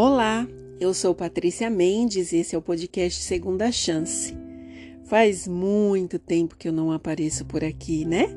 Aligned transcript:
Olá, 0.00 0.46
eu 0.78 0.94
sou 0.94 1.12
Patrícia 1.12 1.68
Mendes 1.68 2.30
e 2.30 2.36
esse 2.36 2.54
é 2.54 2.58
o 2.58 2.62
podcast 2.62 3.20
Segunda 3.20 3.72
Chance. 3.72 4.32
Faz 5.06 5.48
muito 5.48 6.20
tempo 6.20 6.56
que 6.56 6.68
eu 6.68 6.72
não 6.72 6.92
apareço 6.92 7.44
por 7.44 7.64
aqui, 7.64 8.04
né? 8.04 8.28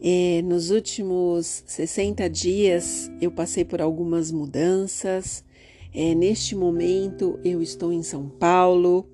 É, 0.00 0.40
nos 0.42 0.70
últimos 0.70 1.64
60 1.66 2.30
dias 2.30 3.10
eu 3.20 3.32
passei 3.32 3.64
por 3.64 3.82
algumas 3.82 4.30
mudanças. 4.30 5.44
É, 5.92 6.14
neste 6.14 6.54
momento 6.54 7.40
eu 7.44 7.60
estou 7.60 7.92
em 7.92 8.04
São 8.04 8.28
Paulo, 8.28 9.04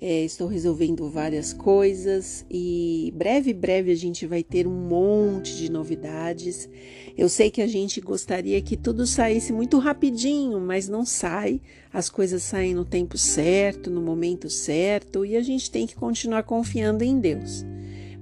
é, 0.00 0.24
estou 0.24 0.46
resolvendo 0.46 1.08
várias 1.10 1.52
coisas 1.52 2.46
e 2.48 3.12
breve, 3.16 3.52
breve 3.52 3.90
a 3.90 3.96
gente 3.96 4.26
vai 4.26 4.44
ter 4.44 4.66
um 4.66 4.88
monte 4.88 5.56
de 5.56 5.70
novidades. 5.70 6.68
Eu 7.16 7.28
sei 7.28 7.50
que 7.50 7.60
a 7.60 7.66
gente 7.66 8.00
gostaria 8.00 8.62
que 8.62 8.76
tudo 8.76 9.06
saísse 9.06 9.52
muito 9.52 9.76
rapidinho, 9.78 10.60
mas 10.60 10.88
não 10.88 11.04
sai. 11.04 11.60
As 11.92 12.08
coisas 12.08 12.44
saem 12.44 12.74
no 12.74 12.84
tempo 12.84 13.18
certo, 13.18 13.90
no 13.90 14.00
momento 14.00 14.48
certo 14.48 15.24
e 15.24 15.36
a 15.36 15.42
gente 15.42 15.68
tem 15.70 15.84
que 15.84 15.96
continuar 15.96 16.44
confiando 16.44 17.02
em 17.02 17.18
Deus. 17.18 17.64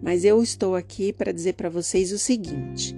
Mas 0.02 0.24
eu 0.24 0.42
estou 0.42 0.74
aqui 0.74 1.12
para 1.12 1.32
dizer 1.32 1.54
para 1.54 1.68
vocês 1.68 2.10
o 2.10 2.18
seguinte. 2.18 2.96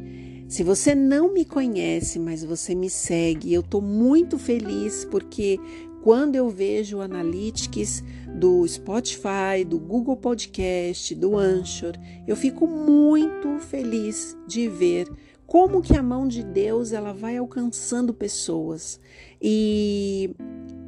Se 0.49 0.63
você 0.63 0.95
não 0.95 1.33
me 1.33 1.45
conhece, 1.45 2.19
mas 2.19 2.43
você 2.43 2.75
me 2.75 2.89
segue, 2.89 3.53
eu 3.53 3.61
estou 3.61 3.83
muito 3.83 4.39
feliz 4.39 5.05
porque 5.05 5.61
quando 6.03 6.37
eu 6.37 6.49
vejo 6.49 7.01
Analytics 7.01 8.03
do 8.35 8.67
Spotify, 8.67 9.65
do 9.67 9.79
Google 9.79 10.17
Podcast, 10.17 11.15
do 11.15 11.37
Anchor, 11.37 11.93
eu 12.27 12.37
fico 12.37 12.67
muito 12.67 13.59
feliz 13.59 14.37
de 14.47 14.69
ver 14.69 15.09
como 15.47 15.83
que 15.83 15.97
a 15.97 16.03
mão 16.03 16.29
de 16.29 16.43
Deus 16.45 16.93
ela 16.93 17.13
vai 17.13 17.37
alcançando 17.37 18.13
pessoas. 18.13 19.01
E 19.41 20.31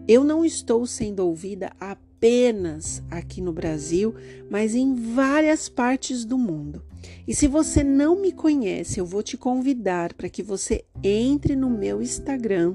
eu 0.07 0.23
não 0.23 0.45
estou 0.45 0.87
sendo 0.87 1.21
ouvida 1.21 1.73
apenas 1.81 3.03
aqui 3.11 3.41
no 3.41 3.53
Brasil, 3.53 4.15
mas 4.51 4.75
em 4.75 4.95
várias 4.95 5.69
partes 5.69 6.25
do 6.25 6.37
mundo. 6.37 6.83
E 7.27 7.35
se 7.35 7.47
você 7.47 7.83
não 7.83 8.21
me 8.21 8.33
conhece, 8.33 9.01
eu 9.01 9.07
vou 9.07 9.23
te 9.23 9.37
convidar 9.37 10.13
para 10.15 10.29
que 10.29 10.43
você 10.43 10.85
entre 11.03 11.57
no 11.57 11.71
meu 11.71 12.03
Instagram 12.03 12.75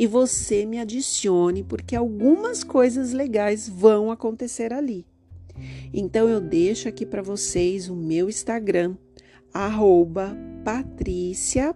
e 0.00 0.06
você 0.06 0.64
me 0.64 0.78
adicione, 0.78 1.62
porque 1.62 1.94
algumas 1.94 2.64
coisas 2.64 3.12
legais 3.12 3.68
vão 3.68 4.10
acontecer 4.10 4.72
ali. 4.72 5.04
Então 5.92 6.26
eu 6.26 6.40
deixo 6.40 6.88
aqui 6.88 7.04
para 7.04 7.20
vocês 7.20 7.90
o 7.90 7.94
meu 7.94 8.26
Instagram, 8.26 8.96
arroba 9.52 10.34
patricia.s 10.64 11.74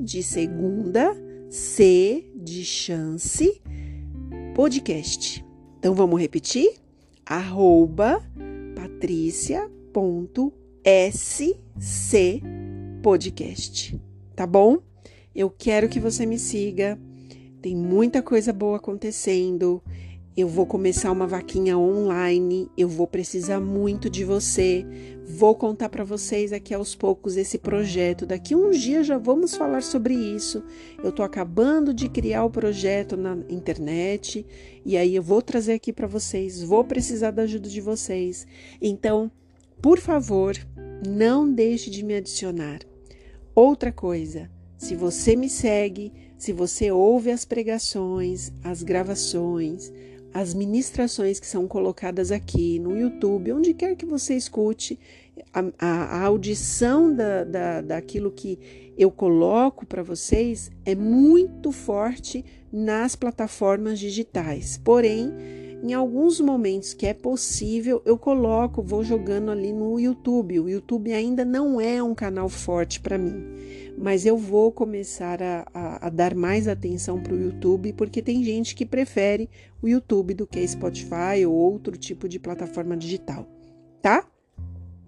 de 0.00 0.22
segunda, 0.22 1.16
C 1.50 2.30
de 2.36 2.64
chance, 2.64 3.60
podcast. 4.54 5.44
Então 5.80 5.96
vamos 5.96 6.20
repetir? 6.20 6.76
Arroba 7.26 8.22
patricia.sc 8.76 9.92
podcast. 13.02 14.00
Tá 14.36 14.46
bom? 14.46 14.87
Eu 15.38 15.48
quero 15.48 15.88
que 15.88 16.00
você 16.00 16.26
me 16.26 16.36
siga. 16.36 16.98
Tem 17.62 17.76
muita 17.76 18.20
coisa 18.20 18.52
boa 18.52 18.78
acontecendo. 18.78 19.80
Eu 20.36 20.48
vou 20.48 20.66
começar 20.66 21.12
uma 21.12 21.28
vaquinha 21.28 21.78
online. 21.78 22.68
Eu 22.76 22.88
vou 22.88 23.06
precisar 23.06 23.60
muito 23.60 24.10
de 24.10 24.24
você. 24.24 24.84
Vou 25.24 25.54
contar 25.54 25.90
para 25.90 26.02
vocês 26.02 26.52
aqui 26.52 26.74
aos 26.74 26.96
poucos 26.96 27.36
esse 27.36 27.56
projeto. 27.56 28.26
Daqui 28.26 28.56
uns 28.56 28.80
dias 28.80 29.06
já 29.06 29.16
vamos 29.16 29.54
falar 29.54 29.84
sobre 29.84 30.12
isso. 30.12 30.60
Eu 31.00 31.10
estou 31.10 31.24
acabando 31.24 31.94
de 31.94 32.08
criar 32.08 32.44
o 32.44 32.50
projeto 32.50 33.16
na 33.16 33.38
internet 33.48 34.44
e 34.84 34.96
aí 34.96 35.14
eu 35.14 35.22
vou 35.22 35.40
trazer 35.40 35.74
aqui 35.74 35.92
para 35.92 36.08
vocês. 36.08 36.60
Vou 36.64 36.82
precisar 36.82 37.30
da 37.30 37.42
ajuda 37.42 37.68
de 37.68 37.80
vocês. 37.80 38.44
Então, 38.82 39.30
por 39.80 40.00
favor, 40.00 40.56
não 41.06 41.48
deixe 41.48 41.90
de 41.90 42.04
me 42.04 42.16
adicionar. 42.16 42.80
Outra 43.54 43.92
coisa, 43.92 44.50
se 44.78 44.94
você 44.94 45.34
me 45.34 45.50
segue, 45.50 46.12
se 46.38 46.52
você 46.52 46.90
ouve 46.92 47.32
as 47.32 47.44
pregações, 47.44 48.52
as 48.62 48.82
gravações, 48.84 49.92
as 50.32 50.54
ministrações 50.54 51.40
que 51.40 51.46
são 51.46 51.66
colocadas 51.66 52.30
aqui 52.30 52.78
no 52.78 52.96
YouTube, 52.96 53.52
onde 53.52 53.74
quer 53.74 53.96
que 53.96 54.06
você 54.06 54.36
escute, 54.36 54.98
a, 55.52 55.64
a, 55.78 56.04
a 56.18 56.24
audição 56.24 57.12
da, 57.12 57.42
da, 57.42 57.80
daquilo 57.80 58.30
que 58.30 58.58
eu 58.96 59.10
coloco 59.10 59.84
para 59.84 60.02
vocês 60.02 60.70
é 60.84 60.94
muito 60.94 61.72
forte 61.72 62.44
nas 62.72 63.16
plataformas 63.16 63.98
digitais. 63.98 64.78
Porém, 64.78 65.32
em 65.82 65.92
alguns 65.92 66.40
momentos 66.40 66.94
que 66.94 67.06
é 67.06 67.14
possível, 67.14 68.02
eu 68.04 68.18
coloco, 68.18 68.82
vou 68.82 69.04
jogando 69.04 69.50
ali 69.50 69.72
no 69.72 69.98
YouTube. 69.98 70.60
O 70.60 70.68
YouTube 70.68 71.12
ainda 71.12 71.44
não 71.44 71.80
é 71.80 72.02
um 72.02 72.14
canal 72.14 72.48
forte 72.48 73.00
para 73.00 73.16
mim 73.16 73.58
mas 74.00 74.24
eu 74.24 74.36
vou 74.36 74.70
começar 74.70 75.42
a, 75.42 75.66
a, 75.74 76.06
a 76.06 76.10
dar 76.10 76.34
mais 76.34 76.68
atenção 76.68 77.20
para 77.20 77.34
o 77.34 77.40
YouTube, 77.40 77.92
porque 77.94 78.22
tem 78.22 78.42
gente 78.44 78.74
que 78.74 78.86
prefere 78.86 79.50
o 79.82 79.88
YouTube 79.88 80.34
do 80.34 80.46
que 80.46 80.66
Spotify 80.66 81.44
ou 81.46 81.54
outro 81.54 81.96
tipo 81.96 82.28
de 82.28 82.38
plataforma 82.38 82.96
digital, 82.96 83.46
tá? 84.00 84.24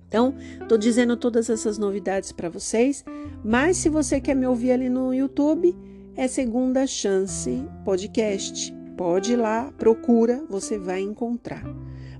Então, 0.08 0.34
tô 0.68 0.76
dizendo 0.76 1.16
todas 1.16 1.48
essas 1.48 1.78
novidades 1.78 2.32
para 2.32 2.48
vocês, 2.48 3.04
mas 3.44 3.76
se 3.76 3.88
você 3.88 4.20
quer 4.20 4.34
me 4.34 4.46
ouvir 4.46 4.72
ali 4.72 4.88
no 4.88 5.14
YouTube, 5.14 5.76
é 6.16 6.26
Segunda 6.26 6.84
Chance 6.84 7.64
Podcast. 7.84 8.79
Pode 9.00 9.32
ir 9.32 9.36
lá, 9.36 9.72
procura, 9.78 10.44
você 10.46 10.76
vai 10.76 11.00
encontrar. 11.00 11.64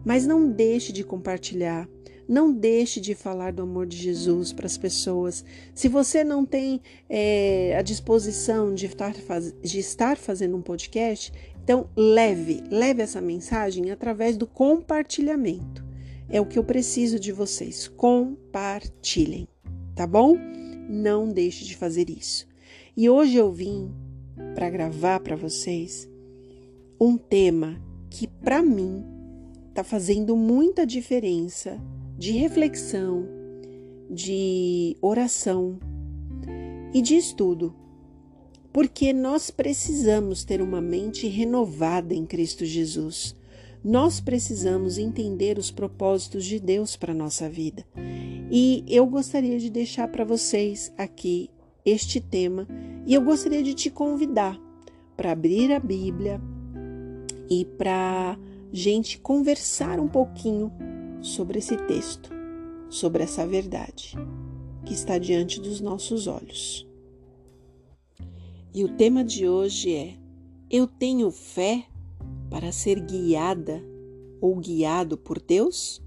Mas 0.02 0.26
não 0.26 0.50
deixe 0.50 0.94
de 0.94 1.04
compartilhar, 1.04 1.86
não 2.26 2.50
deixe 2.50 3.02
de 3.02 3.14
falar 3.14 3.52
do 3.52 3.60
amor 3.60 3.86
de 3.86 3.98
Jesus 3.98 4.50
para 4.50 4.64
as 4.64 4.78
pessoas. 4.78 5.44
Se 5.74 5.88
você 5.88 6.24
não 6.24 6.46
tem 6.46 6.80
é, 7.06 7.76
a 7.78 7.82
disposição 7.82 8.72
de 8.72 8.86
estar, 8.86 9.12
faz, 9.12 9.54
de 9.60 9.78
estar 9.78 10.16
fazendo 10.16 10.56
um 10.56 10.62
podcast, 10.62 11.30
então 11.62 11.86
leve, 11.94 12.64
leve 12.70 13.02
essa 13.02 13.20
mensagem 13.20 13.90
através 13.90 14.38
do 14.38 14.46
compartilhamento. 14.46 15.84
É 16.30 16.40
o 16.40 16.46
que 16.46 16.58
eu 16.58 16.64
preciso 16.64 17.20
de 17.20 17.30
vocês. 17.30 17.88
Compartilhem, 17.88 19.46
tá 19.94 20.06
bom? 20.06 20.34
Não 20.88 21.28
deixe 21.28 21.62
de 21.62 21.76
fazer 21.76 22.08
isso. 22.08 22.48
E 22.96 23.10
hoje 23.10 23.36
eu 23.36 23.52
vim 23.52 23.92
para 24.54 24.70
gravar 24.70 25.20
para 25.20 25.36
vocês 25.36 26.09
um 27.00 27.16
tema 27.16 27.80
que 28.10 28.26
para 28.26 28.62
mim 28.62 29.02
está 29.70 29.82
fazendo 29.82 30.36
muita 30.36 30.86
diferença 30.86 31.80
de 32.18 32.32
reflexão, 32.32 33.26
de 34.10 34.94
oração 35.00 35.78
e 36.92 37.00
de 37.00 37.16
estudo, 37.16 37.74
porque 38.70 39.14
nós 39.14 39.50
precisamos 39.50 40.44
ter 40.44 40.60
uma 40.60 40.82
mente 40.82 41.26
renovada 41.26 42.12
em 42.12 42.26
Cristo 42.26 42.66
Jesus. 42.66 43.34
Nós 43.82 44.20
precisamos 44.20 44.98
entender 44.98 45.56
os 45.56 45.70
propósitos 45.70 46.44
de 46.44 46.60
Deus 46.60 46.96
para 46.96 47.14
nossa 47.14 47.48
vida. 47.48 47.82
E 48.50 48.84
eu 48.86 49.06
gostaria 49.06 49.58
de 49.58 49.70
deixar 49.70 50.08
para 50.08 50.24
vocês 50.24 50.92
aqui 50.98 51.48
este 51.82 52.20
tema 52.20 52.68
e 53.06 53.14
eu 53.14 53.22
gostaria 53.22 53.62
de 53.62 53.72
te 53.72 53.88
convidar 53.88 54.60
para 55.16 55.32
abrir 55.32 55.72
a 55.72 55.80
Bíblia 55.80 56.38
e 57.50 57.64
para 57.64 58.38
gente 58.72 59.18
conversar 59.18 59.98
um 59.98 60.06
pouquinho 60.06 60.72
sobre 61.20 61.58
esse 61.58 61.76
texto, 61.76 62.30
sobre 62.88 63.24
essa 63.24 63.46
verdade 63.46 64.14
que 64.84 64.94
está 64.94 65.18
diante 65.18 65.60
dos 65.60 65.80
nossos 65.80 66.26
olhos. 66.26 66.86
E 68.72 68.84
o 68.84 68.88
tema 68.88 69.24
de 69.24 69.48
hoje 69.48 69.94
é: 69.94 70.14
Eu 70.70 70.86
tenho 70.86 71.30
fé 71.30 71.84
para 72.48 72.70
ser 72.70 73.00
guiada 73.00 73.82
ou 74.40 74.54
guiado 74.56 75.18
por 75.18 75.40
Deus? 75.40 76.00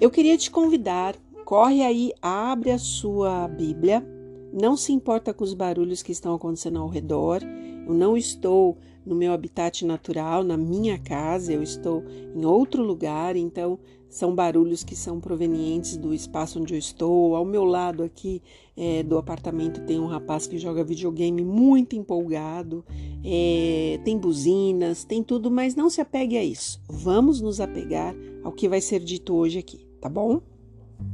Eu 0.00 0.10
queria 0.10 0.36
te 0.36 0.50
convidar, 0.50 1.16
corre 1.44 1.82
aí, 1.82 2.12
abre 2.20 2.70
a 2.70 2.78
sua 2.78 3.46
Bíblia, 3.48 4.04
não 4.52 4.76
se 4.76 4.92
importa 4.92 5.32
com 5.32 5.44
os 5.44 5.54
barulhos 5.54 6.02
que 6.02 6.12
estão 6.12 6.34
acontecendo 6.34 6.78
ao 6.78 6.88
redor, 6.88 7.40
eu 7.86 7.94
não 7.94 8.16
estou 8.16 8.76
no 9.06 9.14
meu 9.14 9.32
habitat 9.32 9.84
natural, 9.84 10.42
na 10.42 10.56
minha 10.56 10.98
casa, 10.98 11.52
eu 11.52 11.62
estou 11.62 12.02
em 12.34 12.44
outro 12.44 12.82
lugar, 12.82 13.36
então 13.36 13.78
são 14.08 14.34
barulhos 14.34 14.82
que 14.82 14.96
são 14.96 15.20
provenientes 15.20 15.96
do 15.96 16.12
espaço 16.12 16.60
onde 16.60 16.74
eu 16.74 16.78
estou. 16.78 17.36
Ao 17.36 17.44
meu 17.44 17.64
lado 17.64 18.02
aqui 18.02 18.42
é, 18.76 19.02
do 19.02 19.16
apartamento 19.16 19.84
tem 19.86 20.00
um 20.00 20.06
rapaz 20.06 20.46
que 20.46 20.58
joga 20.58 20.82
videogame 20.82 21.44
muito 21.44 21.94
empolgado, 21.94 22.84
é, 23.24 24.00
tem 24.04 24.18
buzinas, 24.18 25.04
tem 25.04 25.22
tudo, 25.22 25.50
mas 25.50 25.74
não 25.74 25.88
se 25.88 26.00
apegue 26.00 26.36
a 26.36 26.44
isso. 26.44 26.80
Vamos 26.88 27.40
nos 27.40 27.60
apegar 27.60 28.14
ao 28.42 28.52
que 28.52 28.68
vai 28.68 28.80
ser 28.80 29.00
dito 29.00 29.34
hoje 29.34 29.58
aqui, 29.58 29.86
tá 30.00 30.08
bom? 30.08 30.40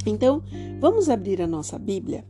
Então, 0.06 0.42
vamos 0.80 1.08
abrir 1.08 1.42
a 1.42 1.46
nossa 1.46 1.78
Bíblia 1.78 2.24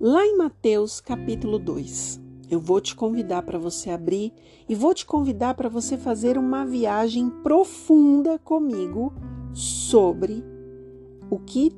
lá 0.00 0.24
em 0.24 0.36
Mateus 0.36 1.00
capítulo 1.00 1.58
2. 1.58 2.21
Eu 2.52 2.60
vou 2.60 2.82
te 2.82 2.94
convidar 2.94 3.44
para 3.44 3.58
você 3.58 3.88
abrir 3.88 4.30
e 4.68 4.74
vou 4.74 4.92
te 4.92 5.06
convidar 5.06 5.54
para 5.54 5.70
você 5.70 5.96
fazer 5.96 6.36
uma 6.36 6.66
viagem 6.66 7.30
profunda 7.42 8.38
comigo 8.38 9.10
sobre 9.54 10.44
o 11.30 11.38
que 11.38 11.72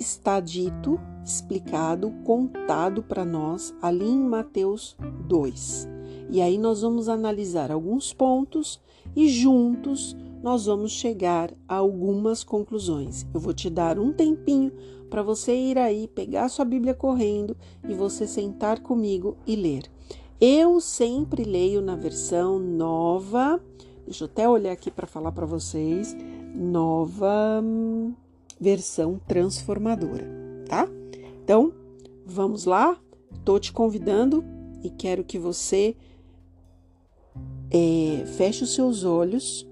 está 0.00 0.40
dito, 0.40 0.98
explicado, 1.22 2.10
contado 2.24 3.02
para 3.02 3.22
nós 3.22 3.74
ali 3.82 4.08
em 4.08 4.18
Mateus 4.18 4.96
2. 5.28 5.90
E 6.30 6.40
aí 6.40 6.56
nós 6.56 6.80
vamos 6.80 7.10
analisar 7.10 7.70
alguns 7.70 8.14
pontos 8.14 8.80
e 9.14 9.28
juntos 9.28 10.16
nós 10.42 10.64
vamos 10.64 10.92
chegar 10.92 11.52
a 11.68 11.74
algumas 11.74 12.42
conclusões. 12.42 13.26
Eu 13.34 13.40
vou 13.40 13.52
te 13.52 13.68
dar 13.68 13.98
um 13.98 14.10
tempinho 14.10 14.72
para 15.10 15.22
você 15.22 15.54
ir 15.54 15.76
aí 15.76 16.08
pegar 16.08 16.48
sua 16.48 16.64
Bíblia 16.64 16.94
correndo 16.94 17.54
e 17.86 17.92
você 17.92 18.26
sentar 18.26 18.80
comigo 18.80 19.36
e 19.46 19.54
ler. 19.54 19.93
Eu 20.40 20.80
sempre 20.80 21.44
leio 21.44 21.80
na 21.80 21.96
versão 21.96 22.58
nova. 22.58 23.60
Deixa 24.04 24.24
eu 24.24 24.26
até 24.26 24.48
olhar 24.48 24.72
aqui 24.72 24.90
para 24.90 25.06
falar 25.06 25.32
para 25.32 25.46
vocês. 25.46 26.14
Nova 26.54 27.60
hum, 27.62 28.14
versão 28.60 29.20
transformadora, 29.26 30.26
tá? 30.68 30.88
Então, 31.42 31.72
vamos 32.24 32.64
lá. 32.64 32.98
Tô 33.44 33.58
te 33.58 33.72
convidando 33.72 34.44
e 34.82 34.90
quero 34.90 35.24
que 35.24 35.38
você 35.38 35.96
é, 37.70 38.24
feche 38.26 38.64
os 38.64 38.74
seus 38.74 39.04
olhos 39.04 39.66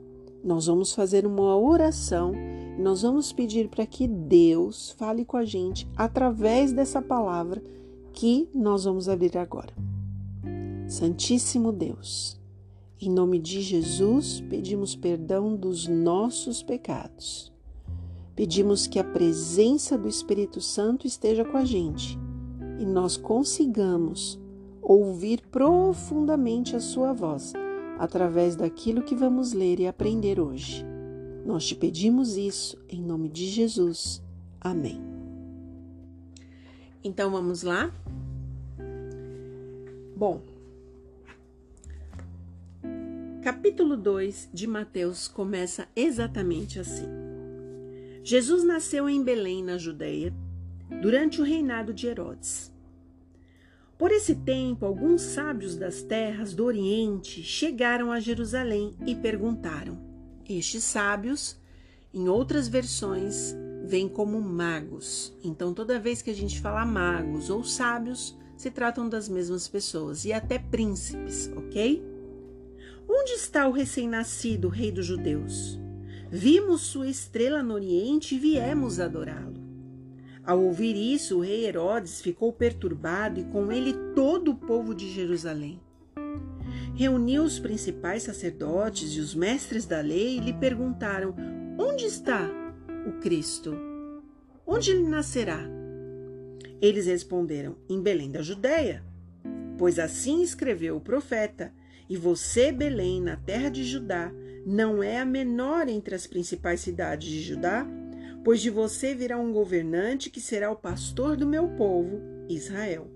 nós 0.44 0.66
vamos 0.66 0.92
fazer 0.92 1.24
uma 1.24 1.56
oração, 1.56 2.32
nós 2.76 3.02
vamos 3.02 3.32
pedir 3.32 3.68
para 3.68 3.86
que 3.86 4.08
Deus 4.08 4.90
fale 4.98 5.24
com 5.24 5.36
a 5.36 5.44
gente 5.44 5.86
através 5.96 6.72
dessa 6.72 7.00
palavra 7.00 7.62
que 8.12 8.48
nós 8.52 8.84
vamos 8.84 9.08
abrir 9.08 9.38
agora. 9.38 9.72
Santíssimo 10.92 11.72
Deus, 11.72 12.38
em 13.00 13.10
nome 13.10 13.38
de 13.38 13.62
Jesus, 13.62 14.42
pedimos 14.42 14.94
perdão 14.94 15.56
dos 15.56 15.88
nossos 15.88 16.62
pecados. 16.62 17.50
Pedimos 18.36 18.86
que 18.86 18.98
a 18.98 19.04
presença 19.04 19.96
do 19.96 20.06
Espírito 20.06 20.60
Santo 20.60 21.06
esteja 21.06 21.46
com 21.46 21.56
a 21.56 21.64
gente 21.64 22.18
e 22.78 22.84
nós 22.84 23.16
consigamos 23.16 24.38
ouvir 24.82 25.40
profundamente 25.50 26.76
a 26.76 26.80
Sua 26.80 27.14
voz 27.14 27.54
através 27.98 28.54
daquilo 28.54 29.00
que 29.00 29.14
vamos 29.14 29.54
ler 29.54 29.80
e 29.80 29.86
aprender 29.86 30.38
hoje. 30.38 30.84
Nós 31.46 31.66
te 31.66 31.74
pedimos 31.74 32.36
isso 32.36 32.76
em 32.86 33.00
nome 33.00 33.30
de 33.30 33.46
Jesus. 33.46 34.22
Amém. 34.60 35.00
Então 37.02 37.30
vamos 37.30 37.62
lá? 37.62 37.90
Bom, 40.14 40.51
capítulo 43.42 43.96
2 43.96 44.50
de 44.54 44.68
Mateus 44.68 45.26
começa 45.26 45.88
exatamente 45.96 46.78
assim. 46.78 47.08
Jesus 48.22 48.62
nasceu 48.62 49.08
em 49.08 49.20
Belém, 49.20 49.64
na 49.64 49.76
Judéia, 49.76 50.32
durante 51.02 51.40
o 51.40 51.44
reinado 51.44 51.92
de 51.92 52.06
Herodes. 52.06 52.72
Por 53.98 54.12
esse 54.12 54.36
tempo, 54.36 54.86
alguns 54.86 55.22
sábios 55.22 55.74
das 55.74 56.02
terras 56.02 56.54
do 56.54 56.64
Oriente 56.64 57.42
chegaram 57.42 58.12
a 58.12 58.20
Jerusalém 58.20 58.94
e 59.04 59.12
perguntaram. 59.12 59.98
Estes 60.48 60.84
sábios, 60.84 61.58
em 62.14 62.28
outras 62.28 62.68
versões, 62.68 63.56
vêm 63.84 64.08
como 64.08 64.40
magos. 64.40 65.36
Então, 65.42 65.74
toda 65.74 65.98
vez 65.98 66.22
que 66.22 66.30
a 66.30 66.34
gente 66.34 66.60
fala 66.60 66.86
magos 66.86 67.50
ou 67.50 67.64
sábios, 67.64 68.38
se 68.56 68.70
tratam 68.70 69.08
das 69.08 69.28
mesmas 69.28 69.66
pessoas 69.66 70.24
e 70.24 70.32
até 70.32 70.60
príncipes, 70.60 71.50
ok? 71.56 72.11
Onde 73.14 73.32
está 73.32 73.68
o 73.68 73.72
recém-nascido 73.72 74.68
rei 74.68 74.90
dos 74.90 75.04
judeus? 75.04 75.78
Vimos 76.30 76.80
sua 76.80 77.06
estrela 77.06 77.62
no 77.62 77.74
Oriente 77.74 78.34
e 78.34 78.38
viemos 78.38 78.98
adorá-lo. 78.98 79.60
Ao 80.42 80.58
ouvir 80.58 80.96
isso, 80.96 81.36
o 81.36 81.40
rei 81.42 81.66
Herodes 81.66 82.22
ficou 82.22 82.50
perturbado 82.54 83.38
e 83.38 83.44
com 83.44 83.70
ele 83.70 83.92
todo 84.14 84.52
o 84.52 84.54
povo 84.54 84.94
de 84.94 85.12
Jerusalém. 85.12 85.78
Reuniu 86.94 87.44
os 87.44 87.58
principais 87.58 88.22
sacerdotes 88.22 89.14
e 89.14 89.20
os 89.20 89.34
mestres 89.34 89.84
da 89.84 90.00
lei 90.00 90.38
e 90.38 90.40
lhe 90.40 90.54
perguntaram: 90.54 91.34
Onde 91.78 92.06
está 92.06 92.50
o 93.06 93.20
Cristo? 93.20 93.76
Onde 94.66 94.90
ele 94.90 95.06
nascerá? 95.06 95.60
Eles 96.80 97.04
responderam: 97.04 97.76
Em 97.90 98.00
Belém 98.00 98.30
da 98.30 98.40
Judéia. 98.40 99.04
Pois 99.76 99.98
assim 99.98 100.42
escreveu 100.42 100.96
o 100.96 101.00
profeta: 101.00 101.74
E 102.12 102.16
você, 102.18 102.70
Belém, 102.70 103.22
na 103.22 103.38
terra 103.38 103.70
de 103.70 103.82
Judá, 103.82 104.30
não 104.66 105.02
é 105.02 105.18
a 105.18 105.24
menor 105.24 105.88
entre 105.88 106.14
as 106.14 106.26
principais 106.26 106.82
cidades 106.82 107.26
de 107.26 107.40
Judá? 107.40 107.88
pois 108.44 108.60
de 108.60 108.70
você 108.70 109.14
virá 109.14 109.38
um 109.38 109.52
governante 109.52 110.28
que 110.28 110.40
será 110.40 110.70
o 110.70 110.76
pastor 110.76 111.36
do 111.36 111.46
meu 111.46 111.68
povo, 111.68 112.20
Israel. 112.48 113.08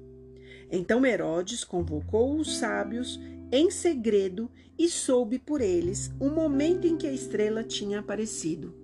Então 0.71 1.05
Herodes 1.05 1.65
convocou 1.65 2.37
os 2.37 2.59
sábios 2.59 3.21
em 3.51 3.71
segredo 3.71 4.51
e 4.79 4.89
soube 4.89 5.39
por 5.39 5.61
eles 5.61 6.13
o 6.21 6.29
momento 6.29 6.87
em 6.87 6.97
que 6.97 7.07
a 7.07 7.13
estrela 7.13 7.63
tinha 7.65 8.01
aparecido. 8.01 8.75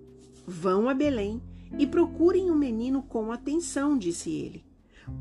Vão 0.47 0.89
a 0.89 0.95
Belém 0.95 1.41
e 1.79 1.87
procurem 1.87 2.51
o 2.51 2.57
menino 2.57 3.03
com 3.03 3.31
atenção, 3.33 3.97
disse 3.97 4.31
ele. 4.31 4.72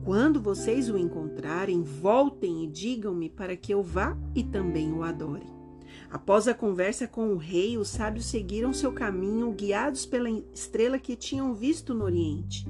Quando 0.03 0.41
vocês 0.41 0.89
o 0.89 0.97
encontrarem, 0.97 1.83
voltem 1.83 2.63
e 2.63 2.67
digam-me 2.67 3.29
para 3.29 3.55
que 3.55 3.73
eu 3.73 3.81
vá 3.81 4.17
e 4.35 4.43
também 4.43 4.91
o 4.91 5.03
adore. 5.03 5.61
Após 6.09 6.47
a 6.47 6.53
conversa 6.53 7.07
com 7.07 7.33
o 7.33 7.37
rei, 7.37 7.77
os 7.77 7.87
sábios 7.87 8.25
seguiram 8.25 8.73
seu 8.73 8.91
caminho, 8.91 9.51
guiados 9.51 10.05
pela 10.05 10.29
estrela 10.29 10.99
que 10.99 11.15
tinham 11.15 11.53
visto 11.53 11.93
no 11.93 12.03
Oriente. 12.03 12.65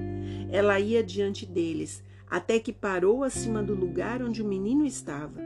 Ela 0.52 0.80
ia 0.80 1.04
diante 1.04 1.46
deles, 1.46 2.04
até 2.30 2.60
que 2.60 2.72
parou 2.72 3.24
acima 3.24 3.64
do 3.64 3.74
lugar 3.74 4.22
onde 4.22 4.42
o 4.42 4.48
menino 4.48 4.86
estava. 4.86 5.42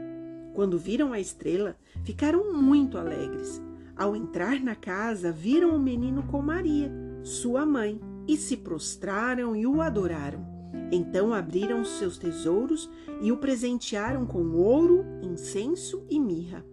Quando 0.54 0.78
viram 0.78 1.12
a 1.12 1.20
estrela, 1.20 1.76
ficaram 2.04 2.52
muito 2.52 2.98
alegres. 2.98 3.62
Ao 3.96 4.14
entrar 4.14 4.60
na 4.60 4.74
casa, 4.74 5.32
viram 5.32 5.74
o 5.74 5.78
menino 5.78 6.22
com 6.24 6.42
Maria, 6.42 6.92
sua 7.22 7.64
mãe, 7.64 7.98
e 8.28 8.36
se 8.36 8.56
prostraram 8.56 9.56
e 9.56 9.66
o 9.66 9.80
adoraram. 9.80 10.55
Então 10.90 11.34
abriram 11.34 11.84
seus 11.84 12.16
tesouros 12.16 12.88
e 13.20 13.32
o 13.32 13.36
presentearam 13.36 14.24
com 14.24 14.52
ouro, 14.52 15.04
incenso 15.22 16.04
e 16.08 16.18
mirra. 16.18 16.64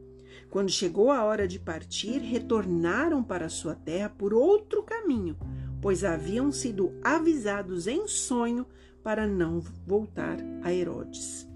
Quando 0.50 0.70
chegou 0.70 1.10
a 1.10 1.24
hora 1.24 1.48
de 1.48 1.58
partir, 1.58 2.20
retornaram 2.20 3.24
para 3.24 3.50
sua 3.50 3.74
terra 3.74 4.10
por 4.10 4.34
outro 4.34 4.84
caminho, 4.84 5.36
pois 5.82 6.04
haviam 6.04 6.52
sido 6.52 6.94
avisados 7.04 7.88
em 7.88 8.08
sonho 8.08 8.66
para 9.04 9.26
não 9.26 9.60
voltar 9.86 10.38
a 10.62 10.72
Herodes. 10.72 11.48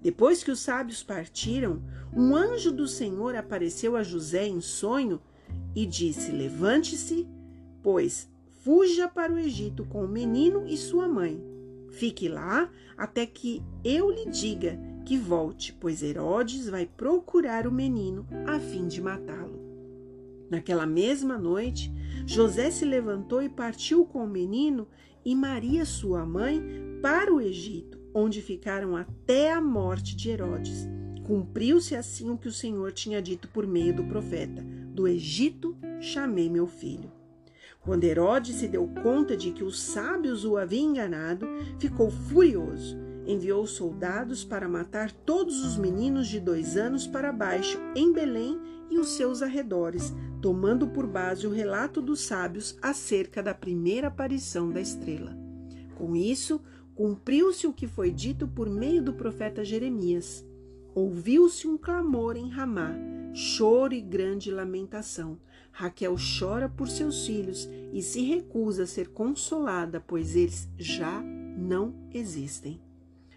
Depois 0.00 0.44
que 0.44 0.50
os 0.50 0.60
sábios 0.60 1.02
partiram, 1.02 1.82
um 2.12 2.36
anjo 2.36 2.70
do 2.70 2.86
Senhor 2.86 3.34
apareceu 3.34 3.96
a 3.96 4.02
José 4.02 4.46
em 4.46 4.60
sonho 4.60 5.18
e 5.74 5.86
disse: 5.86 6.30
Levante-se, 6.30 7.26
pois 7.82 8.28
fuja 8.62 9.08
para 9.08 9.32
o 9.32 9.38
Egito 9.38 9.86
com 9.86 10.04
o 10.04 10.08
menino 10.08 10.66
e 10.66 10.76
sua 10.76 11.08
mãe. 11.08 11.53
Fique 11.94 12.28
lá 12.28 12.70
até 12.96 13.24
que 13.24 13.62
eu 13.84 14.10
lhe 14.10 14.26
diga 14.26 14.78
que 15.04 15.16
volte, 15.16 15.72
pois 15.72 16.02
Herodes 16.02 16.68
vai 16.68 16.86
procurar 16.86 17.66
o 17.66 17.72
menino 17.72 18.26
a 18.46 18.58
fim 18.58 18.88
de 18.88 19.00
matá-lo. 19.00 19.62
Naquela 20.50 20.86
mesma 20.86 21.38
noite, 21.38 21.92
José 22.26 22.70
se 22.70 22.84
levantou 22.84 23.42
e 23.42 23.48
partiu 23.48 24.04
com 24.04 24.24
o 24.24 24.28
menino 24.28 24.88
e 25.24 25.34
Maria, 25.34 25.84
sua 25.84 26.26
mãe, 26.26 26.60
para 27.00 27.32
o 27.32 27.40
Egito, 27.40 27.98
onde 28.12 28.42
ficaram 28.42 28.96
até 28.96 29.52
a 29.52 29.60
morte 29.60 30.16
de 30.16 30.30
Herodes. 30.30 30.88
Cumpriu-se 31.24 31.94
assim 31.94 32.28
o 32.28 32.36
que 32.36 32.48
o 32.48 32.52
Senhor 32.52 32.92
tinha 32.92 33.22
dito 33.22 33.48
por 33.48 33.66
meio 33.66 33.94
do 33.94 34.04
profeta: 34.04 34.62
Do 34.62 35.06
Egito 35.06 35.76
chamei 36.00 36.50
meu 36.50 36.66
filho. 36.66 37.10
Quando 37.84 38.04
Herodes 38.04 38.56
se 38.56 38.68
deu 38.68 38.88
conta 39.02 39.36
de 39.36 39.50
que 39.50 39.62
os 39.62 39.80
sábios 39.80 40.44
o 40.44 40.56
haviam 40.56 40.90
enganado, 40.90 41.46
ficou 41.78 42.10
furioso 42.10 43.04
enviou 43.26 43.66
soldados 43.66 44.44
para 44.44 44.68
matar 44.68 45.10
todos 45.10 45.64
os 45.64 45.76
meninos 45.76 46.28
de 46.28 46.38
dois 46.38 46.76
anos 46.76 47.06
para 47.06 47.32
baixo 47.32 47.78
em 47.94 48.12
Belém 48.12 48.60
e 48.90 48.98
os 48.98 49.10
seus 49.16 49.42
arredores, 49.42 50.12
tomando 50.40 50.86
por 50.88 51.06
base 51.06 51.46
o 51.46 51.50
relato 51.50 52.02
dos 52.02 52.20
sábios 52.20 52.76
acerca 52.82 53.42
da 53.42 53.54
primeira 53.54 54.08
aparição 54.08 54.70
da 54.70 54.80
estrela. 54.80 55.36
Com 55.94 56.14
isso, 56.14 56.60
cumpriu-se 56.94 57.66
o 57.66 57.72
que 57.72 57.86
foi 57.86 58.10
dito 58.10 58.46
por 58.46 58.68
meio 58.68 59.02
do 59.02 59.14
profeta 59.14 59.64
Jeremias. 59.64 60.46
Ouviu-se 60.94 61.66
um 61.66 61.78
clamor 61.78 62.36
em 62.36 62.50
Ramá, 62.50 62.94
choro 63.32 63.94
e 63.94 64.00
grande 64.00 64.50
lamentação. 64.50 65.38
Raquel 65.76 66.14
chora 66.16 66.68
por 66.68 66.88
seus 66.88 67.26
filhos 67.26 67.68
e 67.92 68.00
se 68.00 68.22
recusa 68.22 68.84
a 68.84 68.86
ser 68.86 69.08
consolada, 69.08 70.00
pois 70.00 70.36
eles 70.36 70.68
já 70.78 71.20
não 71.20 71.92
existem. 72.12 72.80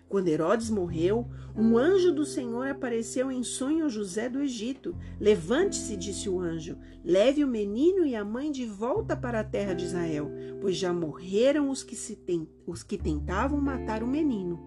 Quando 0.08 0.28
Herodes 0.28 0.70
morreu, 0.70 1.28
um 1.56 1.76
anjo 1.80 2.14
do 2.14 2.24
Senhor 2.28 2.68
apareceu 2.68 3.32
em 3.32 3.42
sonho 3.42 3.86
a 3.86 3.90
José 3.90 4.30
do 4.30 4.40
Egito. 4.40 4.96
Levante-se, 5.20 5.98
disse 5.98 6.30
o 6.30 6.40
anjo, 6.40 6.78
leve 7.04 7.44
o 7.44 7.48
menino 7.48 8.06
e 8.06 8.16
a 8.16 8.24
mãe 8.24 8.52
de 8.52 8.68
volta 8.68 9.18
para 9.18 9.40
a 9.40 9.44
terra 9.44 9.74
de 9.74 9.86
Israel, 9.86 10.32
pois 10.62 10.78
já 10.78 10.94
morreram 10.94 11.72
os 11.72 11.82
que, 11.82 11.96
tem, 12.16 12.48
os 12.68 12.84
que 12.84 13.00
tentavam 13.00 13.60
matar 13.60 14.04
o 14.04 14.08
menino. 14.08 14.60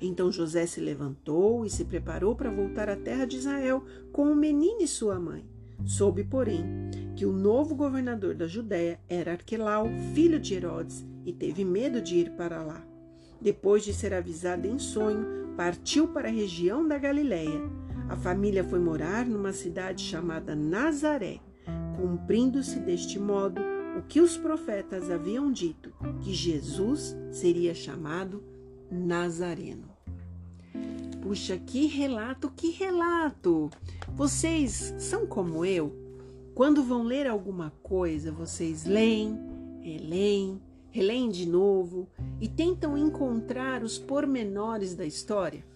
Então 0.00 0.32
José 0.32 0.66
se 0.66 0.80
levantou 0.80 1.64
e 1.64 1.70
se 1.70 1.84
preparou 1.84 2.34
para 2.34 2.50
voltar 2.50 2.88
à 2.88 2.96
terra 2.96 3.24
de 3.24 3.36
Israel 3.36 3.84
com 4.12 4.24
o 4.24 4.36
menino 4.36 4.82
e 4.82 4.88
sua 4.88 5.20
mãe. 5.20 5.55
Soube, 5.84 6.24
porém, 6.24 6.64
que 7.14 7.26
o 7.26 7.32
novo 7.32 7.74
governador 7.74 8.34
da 8.34 8.46
Judéia 8.46 9.00
era 9.08 9.32
Arquelau, 9.32 9.86
filho 10.14 10.38
de 10.38 10.54
Herodes, 10.54 11.04
e 11.24 11.32
teve 11.32 11.64
medo 11.64 12.00
de 12.00 12.16
ir 12.16 12.30
para 12.32 12.62
lá. 12.62 12.84
Depois 13.40 13.84
de 13.84 13.92
ser 13.92 14.14
avisado 14.14 14.66
em 14.66 14.78
sonho, 14.78 15.54
partiu 15.56 16.08
para 16.08 16.28
a 16.28 16.32
região 16.32 16.86
da 16.86 16.98
Galiléia. 16.98 17.60
A 18.08 18.16
família 18.16 18.62
foi 18.62 18.78
morar 18.78 19.26
numa 19.26 19.52
cidade 19.52 20.02
chamada 20.02 20.54
Nazaré, 20.54 21.40
cumprindo-se 21.96 22.78
deste 22.80 23.18
modo 23.18 23.60
o 23.98 24.02
que 24.02 24.20
os 24.20 24.36
profetas 24.36 25.10
haviam 25.10 25.50
dito, 25.50 25.92
que 26.20 26.32
Jesus 26.32 27.16
seria 27.30 27.74
chamado 27.74 28.42
Nazareno. 28.90 29.95
Puxa, 31.26 31.56
que 31.56 31.86
relato, 31.86 32.52
que 32.54 32.70
relato! 32.70 33.68
Vocês 34.14 34.94
são 34.96 35.26
como 35.26 35.64
eu? 35.64 35.92
Quando 36.54 36.84
vão 36.84 37.02
ler 37.02 37.26
alguma 37.26 37.72
coisa, 37.82 38.30
vocês 38.30 38.84
leem, 38.84 39.36
releem, 39.80 40.62
releem 40.88 41.28
de 41.28 41.44
novo 41.44 42.08
e 42.40 42.46
tentam 42.46 42.96
encontrar 42.96 43.82
os 43.82 43.98
pormenores 43.98 44.94
da 44.94 45.04
história? 45.04 45.66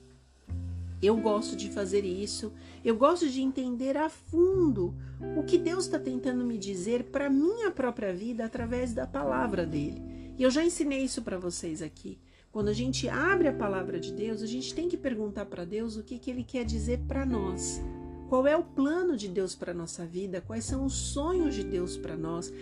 Eu 1.02 1.16
gosto 1.16 1.56
de 1.56 1.68
fazer 1.68 2.04
isso, 2.04 2.52
eu 2.84 2.96
gosto 2.96 3.28
de 3.28 3.42
entender 3.42 3.96
a 3.96 4.08
fundo 4.08 4.94
o 5.36 5.42
que 5.42 5.58
Deus 5.58 5.86
está 5.86 5.98
tentando 5.98 6.44
me 6.44 6.56
dizer 6.56 7.06
para 7.10 7.28
minha 7.28 7.72
própria 7.72 8.14
vida 8.14 8.44
através 8.44 8.94
da 8.94 9.04
palavra 9.04 9.66
dele. 9.66 10.00
E 10.38 10.44
eu 10.44 10.50
já 10.50 10.64
ensinei 10.64 11.02
isso 11.02 11.22
para 11.22 11.40
vocês 11.40 11.82
aqui. 11.82 12.20
Quando 12.52 12.68
a 12.68 12.72
gente 12.72 13.08
abre 13.08 13.46
a 13.46 13.52
palavra 13.52 14.00
de 14.00 14.12
Deus, 14.12 14.42
a 14.42 14.46
gente 14.46 14.74
tem 14.74 14.88
que 14.88 14.96
perguntar 14.96 15.46
para 15.46 15.64
Deus 15.64 15.96
o 15.96 16.02
que, 16.02 16.18
que 16.18 16.32
ele 16.32 16.42
quer 16.42 16.64
dizer 16.64 16.98
para 17.06 17.24
nós. 17.24 17.80
Qual 18.28 18.44
é 18.44 18.56
o 18.56 18.64
plano 18.64 19.16
de 19.16 19.28
Deus 19.28 19.54
para 19.54 19.72
nossa 19.72 20.04
vida? 20.04 20.40
Quais 20.40 20.64
são 20.64 20.84
os 20.84 20.94
sonhos 20.94 21.54
de 21.54 21.62
Deus 21.62 21.96
para 21.96 22.16
nós? 22.16 22.52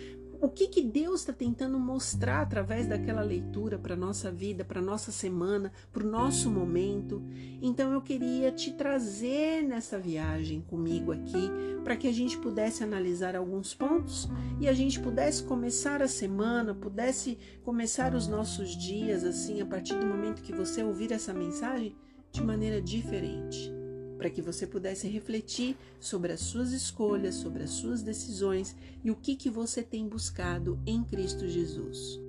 O 0.41 0.49
que, 0.49 0.69
que 0.69 0.83
Deus 0.83 1.21
está 1.21 1.33
tentando 1.33 1.79
mostrar 1.79 2.43
através 2.43 2.87
daquela 2.87 3.23
leitura 3.23 3.79
para 3.79 3.97
nossa 3.97 4.31
vida, 4.31 4.65
para 4.65 4.81
nossa 4.81 5.11
semana, 5.11 5.73
para 5.93 6.05
o 6.05 6.11
nosso 6.11 6.51
momento. 6.51 7.23
Então 7.61 7.93
eu 7.93 8.01
queria 8.01 8.53
te 8.53 8.73
trazer 8.73 9.63
nessa 9.63 9.99
viagem 9.99 10.61
comigo 10.61 11.13
aqui, 11.13 11.51
para 11.83 11.97
que 11.97 12.07
a 12.07 12.13
gente 12.13 12.39
pudesse 12.39 12.85
analisar 12.85 13.35
alguns 13.35 13.75
pontos 13.75 14.29
e 14.61 14.69
a 14.69 14.73
gente 14.73 15.01
pudesse 15.01 15.43
começar 15.43 16.03
a 16.03 16.09
semana, 16.09 16.75
pudesse 16.75 17.39
começar 17.65 18.15
os 18.15 18.29
nossos 18.29 18.77
dias 18.77 19.25
assim, 19.25 19.61
a 19.61 19.67
partir 19.67 19.95
do 19.95 20.07
momento 20.07 20.43
que 20.43 20.55
você 20.55 20.83
ouvir 20.83 21.13
essa 21.13 21.35
mensagem, 21.35 21.97
de 22.31 22.43
maneira 22.43 22.81
diferente 22.81 23.78
para 24.19 24.29
que 24.29 24.43
você 24.43 24.67
pudesse 24.67 25.07
refletir 25.09 25.77
sobre 26.01 26.33
as 26.33 26.41
suas 26.41 26.73
escolhas, 26.73 27.37
sobre 27.37 27.63
as 27.63 27.71
suas 27.71 28.03
decisões 28.03 28.77
e 29.03 29.11
o 29.11 29.17
que, 29.17 29.37
que 29.37 29.49
você 29.49 29.83
tem 29.83 30.09
buscado 30.09 30.79
em 30.85 31.05
Cristo 31.05 31.47
Jesus. 31.47 32.21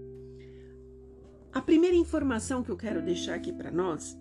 A 1.51 1.61
primeira 1.61 1.97
informação 1.97 2.63
que 2.63 2.69
eu 2.69 2.77
quero 2.77 3.01
deixar 3.01 3.33
aqui 3.33 3.51
para 3.51 3.71
nós 3.71 4.15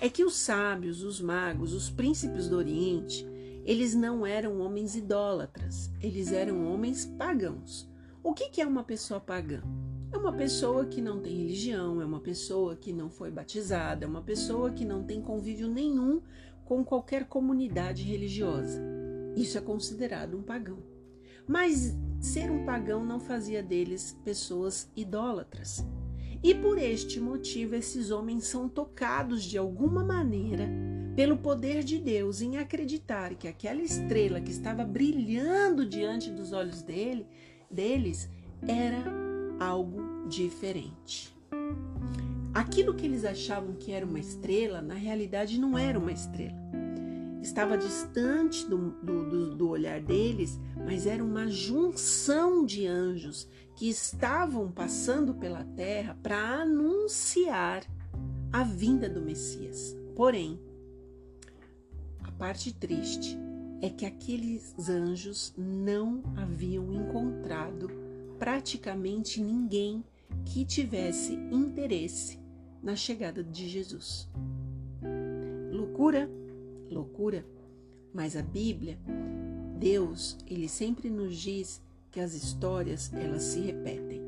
é 0.00 0.08
que 0.08 0.24
os 0.24 0.36
sábios, 0.36 1.02
os 1.02 1.20
magos, 1.20 1.74
os 1.74 1.90
príncipes 1.90 2.48
do 2.48 2.56
Oriente, 2.56 3.26
eles 3.64 3.94
não 3.94 4.24
eram 4.24 4.60
homens 4.60 4.94
idólatras, 4.94 5.90
eles 6.00 6.32
eram 6.32 6.72
homens 6.72 7.04
pagãos. 7.04 7.90
O 8.22 8.32
que, 8.32 8.48
que 8.48 8.62
é 8.62 8.66
uma 8.66 8.84
pessoa 8.84 9.18
pagã? 9.18 9.60
É 10.10 10.16
uma 10.16 10.32
pessoa 10.32 10.86
que 10.86 11.02
não 11.02 11.20
tem 11.20 11.36
religião, 11.36 12.00
é 12.00 12.04
uma 12.04 12.20
pessoa 12.20 12.74
que 12.74 12.94
não 12.94 13.10
foi 13.10 13.30
batizada, 13.30 14.06
é 14.06 14.08
uma 14.08 14.22
pessoa 14.22 14.70
que 14.70 14.84
não 14.84 15.04
tem 15.04 15.20
convívio 15.20 15.68
nenhum 15.68 16.22
com 16.68 16.84
qualquer 16.84 17.24
comunidade 17.24 18.02
religiosa. 18.02 18.78
Isso 19.34 19.56
é 19.56 19.60
considerado 19.62 20.36
um 20.36 20.42
pagão. 20.42 20.76
Mas 21.46 21.96
ser 22.20 22.50
um 22.50 22.66
pagão 22.66 23.06
não 23.06 23.18
fazia 23.18 23.62
deles 23.62 24.14
pessoas 24.22 24.92
idólatras. 24.94 25.82
E 26.42 26.54
por 26.54 26.76
este 26.76 27.20
motivo, 27.20 27.74
esses 27.74 28.10
homens 28.10 28.44
são 28.44 28.68
tocados 28.68 29.44
de 29.44 29.56
alguma 29.56 30.04
maneira 30.04 30.68
pelo 31.16 31.38
poder 31.38 31.82
de 31.82 31.96
Deus 31.96 32.42
em 32.42 32.58
acreditar 32.58 33.34
que 33.34 33.48
aquela 33.48 33.80
estrela 33.80 34.38
que 34.38 34.50
estava 34.50 34.84
brilhando 34.84 35.88
diante 35.88 36.30
dos 36.30 36.52
olhos 36.52 36.82
dele, 36.82 37.26
deles 37.70 38.28
era 38.60 39.02
algo 39.58 40.28
diferente. 40.28 41.34
Aquilo 42.58 42.92
que 42.92 43.06
eles 43.06 43.24
achavam 43.24 43.76
que 43.76 43.92
era 43.92 44.04
uma 44.04 44.18
estrela, 44.18 44.82
na 44.82 44.94
realidade 44.94 45.60
não 45.60 45.78
era 45.78 45.96
uma 45.96 46.10
estrela. 46.10 46.58
Estava 47.40 47.78
distante 47.78 48.66
do, 48.66 48.90
do, 49.00 49.54
do, 49.54 49.68
olhar 49.68 50.00
deles, 50.00 50.58
mas 50.84 51.06
era 51.06 51.22
uma 51.22 51.46
junção 51.46 52.66
de 52.66 52.84
anjos 52.84 53.48
que 53.76 53.88
estavam 53.88 54.72
passando 54.72 55.34
pela 55.34 55.62
terra 55.76 56.18
para 56.20 56.62
anunciar 56.62 57.84
a 58.52 58.64
vinda 58.64 59.08
do 59.08 59.20
Messias. 59.20 59.96
Porém, 60.16 60.58
a 62.24 62.32
parte 62.32 62.74
triste 62.74 63.38
é 63.80 63.88
que 63.88 64.04
aqueles 64.04 64.74
anjos 64.88 65.54
não 65.56 66.24
haviam 66.36 66.92
encontrado 66.92 67.88
praticamente 68.36 69.40
ninguém 69.40 70.04
que 70.44 70.64
tivesse 70.64 71.34
interesse 71.52 72.47
na 72.82 72.96
chegada 72.96 73.42
de 73.42 73.68
Jesus. 73.68 74.28
Loucura, 75.72 76.30
loucura, 76.90 77.44
mas 78.12 78.36
a 78.36 78.42
Bíblia, 78.42 78.98
Deus, 79.78 80.36
ele 80.46 80.68
sempre 80.68 81.10
nos 81.10 81.36
diz 81.36 81.80
que 82.10 82.20
as 82.20 82.34
histórias 82.34 83.12
elas 83.12 83.42
se 83.42 83.60
repetem. 83.60 84.22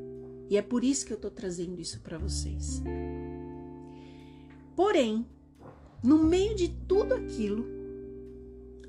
E 0.49 0.57
é 0.57 0.61
por 0.61 0.83
isso 0.83 1.05
que 1.05 1.13
eu 1.13 1.15
estou 1.15 1.31
trazendo 1.31 1.79
isso 1.79 1.99
para 2.01 2.17
vocês. 2.17 2.81
Porém, 4.75 5.25
no 6.03 6.23
meio 6.23 6.55
de 6.55 6.69
tudo 6.87 7.13
aquilo, 7.13 7.65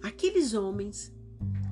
aqueles 0.03 0.55
homens 0.55 1.13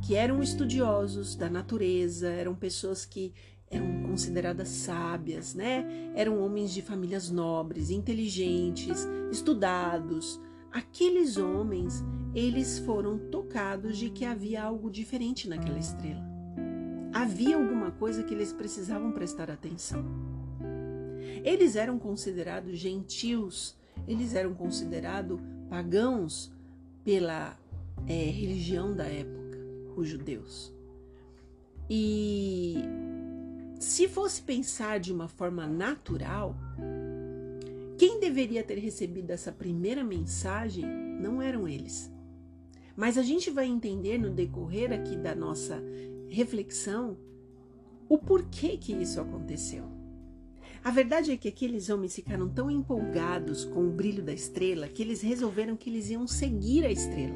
que 0.06 0.14
eram 0.14 0.42
estudiosos 0.42 1.34
da 1.34 1.48
natureza, 1.48 2.28
eram 2.28 2.54
pessoas 2.54 3.04
que 3.04 3.32
eram 3.70 4.02
consideradas 4.02 4.68
sábias, 4.68 5.54
né? 5.54 5.84
Eram 6.14 6.44
homens 6.44 6.72
de 6.72 6.82
famílias 6.82 7.30
nobres, 7.30 7.88
inteligentes, 7.90 9.06
estudados. 9.30 10.40
Aqueles 10.72 11.36
homens, 11.36 12.04
eles 12.34 12.80
foram 12.80 13.16
tocados 13.30 13.96
de 13.96 14.10
que 14.10 14.24
havia 14.24 14.64
algo 14.64 14.90
diferente 14.90 15.48
naquela 15.48 15.78
estrela. 15.78 16.28
Havia 17.12 17.56
alguma 17.56 17.92
coisa 17.92 18.22
que 18.24 18.34
eles 18.34 18.52
precisavam 18.52 19.12
prestar 19.12 19.50
atenção. 19.50 20.04
Eles 21.44 21.76
eram 21.76 21.98
considerados 21.98 22.76
gentios, 22.76 23.76
eles 24.06 24.34
eram 24.34 24.52
considerados 24.52 25.40
pagãos 25.68 26.52
pela 27.04 27.56
é, 28.06 28.24
religião 28.24 28.94
da 28.94 29.04
época, 29.04 29.58
os 29.96 30.08
judeus. 30.08 30.72
E 31.88 32.84
se 33.80 34.06
fosse 34.06 34.42
pensar 34.42 35.00
de 35.00 35.10
uma 35.10 35.26
forma 35.26 35.66
natural, 35.66 36.54
quem 37.96 38.20
deveria 38.20 38.62
ter 38.62 38.78
recebido 38.78 39.30
essa 39.30 39.50
primeira 39.50 40.04
mensagem 40.04 40.84
não 40.84 41.40
eram 41.40 41.66
eles. 41.66 42.12
Mas 42.94 43.16
a 43.16 43.22
gente 43.22 43.50
vai 43.50 43.66
entender 43.66 44.18
no 44.18 44.28
decorrer 44.28 44.92
aqui 44.92 45.16
da 45.16 45.34
nossa 45.34 45.82
reflexão 46.28 47.16
o 48.06 48.18
porquê 48.18 48.76
que 48.76 48.92
isso 48.92 49.18
aconteceu. 49.18 49.84
A 50.84 50.90
verdade 50.90 51.32
é 51.32 51.36
que 51.38 51.48
aqueles 51.48 51.88
homens 51.88 52.14
ficaram 52.14 52.50
tão 52.50 52.70
empolgados 52.70 53.64
com 53.64 53.86
o 53.86 53.90
brilho 53.90 54.22
da 54.22 54.32
estrela 54.32 54.88
que 54.88 55.02
eles 55.02 55.22
resolveram 55.22 55.74
que 55.74 55.88
eles 55.88 56.10
iam 56.10 56.26
seguir 56.26 56.84
a 56.84 56.92
estrela, 56.92 57.34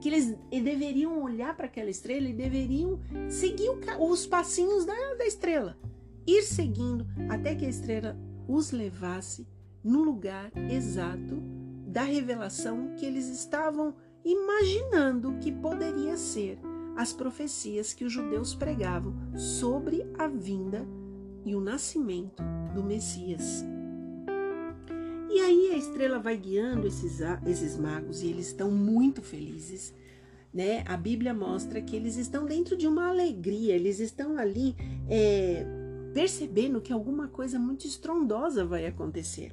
que 0.00 0.08
eles 0.08 0.34
deveriam 0.50 1.22
olhar 1.22 1.56
para 1.56 1.66
aquela 1.66 1.90
estrela 1.90 2.28
e 2.28 2.32
deveriam 2.32 2.98
seguir 3.28 3.70
os 3.98 4.26
passinhos 4.26 4.84
da, 4.84 5.14
da 5.14 5.26
estrela, 5.26 5.76
ir 6.26 6.42
seguindo 6.42 7.06
até 7.28 7.54
que 7.54 7.66
a 7.66 7.68
estrela 7.68 8.18
os 8.48 8.70
levasse 8.70 9.46
no 9.82 10.02
lugar 10.02 10.50
exato 10.70 11.42
da 11.86 12.02
revelação 12.02 12.94
que 12.96 13.04
eles 13.04 13.28
estavam 13.28 13.94
imaginando 14.24 15.38
que 15.40 15.50
poderia 15.50 16.16
ser 16.16 16.58
as 16.96 17.12
profecias 17.12 17.94
que 17.94 18.04
os 18.04 18.12
judeus 18.12 18.54
pregavam 18.54 19.14
sobre 19.36 20.06
a 20.18 20.26
vinda 20.26 20.86
e 21.44 21.54
o 21.54 21.60
nascimento 21.60 22.42
do 22.74 22.82
Messias. 22.82 23.64
E 25.30 25.38
aí 25.38 25.70
a 25.72 25.76
estrela 25.76 26.18
vai 26.18 26.36
guiando 26.36 26.88
esses, 26.88 27.20
esses 27.46 27.76
magos 27.76 28.20
e 28.20 28.26
eles 28.26 28.48
estão 28.48 28.68
muito 28.68 29.22
felizes. 29.22 29.94
Né? 30.52 30.82
A 30.88 30.96
Bíblia 30.96 31.32
mostra 31.32 31.80
que 31.80 31.94
eles 31.94 32.16
estão 32.16 32.44
dentro 32.44 32.76
de 32.76 32.88
uma 32.88 33.08
alegria, 33.08 33.76
eles 33.76 34.00
estão 34.00 34.36
ali 34.36 34.74
é, 35.08 35.64
percebendo 36.12 36.80
que 36.80 36.92
alguma 36.92 37.28
coisa 37.28 37.60
muito 37.60 37.86
estrondosa 37.86 38.64
vai 38.64 38.86
acontecer. 38.86 39.52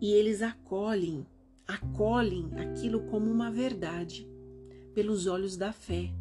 E 0.00 0.12
eles 0.12 0.40
acolhem, 0.40 1.26
acolhem 1.66 2.48
aquilo 2.56 3.00
como 3.06 3.28
uma 3.28 3.50
verdade, 3.50 4.28
pelos 4.94 5.26
olhos 5.26 5.56
da 5.56 5.72
fé. 5.72 6.12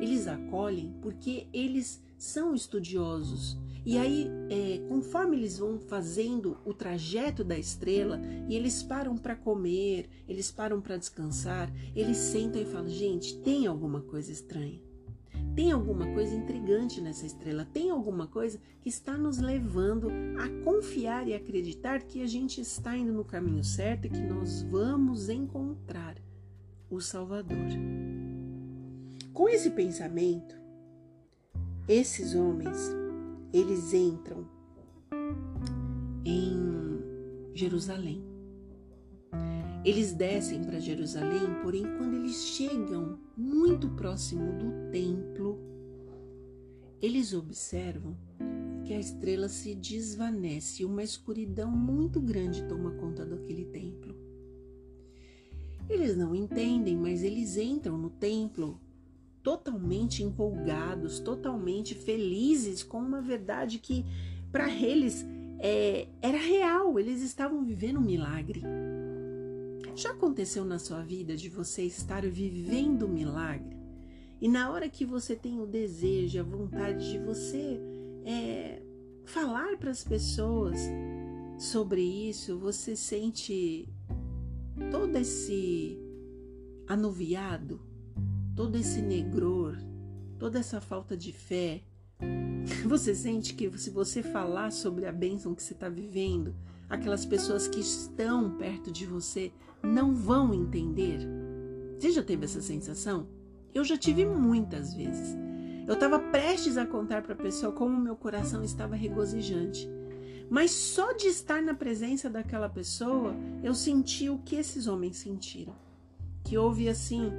Eles 0.00 0.26
acolhem 0.26 0.94
porque 1.02 1.46
eles 1.52 2.01
são 2.22 2.54
estudiosos. 2.54 3.58
E 3.84 3.98
aí, 3.98 4.30
é, 4.48 4.78
conforme 4.88 5.36
eles 5.36 5.58
vão 5.58 5.80
fazendo 5.80 6.56
o 6.64 6.72
trajeto 6.72 7.42
da 7.42 7.58
estrela 7.58 8.20
e 8.48 8.54
eles 8.54 8.80
param 8.80 9.16
para 9.16 9.34
comer, 9.34 10.08
eles 10.28 10.48
param 10.52 10.80
para 10.80 10.96
descansar, 10.96 11.68
eles 11.96 12.16
sentam 12.16 12.62
e 12.62 12.64
falam: 12.64 12.88
gente, 12.88 13.36
tem 13.38 13.66
alguma 13.66 14.00
coisa 14.00 14.30
estranha. 14.30 14.80
Tem 15.56 15.72
alguma 15.72 16.06
coisa 16.14 16.34
intrigante 16.34 17.00
nessa 17.00 17.26
estrela, 17.26 17.66
tem 17.72 17.90
alguma 17.90 18.26
coisa 18.26 18.58
que 18.80 18.88
está 18.88 19.18
nos 19.18 19.38
levando 19.38 20.08
a 20.38 20.64
confiar 20.64 21.26
e 21.26 21.34
acreditar 21.34 22.02
que 22.02 22.22
a 22.22 22.26
gente 22.26 22.60
está 22.60 22.96
indo 22.96 23.12
no 23.12 23.24
caminho 23.24 23.64
certo 23.64 24.06
e 24.06 24.10
que 24.10 24.22
nós 24.22 24.62
vamos 24.62 25.28
encontrar 25.28 26.16
o 26.88 27.00
Salvador. 27.00 27.68
Com 29.32 29.48
esse 29.48 29.70
pensamento, 29.70 30.61
esses 31.88 32.34
homens, 32.34 32.78
eles 33.52 33.92
entram 33.92 34.46
em 36.24 37.52
Jerusalém. 37.54 38.22
Eles 39.84 40.12
descem 40.12 40.62
para 40.62 40.78
Jerusalém, 40.78 41.60
porém, 41.60 41.82
quando 41.98 42.14
eles 42.14 42.44
chegam 42.44 43.18
muito 43.36 43.88
próximo 43.90 44.52
do 44.52 44.90
templo, 44.92 45.58
eles 47.00 47.34
observam 47.34 48.16
que 48.84 48.94
a 48.94 49.00
estrela 49.00 49.48
se 49.48 49.74
desvanece 49.74 50.82
e 50.82 50.86
uma 50.86 51.02
escuridão 51.02 51.70
muito 51.70 52.20
grande 52.20 52.62
toma 52.68 52.92
conta 52.92 53.26
daquele 53.26 53.64
templo. 53.64 54.14
Eles 55.90 56.16
não 56.16 56.32
entendem, 56.32 56.96
mas 56.96 57.24
eles 57.24 57.56
entram 57.56 57.98
no 57.98 58.08
templo 58.08 58.80
totalmente 59.42 60.22
empolgados, 60.22 61.18
totalmente 61.20 61.94
felizes 61.94 62.82
com 62.82 62.98
uma 62.98 63.20
verdade 63.20 63.78
que 63.78 64.04
para 64.50 64.70
eles 64.70 65.26
é, 65.58 66.08
era 66.20 66.38
real, 66.38 66.98
eles 66.98 67.22
estavam 67.22 67.64
vivendo 67.64 67.98
um 67.98 68.04
milagre. 68.04 68.62
Já 69.94 70.10
aconteceu 70.10 70.64
na 70.64 70.78
sua 70.78 71.02
vida 71.02 71.36
de 71.36 71.48
você 71.48 71.82
estar 71.82 72.26
vivendo 72.26 73.06
um 73.06 73.12
milagre? 73.12 73.76
E 74.40 74.48
na 74.48 74.70
hora 74.72 74.88
que 74.88 75.04
você 75.04 75.36
tem 75.36 75.60
o 75.60 75.66
desejo, 75.66 76.40
a 76.40 76.42
vontade 76.42 77.12
de 77.12 77.18
você 77.18 77.80
é, 78.24 78.82
falar 79.24 79.76
para 79.76 79.90
as 79.90 80.02
pessoas 80.02 80.78
sobre 81.58 82.02
isso, 82.02 82.58
você 82.58 82.96
sente 82.96 83.88
todo 84.90 85.16
esse 85.16 85.96
anuviado, 86.88 87.80
todo 88.54 88.76
esse 88.76 89.00
negror, 89.00 89.76
toda 90.38 90.58
essa 90.58 90.80
falta 90.80 91.16
de 91.16 91.32
fé. 91.32 91.82
Você 92.86 93.14
sente 93.14 93.54
que 93.54 93.70
se 93.78 93.90
você 93.90 94.22
falar 94.22 94.70
sobre 94.70 95.06
a 95.06 95.12
bênção 95.12 95.54
que 95.54 95.62
você 95.62 95.72
está 95.72 95.88
vivendo, 95.88 96.54
aquelas 96.88 97.24
pessoas 97.24 97.66
que 97.66 97.80
estão 97.80 98.56
perto 98.56 98.92
de 98.92 99.06
você 99.06 99.52
não 99.82 100.14
vão 100.14 100.54
entender. 100.54 101.18
Você 101.98 102.12
já 102.12 102.22
teve 102.22 102.44
essa 102.44 102.60
sensação? 102.60 103.26
Eu 103.74 103.84
já 103.84 103.96
tive 103.96 104.24
muitas 104.24 104.94
vezes. 104.94 105.36
Eu 105.86 105.94
estava 105.94 106.18
prestes 106.18 106.76
a 106.76 106.86
contar 106.86 107.22
para 107.22 107.32
a 107.32 107.36
pessoa 107.36 107.72
como 107.72 107.98
meu 107.98 108.14
coração 108.14 108.62
estava 108.62 108.94
regozijante. 108.94 109.88
Mas 110.48 110.70
só 110.70 111.12
de 111.12 111.26
estar 111.26 111.62
na 111.62 111.74
presença 111.74 112.28
daquela 112.28 112.68
pessoa, 112.68 113.34
eu 113.62 113.74
senti 113.74 114.28
o 114.28 114.38
que 114.38 114.56
esses 114.56 114.86
homens 114.86 115.16
sentiram. 115.16 115.74
Que 116.52 116.58
houve 116.58 116.86
assim, 116.86 117.32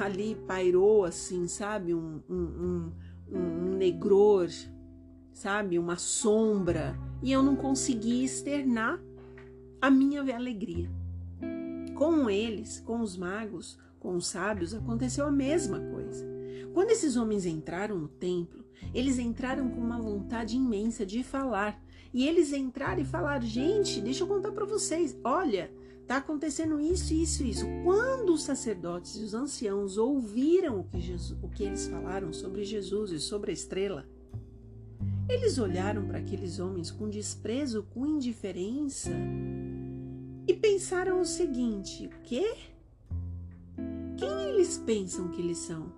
ali 0.00 0.34
pairou 0.46 1.04
assim, 1.04 1.46
sabe? 1.46 1.92
Um, 1.92 2.22
um, 2.30 2.34
um, 2.34 2.92
um 3.30 3.76
negror, 3.76 4.48
sabe? 5.34 5.78
Uma 5.78 5.96
sombra. 5.96 6.98
E 7.22 7.30
eu 7.30 7.42
não 7.42 7.56
consegui 7.56 8.24
externar 8.24 8.98
a 9.82 9.90
minha 9.90 10.22
alegria. 10.34 10.90
Com 11.94 12.30
eles, 12.30 12.80
com 12.80 13.02
os 13.02 13.18
magos, 13.18 13.78
com 14.00 14.16
os 14.16 14.28
sábios, 14.28 14.72
aconteceu 14.72 15.26
a 15.26 15.30
mesma 15.30 15.78
coisa. 15.78 16.26
Quando 16.72 16.90
esses 16.90 17.18
homens 17.18 17.44
entraram 17.44 17.98
no 17.98 18.08
templo, 18.08 18.64
eles 18.94 19.18
entraram 19.18 19.68
com 19.68 19.80
uma 19.82 20.00
vontade 20.00 20.56
imensa 20.56 21.04
de 21.04 21.22
falar. 21.22 21.78
E 22.14 22.26
eles 22.26 22.50
entraram 22.50 23.02
e 23.02 23.04
falaram: 23.04 23.44
gente, 23.44 24.00
deixa 24.00 24.22
eu 24.22 24.26
contar 24.26 24.52
para 24.52 24.64
vocês. 24.64 25.14
Olha, 25.22 25.70
tá 26.06 26.18
acontecendo 26.18 26.80
isso, 26.80 27.14
isso, 27.14 27.44
isso. 27.44 27.66
Quando 27.82 28.32
os 28.32 28.42
sacerdotes 28.42 29.16
e 29.16 29.22
os 29.22 29.34
anciãos 29.34 29.96
ouviram 29.96 30.80
o 30.80 30.84
que, 30.84 31.00
Jesus, 31.00 31.38
o 31.42 31.48
que 31.48 31.64
eles 31.64 31.86
falaram 31.86 32.32
sobre 32.32 32.64
Jesus 32.64 33.10
e 33.10 33.18
sobre 33.18 33.50
a 33.50 33.54
estrela, 33.54 34.06
eles 35.28 35.58
olharam 35.58 36.06
para 36.06 36.18
aqueles 36.18 36.58
homens 36.58 36.90
com 36.90 37.08
desprezo, 37.08 37.82
com 37.94 38.06
indiferença 38.06 39.10
e 40.46 40.54
pensaram 40.54 41.20
o 41.20 41.24
seguinte: 41.24 42.06
o 42.06 42.22
quê? 42.22 42.54
Quem 44.16 44.48
eles 44.50 44.78
pensam 44.78 45.28
que 45.28 45.40
eles 45.40 45.58
são? 45.58 45.92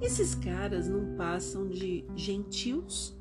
Esses 0.00 0.34
caras 0.34 0.88
não 0.88 1.16
passam 1.16 1.68
de 1.68 2.04
gentios, 2.14 3.16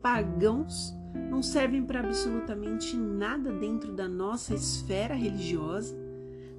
pagãos, 0.00 0.94
não 1.14 1.42
servem 1.42 1.84
para 1.84 2.00
absolutamente 2.00 2.96
nada 2.96 3.52
dentro 3.52 3.92
da 3.92 4.08
nossa 4.08 4.54
esfera 4.54 5.14
religiosa. 5.14 5.96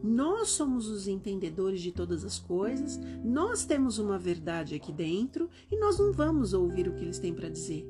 Nós 0.04 0.50
somos 0.50 0.88
os 0.88 1.08
entendedores 1.08 1.82
de 1.82 1.92
todas 1.92 2.26
as 2.26 2.40
coisas, 2.40 3.00
nós 3.24 3.66
temos 3.66 4.00
uma 4.00 4.18
verdade 4.18 4.74
aqui 4.74 4.92
dentro 4.92 5.50
e 5.70 5.78
nós 5.78 6.00
não 6.00 6.12
vamos 6.12 6.54
ouvir 6.54 6.88
o 6.88 6.94
que 6.94 7.04
eles 7.04 7.20
têm 7.20 7.34
para 7.34 7.50
dizer. 7.50 7.88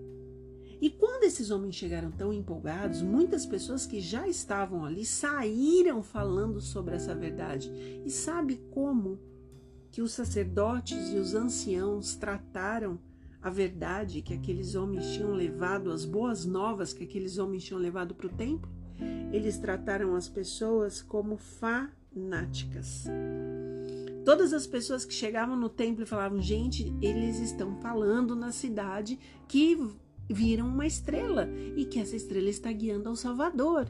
E 0.82 0.90
quando 0.90 1.26
esses 1.26 1.52
homens 1.52 1.76
chegaram 1.76 2.10
tão 2.10 2.34
empolgados, 2.34 3.04
muitas 3.04 3.46
pessoas 3.46 3.86
que 3.86 4.02
já 4.02 4.28
estavam 4.28 4.84
ali 4.84 5.06
saíram 5.06 6.02
falando 6.02 6.60
sobre 6.60 6.96
essa 6.96 7.14
verdade. 7.14 7.72
E 8.04 8.10
sabe 8.10 8.60
como 8.72 9.20
que 9.92 10.02
os 10.02 10.12
sacerdotes 10.12 11.10
e 11.10 11.18
os 11.18 11.36
anciãos 11.36 12.16
trataram 12.16 13.00
a 13.42 13.50
verdade 13.50 14.22
que 14.22 14.34
aqueles 14.34 14.76
homens 14.76 15.14
tinham 15.14 15.32
levado, 15.34 15.92
as 15.92 16.06
boas 16.06 16.46
novas 16.46 16.94
que 16.94 17.04
aqueles 17.04 17.38
homens 17.38 17.64
tinham 17.64 17.80
levado 17.80 18.14
para 18.14 18.28
o 18.28 18.30
templo? 18.30 18.70
Eles 19.32 19.58
trataram 19.58 20.16
as 20.16 20.30
pessoas 20.30 21.02
como 21.02 21.38
fanáticas. 21.38 23.06
Todas 24.24 24.54
as 24.54 24.68
pessoas 24.68 25.04
que 25.04 25.14
chegavam 25.14 25.56
no 25.56 25.70
templo 25.70 26.04
e 26.04 26.08
falavam: 26.08 26.40
gente, 26.42 26.96
eles 27.02 27.40
estão 27.40 27.76
falando 27.78 28.36
na 28.36 28.52
cidade 28.52 29.18
que 29.48 29.78
viram 30.30 30.68
uma 30.68 30.86
estrela 30.86 31.50
e 31.76 31.86
que 31.86 32.00
essa 32.00 32.16
estrela 32.16 32.50
está 32.50 32.72
guiando 32.72 33.10
ao 33.10 33.16
Salvador. 33.16 33.88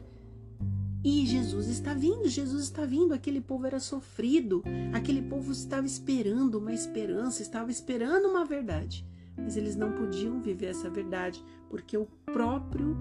E 1.04 1.26
Jesus 1.26 1.66
está 1.66 1.94
vindo, 1.94 2.28
Jesus 2.28 2.62
está 2.62 2.86
vindo. 2.86 3.12
Aquele 3.12 3.40
povo 3.40 3.66
era 3.66 3.80
sofrido, 3.80 4.62
aquele 4.92 5.20
povo 5.20 5.50
estava 5.50 5.84
esperando 5.84 6.54
uma 6.58 6.72
esperança, 6.72 7.42
estava 7.42 7.70
esperando 7.70 8.28
uma 8.28 8.44
verdade. 8.44 9.04
Mas 9.36 9.56
eles 9.56 9.76
não 9.76 9.92
podiam 9.92 10.40
viver 10.40 10.66
essa 10.66 10.90
verdade 10.90 11.42
porque 11.68 11.96
o 11.96 12.06
próprio 12.26 12.96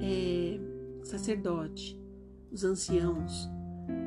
é, 0.00 0.60
sacerdote, 1.02 1.98
os 2.50 2.64
anciãos, 2.64 3.48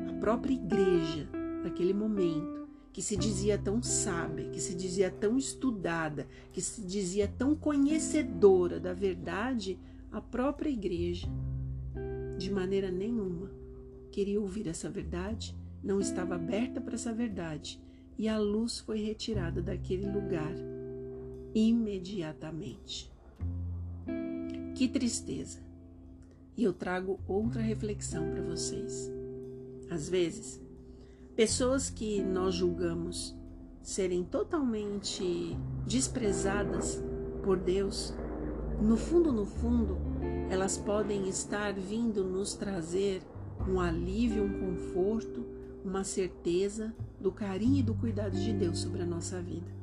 a 0.08 0.12
própria 0.20 0.54
igreja 0.54 1.28
naquele 1.64 1.92
momento 1.92 2.56
que 2.96 3.02
se 3.02 3.14
dizia 3.14 3.58
tão 3.58 3.82
sábia, 3.82 4.48
que 4.48 4.58
se 4.58 4.74
dizia 4.74 5.10
tão 5.10 5.36
estudada, 5.36 6.26
que 6.50 6.62
se 6.62 6.80
dizia 6.80 7.28
tão 7.28 7.54
conhecedora 7.54 8.80
da 8.80 8.94
verdade, 8.94 9.78
a 10.10 10.18
própria 10.18 10.70
igreja, 10.70 11.28
de 12.38 12.50
maneira 12.50 12.90
nenhuma, 12.90 13.50
queria 14.10 14.40
ouvir 14.40 14.66
essa 14.68 14.88
verdade, 14.88 15.54
não 15.84 16.00
estava 16.00 16.36
aberta 16.36 16.80
para 16.80 16.94
essa 16.94 17.12
verdade, 17.12 17.78
e 18.16 18.28
a 18.28 18.38
luz 18.38 18.78
foi 18.78 18.98
retirada 18.98 19.60
daquele 19.60 20.10
lugar 20.10 20.54
imediatamente. 21.58 23.10
Que 24.74 24.86
tristeza! 24.86 25.60
E 26.56 26.62
eu 26.62 26.72
trago 26.72 27.18
outra 27.26 27.60
reflexão 27.60 28.30
para 28.30 28.42
vocês. 28.42 29.10
Às 29.90 30.08
vezes, 30.08 30.60
Pessoas 31.36 31.90
que 31.90 32.22
nós 32.22 32.54
julgamos 32.54 33.36
serem 33.82 34.24
totalmente 34.24 35.54
desprezadas 35.86 36.98
por 37.44 37.58
Deus, 37.58 38.14
no 38.80 38.96
fundo, 38.96 39.30
no 39.30 39.44
fundo, 39.44 39.98
elas 40.48 40.78
podem 40.78 41.28
estar 41.28 41.74
vindo 41.74 42.24
nos 42.24 42.54
trazer 42.54 43.20
um 43.68 43.78
alívio, 43.78 44.44
um 44.44 44.60
conforto, 44.60 45.44
uma 45.84 46.04
certeza 46.04 46.94
do 47.20 47.30
carinho 47.30 47.80
e 47.80 47.82
do 47.82 47.92
cuidado 47.92 48.34
de 48.34 48.54
Deus 48.54 48.78
sobre 48.78 49.02
a 49.02 49.06
nossa 49.06 49.42
vida. 49.42 49.75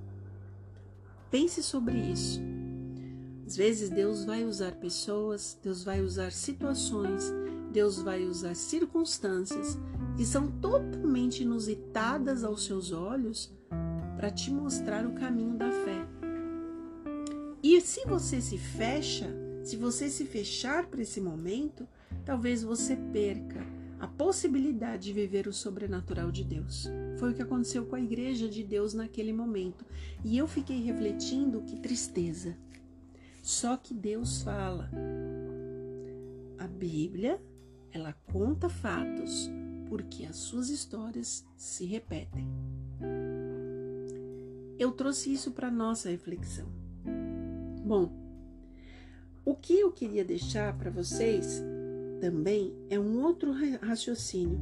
Pense 1.34 1.64
sobre 1.64 1.98
isso. 1.98 2.40
Às 3.44 3.58
vezes 3.58 3.90
Deus 3.90 4.24
vai 4.24 4.46
usar 4.46 4.74
pessoas, 4.74 5.58
Deus 5.64 5.84
vai 5.84 6.00
usar 6.00 6.32
situações, 6.32 7.24
Deus 7.72 7.98
vai 7.98 8.24
usar 8.24 8.54
circunstâncias 8.56 9.76
que 10.16 10.28
são 10.28 10.46
totalmente 10.62 11.42
inusitadas 11.42 12.44
aos 12.44 12.64
seus 12.66 12.92
olhos 12.92 13.52
para 14.16 14.30
te 14.30 14.52
mostrar 14.52 15.08
o 15.08 15.14
caminho 15.14 15.58
da 15.58 15.72
fé. 15.72 16.08
E 17.64 17.82
se 17.82 18.06
você 18.06 18.40
se 18.40 18.60
fecha, 18.60 19.28
se 19.64 19.76
você 19.76 20.12
se 20.12 20.26
fechar 20.26 20.86
para 20.86 21.02
esse 21.02 21.20
momento, 21.20 21.88
talvez 22.24 22.62
você 22.62 22.96
perca 23.12 23.66
a 24.04 24.08
possibilidade 24.08 25.04
de 25.04 25.14
viver 25.14 25.48
o 25.48 25.54
sobrenatural 25.54 26.30
de 26.30 26.44
Deus. 26.44 26.90
Foi 27.18 27.32
o 27.32 27.34
que 27.34 27.42
aconteceu 27.42 27.86
com 27.86 27.96
a 27.96 28.02
igreja 28.02 28.50
de 28.50 28.62
Deus 28.62 28.94
naquele 28.94 29.32
momento. 29.32 29.86
E 30.26 30.38
eu 30.38 30.46
fiquei 30.46 30.84
refletindo 30.84 31.62
que 31.62 31.80
tristeza. 31.80 32.58
Só 33.42 33.78
que 33.78 33.94
Deus 33.94 34.42
fala. 34.42 34.92
A 36.60 36.68
Bíblia, 36.68 37.42
ela 37.94 38.12
conta 38.30 38.68
fatos 38.68 39.50
porque 39.88 40.26
as 40.26 40.36
suas 40.36 40.70
histórias 40.70 41.46
se 41.56 41.86
repetem. 41.86 42.46
Eu 44.78 44.92
trouxe 44.92 45.32
isso 45.32 45.52
para 45.52 45.72
nossa 45.72 46.10
reflexão. 46.10 46.68
Bom, 47.86 48.12
o 49.46 49.56
que 49.56 49.80
eu 49.80 49.94
queria 49.94 50.26
deixar 50.26 50.78
para 50.78 50.92
vocês 50.92 51.64
também 52.24 52.74
é 52.90 52.98
um 52.98 53.22
outro 53.22 53.54
raciocínio 53.82 54.58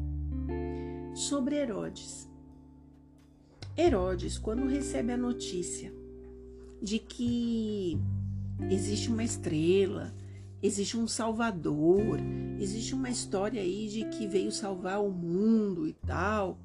sobre 1.13 1.57
Herodes. 1.57 2.27
Herodes, 3.77 4.39
quando 4.39 4.65
recebe 4.65 5.13
a 5.13 5.17
notícia 5.17 5.93
de 6.81 6.97
que 6.97 7.99
existe 8.67 9.11
uma 9.11 9.23
estrela, 9.23 10.11
existe 10.59 10.97
um 10.97 11.07
salvador, 11.07 12.17
existe 12.59 12.95
uma 12.95 13.11
história 13.11 13.61
aí 13.61 13.87
de 13.87 14.05
que 14.05 14.25
veio 14.25 14.51
salvar 14.51 14.99
o 14.99 15.11
mundo 15.11 15.87
e 15.87 15.93
tal. 15.93 16.57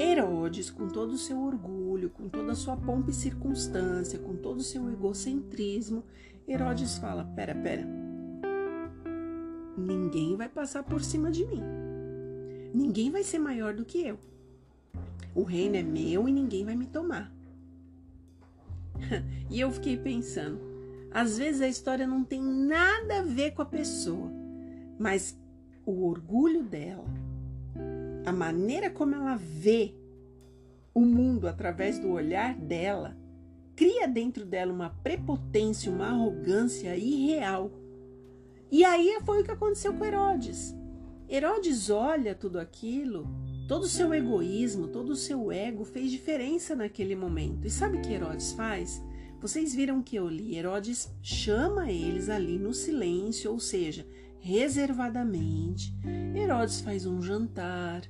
Herodes, 0.00 0.68
com 0.68 0.88
todo 0.88 1.12
o 1.12 1.18
seu 1.18 1.40
orgulho, 1.40 2.10
com 2.10 2.28
toda 2.28 2.50
a 2.50 2.56
sua 2.56 2.76
pompa 2.76 3.12
e 3.12 3.14
circunstância, 3.14 4.18
com 4.18 4.34
todo 4.34 4.58
o 4.58 4.64
seu 4.64 4.90
egocentrismo, 4.90 6.02
Herodes 6.48 6.98
fala: 6.98 7.24
pera, 7.36 7.54
pera, 7.54 7.86
ninguém 9.76 10.36
vai 10.36 10.48
passar 10.48 10.82
por 10.82 11.02
cima 11.02 11.30
de 11.30 11.44
mim. 11.46 11.62
Ninguém 12.72 13.10
vai 13.10 13.22
ser 13.22 13.38
maior 13.38 13.74
do 13.74 13.84
que 13.84 14.04
eu. 14.06 14.18
O 15.34 15.42
reino 15.42 15.76
é 15.76 15.82
meu 15.82 16.28
e 16.28 16.32
ninguém 16.32 16.64
vai 16.64 16.76
me 16.76 16.86
tomar. 16.86 17.32
e 19.50 19.60
eu 19.60 19.70
fiquei 19.70 19.96
pensando, 19.96 20.60
às 21.10 21.38
vezes 21.38 21.60
a 21.60 21.68
história 21.68 22.06
não 22.06 22.24
tem 22.24 22.42
nada 22.42 23.20
a 23.20 23.22
ver 23.22 23.52
com 23.52 23.62
a 23.62 23.66
pessoa, 23.66 24.30
mas 24.98 25.38
o 25.84 26.06
orgulho 26.06 26.62
dela, 26.62 27.04
a 28.24 28.32
maneira 28.32 28.90
como 28.90 29.14
ela 29.14 29.36
vê 29.36 29.94
o 30.94 31.00
mundo 31.00 31.46
através 31.46 31.98
do 31.98 32.10
olhar 32.10 32.54
dela, 32.54 33.16
cria 33.76 34.06
dentro 34.06 34.44
dela 34.44 34.72
uma 34.72 34.90
prepotência, 34.90 35.90
uma 35.90 36.06
arrogância 36.06 36.96
irreal 36.96 37.70
e 38.70 38.84
aí 38.84 39.18
foi 39.24 39.40
o 39.40 39.44
que 39.44 39.50
aconteceu 39.50 39.94
com 39.94 40.04
Herodes. 40.04 40.74
Herodes 41.28 41.90
olha 41.90 42.34
tudo 42.34 42.58
aquilo, 42.58 43.26
todo 43.66 43.84
o 43.84 43.88
seu 43.88 44.12
egoísmo, 44.12 44.88
todo 44.88 45.10
o 45.10 45.16
seu 45.16 45.50
ego 45.50 45.84
fez 45.84 46.10
diferença 46.10 46.76
naquele 46.76 47.16
momento. 47.16 47.66
E 47.66 47.70
sabe 47.70 47.96
o 47.96 48.02
que 48.02 48.12
Herodes 48.12 48.52
faz? 48.52 49.02
Vocês 49.40 49.74
viram 49.74 50.02
que 50.02 50.16
eu 50.16 50.28
li, 50.28 50.56
Herodes 50.56 51.10
chama 51.22 51.90
eles 51.90 52.28
ali 52.28 52.58
no 52.58 52.72
silêncio, 52.72 53.50
ou 53.50 53.58
seja, 53.58 54.06
reservadamente. 54.40 55.94
Herodes 56.34 56.80
faz 56.80 57.06
um 57.06 57.20
jantar, 57.20 58.02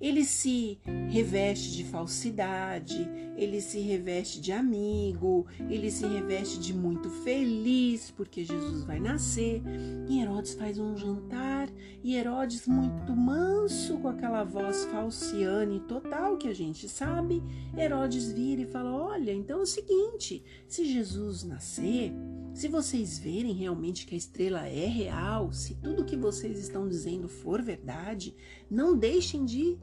ele 0.00 0.24
se 0.24 0.78
reveste 1.08 1.76
de 1.76 1.84
falsidade, 1.84 3.08
ele 3.36 3.60
se 3.60 3.80
reveste 3.80 4.40
de 4.40 4.52
amigo, 4.52 5.46
ele 5.68 5.90
se 5.90 6.06
reveste 6.06 6.58
de 6.58 6.74
muito 6.74 7.10
feliz 7.10 8.10
porque 8.10 8.44
Jesus 8.44 8.84
vai 8.84 9.00
nascer. 9.00 9.62
E 10.08 10.20
Herodes 10.20 10.54
faz 10.54 10.78
um 10.78 10.96
jantar, 10.96 11.68
e 12.02 12.14
Herodes, 12.14 12.66
muito 12.66 13.14
manso, 13.14 13.98
com 13.98 14.08
aquela 14.08 14.44
voz 14.44 14.84
falciane 14.86 15.80
total 15.80 16.36
que 16.36 16.48
a 16.48 16.54
gente 16.54 16.88
sabe, 16.88 17.42
Herodes 17.76 18.32
vira 18.32 18.62
e 18.62 18.66
fala: 18.66 18.92
Olha, 18.92 19.32
então 19.32 19.60
é 19.60 19.62
o 19.62 19.66
seguinte: 19.66 20.42
se 20.66 20.84
Jesus 20.84 21.44
nascer, 21.44 22.12
se 22.54 22.68
vocês 22.68 23.18
verem 23.18 23.52
realmente 23.52 24.06
que 24.06 24.14
a 24.14 24.18
estrela 24.18 24.66
é 24.66 24.86
real, 24.86 25.52
se 25.52 25.74
tudo 25.76 26.04
que 26.04 26.16
vocês 26.16 26.58
estão 26.58 26.88
dizendo 26.88 27.28
for 27.28 27.62
verdade, 27.62 28.34
não 28.70 28.96
deixem 28.96 29.44
de 29.44 29.78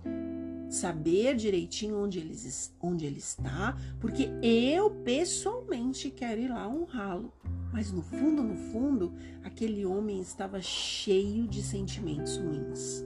saber 0.70 1.36
direitinho 1.36 1.98
onde 1.98 2.20
ele, 2.20 2.36
onde 2.82 3.06
ele 3.06 3.20
está, 3.20 3.78
porque 4.00 4.30
eu 4.42 4.90
pessoalmente 4.90 6.10
quero 6.10 6.42
ir 6.42 6.50
lá 6.50 6.68
honrá-lo. 6.68 7.32
Mas 7.72 7.92
no 7.92 8.02
fundo, 8.02 8.44
no 8.44 8.56
fundo, 8.72 9.14
aquele 9.44 9.86
homem 9.86 10.22
estava 10.22 10.62
cheio 10.62 11.48
de 11.48 11.62
sentimentos 11.62 12.38
ruins. 12.38 13.04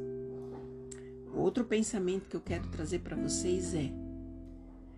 Outro 1.33 1.63
pensamento 1.63 2.29
que 2.29 2.35
eu 2.35 2.41
quero 2.41 2.67
trazer 2.69 2.99
para 2.99 3.15
vocês 3.15 3.73
é: 3.73 3.91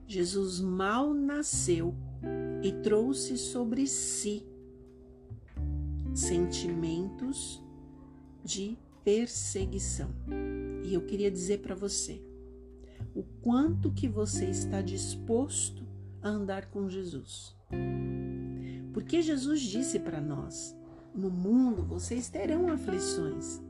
Jesus 0.08 0.60
mal 0.60 1.14
nasceu 1.14 1.94
e 2.64 2.72
trouxe 2.82 3.38
sobre 3.38 3.88
si 3.88 4.46
sentimentos 6.14 7.64
de 8.44 8.78
perseguição. 9.04 10.10
E 10.84 10.94
eu 10.94 11.02
queria 11.02 11.32
dizer 11.32 11.60
para 11.60 11.76
você 11.76 12.22
o 13.16 13.24
quanto 13.42 13.92
que 13.92 14.08
você 14.08 14.46
está 14.46 14.82
disposto 14.82 15.86
a 16.22 16.30
andar 16.30 16.68
com 16.68 16.90
Jesus. 16.90 17.56
Porque 18.94 19.22
Jesus 19.22 19.62
disse 19.62 20.00
para 20.00 20.22
nós: 20.22 20.76
no 21.14 21.30
mundo 21.30 21.84
vocês 21.84 22.30
terão 22.30 22.72
aflições, 22.72 23.62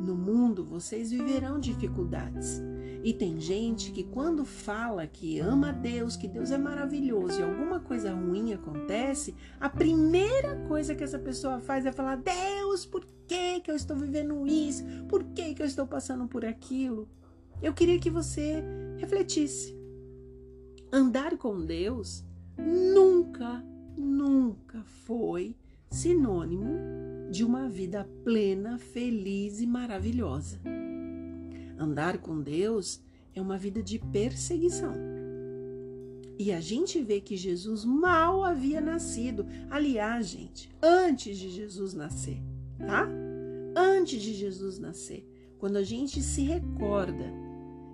no 0.00 0.14
mundo 0.14 0.64
vocês 0.64 1.10
viverão 1.10 1.58
dificuldades. 1.58 2.60
E 3.06 3.12
tem 3.12 3.38
gente 3.38 3.92
que 3.92 4.02
quando 4.02 4.44
fala 4.44 5.06
que 5.06 5.38
ama 5.38 5.72
Deus, 5.72 6.16
que 6.16 6.26
Deus 6.26 6.50
é 6.50 6.58
maravilhoso 6.58 7.38
e 7.38 7.42
alguma 7.44 7.78
coisa 7.78 8.12
ruim 8.12 8.52
acontece, 8.52 9.32
a 9.60 9.68
primeira 9.68 10.56
coisa 10.66 10.92
que 10.92 11.04
essa 11.04 11.16
pessoa 11.16 11.60
faz 11.60 11.86
é 11.86 11.92
falar: 11.92 12.16
Deus, 12.16 12.84
por 12.84 13.06
que, 13.28 13.60
que 13.60 13.70
eu 13.70 13.76
estou 13.76 13.96
vivendo 13.96 14.44
isso? 14.44 14.82
Por 15.08 15.22
que, 15.22 15.54
que 15.54 15.62
eu 15.62 15.66
estou 15.66 15.86
passando 15.86 16.26
por 16.26 16.44
aquilo? 16.44 17.08
Eu 17.62 17.72
queria 17.72 18.00
que 18.00 18.10
você 18.10 18.64
refletisse. 18.98 19.78
Andar 20.92 21.38
com 21.38 21.64
Deus 21.64 22.24
nunca, 22.58 23.64
nunca 23.96 24.82
foi 25.04 25.54
sinônimo 25.88 26.74
de 27.30 27.44
uma 27.44 27.68
vida 27.68 28.04
plena, 28.24 28.80
feliz 28.80 29.60
e 29.60 29.66
maravilhosa. 29.68 30.58
Andar 31.78 32.18
com 32.18 32.40
Deus 32.40 33.00
é 33.34 33.40
uma 33.40 33.58
vida 33.58 33.82
de 33.82 33.98
perseguição. 33.98 34.94
E 36.38 36.52
a 36.52 36.60
gente 36.60 37.00
vê 37.02 37.20
que 37.20 37.36
Jesus 37.36 37.84
mal 37.84 38.44
havia 38.44 38.80
nascido. 38.80 39.46
Aliás, 39.70 40.26
gente, 40.26 40.70
antes 40.82 41.38
de 41.38 41.50
Jesus 41.50 41.94
nascer, 41.94 42.38
tá? 42.78 43.08
Antes 43.74 44.22
de 44.22 44.34
Jesus 44.34 44.78
nascer, 44.78 45.26
quando 45.58 45.76
a 45.76 45.82
gente 45.82 46.20
se 46.22 46.42
recorda 46.42 47.24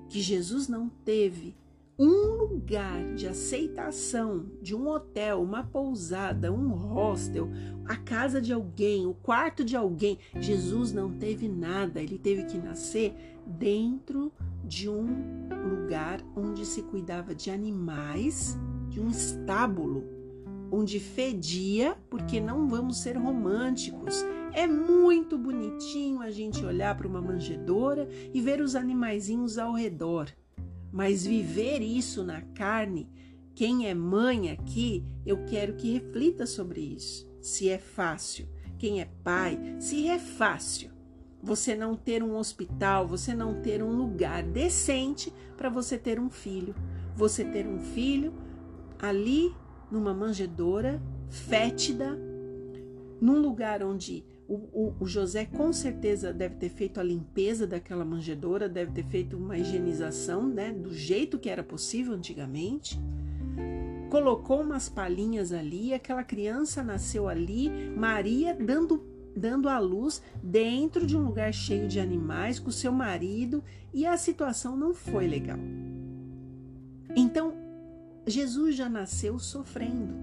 que 0.08 0.20
Jesus 0.20 0.68
não 0.68 0.88
teve 0.88 1.54
um 1.98 2.34
lugar 2.34 3.14
de 3.14 3.28
aceitação 3.28 4.46
de 4.60 4.74
um 4.74 4.88
hotel, 4.88 5.42
uma 5.42 5.62
pousada, 5.62 6.52
um 6.52 6.68
hostel, 6.68 7.48
a 7.84 7.96
casa 7.96 8.40
de 8.40 8.52
alguém, 8.52 9.06
o 9.06 9.14
quarto 9.14 9.64
de 9.64 9.76
alguém. 9.76 10.18
Jesus 10.40 10.92
não 10.92 11.12
teve 11.12 11.48
nada, 11.48 12.02
ele 12.02 12.18
teve 12.18 12.44
que 12.44 12.58
nascer 12.58 13.14
dentro 13.58 14.32
de 14.64 14.88
um 14.88 15.48
lugar 15.68 16.24
onde 16.36 16.64
se 16.64 16.82
cuidava 16.82 17.34
de 17.34 17.50
animais, 17.50 18.58
de 18.88 19.00
um 19.00 19.08
estábulo, 19.08 20.04
onde 20.70 20.98
fedia, 20.98 21.96
porque 22.08 22.40
não 22.40 22.68
vamos 22.68 22.98
ser 22.98 23.16
românticos. 23.16 24.24
É 24.52 24.66
muito 24.66 25.36
bonitinho 25.36 26.20
a 26.20 26.30
gente 26.30 26.64
olhar 26.64 26.96
para 26.96 27.06
uma 27.08 27.20
manjedoura 27.20 28.08
e 28.32 28.40
ver 28.40 28.60
os 28.60 28.74
animaizinhos 28.74 29.58
ao 29.58 29.72
redor. 29.72 30.28
Mas 30.90 31.26
viver 31.26 31.80
isso 31.80 32.22
na 32.22 32.42
carne, 32.42 33.10
quem 33.54 33.88
é 33.88 33.94
mãe 33.94 34.50
aqui, 34.50 35.04
eu 35.24 35.44
quero 35.44 35.74
que 35.74 35.92
reflita 35.92 36.46
sobre 36.46 36.80
isso. 36.80 37.30
Se 37.40 37.68
é 37.68 37.78
fácil. 37.78 38.48
quem 38.78 39.00
é 39.00 39.04
pai, 39.22 39.76
se 39.78 40.08
é 40.08 40.18
fácil 40.18 40.91
você 41.42 41.74
não 41.74 41.96
ter 41.96 42.22
um 42.22 42.36
hospital, 42.36 43.08
você 43.08 43.34
não 43.34 43.60
ter 43.60 43.82
um 43.82 43.90
lugar 43.90 44.44
decente 44.44 45.32
para 45.56 45.68
você 45.68 45.98
ter 45.98 46.20
um 46.20 46.30
filho. 46.30 46.74
Você 47.16 47.44
ter 47.44 47.66
um 47.66 47.80
filho 47.80 48.32
ali 48.98 49.52
numa 49.90 50.14
manjedoura 50.14 51.02
fétida, 51.28 52.16
num 53.20 53.40
lugar 53.40 53.82
onde 53.82 54.24
o, 54.48 54.54
o, 54.54 54.94
o, 55.00 55.06
José 55.06 55.44
com 55.44 55.72
certeza 55.72 56.32
deve 56.32 56.56
ter 56.56 56.68
feito 56.68 57.00
a 57.00 57.02
limpeza 57.02 57.66
daquela 57.66 58.04
manjedoura, 58.04 58.68
deve 58.68 58.92
ter 58.92 59.04
feito 59.04 59.36
uma 59.36 59.56
higienização, 59.56 60.46
né, 60.46 60.72
do 60.72 60.92
jeito 60.92 61.38
que 61.38 61.48
era 61.48 61.62
possível 61.62 62.14
antigamente. 62.14 62.98
Colocou 64.10 64.60
umas 64.60 64.88
palhinhas 64.88 65.52
ali, 65.52 65.94
aquela 65.94 66.22
criança 66.22 66.82
nasceu 66.82 67.28
ali, 67.28 67.70
Maria 67.96 68.54
dando 68.54 69.11
dando 69.36 69.68
à 69.68 69.78
luz 69.78 70.22
dentro 70.42 71.06
de 71.06 71.16
um 71.16 71.24
lugar 71.24 71.52
cheio 71.52 71.88
de 71.88 71.98
animais 71.98 72.58
com 72.58 72.70
seu 72.70 72.92
marido 72.92 73.62
e 73.92 74.06
a 74.06 74.16
situação 74.16 74.76
não 74.76 74.94
foi 74.94 75.26
legal. 75.26 75.58
Então, 77.16 77.54
Jesus 78.26 78.76
já 78.76 78.88
nasceu 78.88 79.38
sofrendo. 79.38 80.20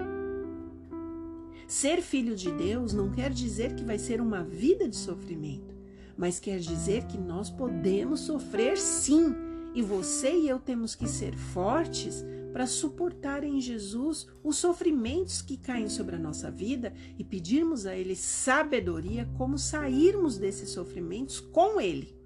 Ser 1.67 2.01
filho 2.01 2.35
de 2.35 2.51
Deus 2.51 2.93
não 2.93 3.11
quer 3.11 3.29
dizer 3.29 3.75
que 3.75 3.83
vai 3.83 3.99
ser 3.99 4.21
uma 4.21 4.43
vida 4.43 4.87
de 4.87 4.95
sofrimento, 4.95 5.75
mas 6.17 6.39
quer 6.39 6.59
dizer 6.59 7.05
que 7.05 7.17
nós 7.17 7.49
podemos 7.49 8.21
sofrer 8.21 8.77
sim, 8.77 9.35
e 9.75 9.81
você 9.83 10.35
e 10.35 10.49
eu 10.49 10.59
temos 10.59 10.95
que 10.95 11.07
ser 11.07 11.37
fortes 11.37 12.25
para 12.51 12.67
suportar 12.67 13.43
em 13.43 13.59
Jesus 13.59 14.27
os 14.43 14.57
sofrimentos 14.57 15.41
que 15.41 15.57
caem 15.57 15.89
sobre 15.89 16.15
a 16.15 16.19
nossa 16.19 16.49
vida 16.49 16.93
e 17.17 17.23
pedirmos 17.23 17.85
a 17.85 17.95
Ele 17.95 18.15
sabedoria 18.15 19.29
como 19.37 19.57
sairmos 19.57 20.37
desses 20.37 20.69
sofrimentos 20.69 21.39
com 21.39 21.79
Ele. 21.79 22.17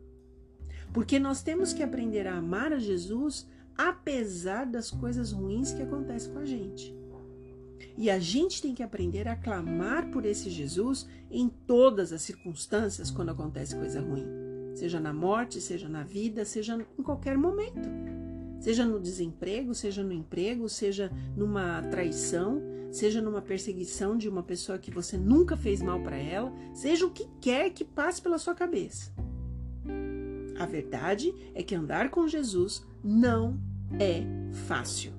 Porque 0.94 1.20
nós 1.20 1.42
temos 1.42 1.74
que 1.74 1.84
aprender 1.84 2.28
a 2.28 2.38
amar 2.38 2.72
a 2.72 2.80
Jesus 2.80 3.48
apesar 3.76 4.66
das 4.66 4.92
coisas 4.92 5.32
ruins 5.32 5.74
que 5.74 5.82
acontecem 5.82 6.32
com 6.32 6.40
a 6.40 6.46
gente. 6.46 6.96
E 7.98 8.10
a 8.10 8.20
gente 8.20 8.62
tem 8.62 8.74
que 8.74 8.84
aprender 8.84 9.28
a 9.28 9.36
clamar 9.36 10.10
por 10.10 10.26
esse 10.26 10.50
Jesus 10.50 11.08
em 11.30 11.48
todas 11.48 12.12
as 12.12 12.22
circunstâncias 12.22 13.12
quando 13.12 13.30
acontece 13.30 13.76
coisa 13.76 14.02
ruim, 14.02 14.26
seja 14.76 15.00
na 15.00 15.14
morte, 15.14 15.62
seja 15.62 15.88
na 15.88 16.04
vida, 16.04 16.44
seja 16.44 16.76
em 16.98 17.04
qualquer 17.04 17.38
momento 17.38 18.12
seja 18.63 18.86
no 18.86 18.97
desemprego, 18.97 19.76
seja 19.76 20.02
no 20.02 20.13
emprego, 20.13 20.69
seja 20.69 21.12
numa 21.36 21.82
traição, 21.91 22.62
seja 22.89 23.21
numa 23.21 23.41
perseguição 23.41 24.17
de 24.17 24.30
uma 24.30 24.41
pessoa 24.41 24.78
que 24.78 24.89
você 24.89 25.17
nunca 25.17 25.58
fez 25.58 25.82
mal 25.82 26.02
para 26.02 26.15
ela, 26.15 26.49
seja 26.73 27.06
o 27.06 27.12
que 27.12 27.28
quer 27.41 27.71
que 27.71 27.84
passe 27.84 28.21
pela 28.21 28.38
sua 28.38 28.56
cabeça. 28.56 29.12
A 30.58 30.65
verdade 30.65 31.36
é 31.54 31.62
que 31.62 31.76
andar 31.76 32.10
com 32.10 32.26
Jesus 32.26 32.88
não 33.04 33.60
é 33.99 34.23
fácil. 34.65 35.12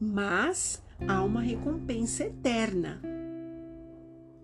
Mas 0.00 0.82
há 1.06 1.22
uma 1.22 1.40
recompensa 1.40 2.24
eterna. 2.24 3.00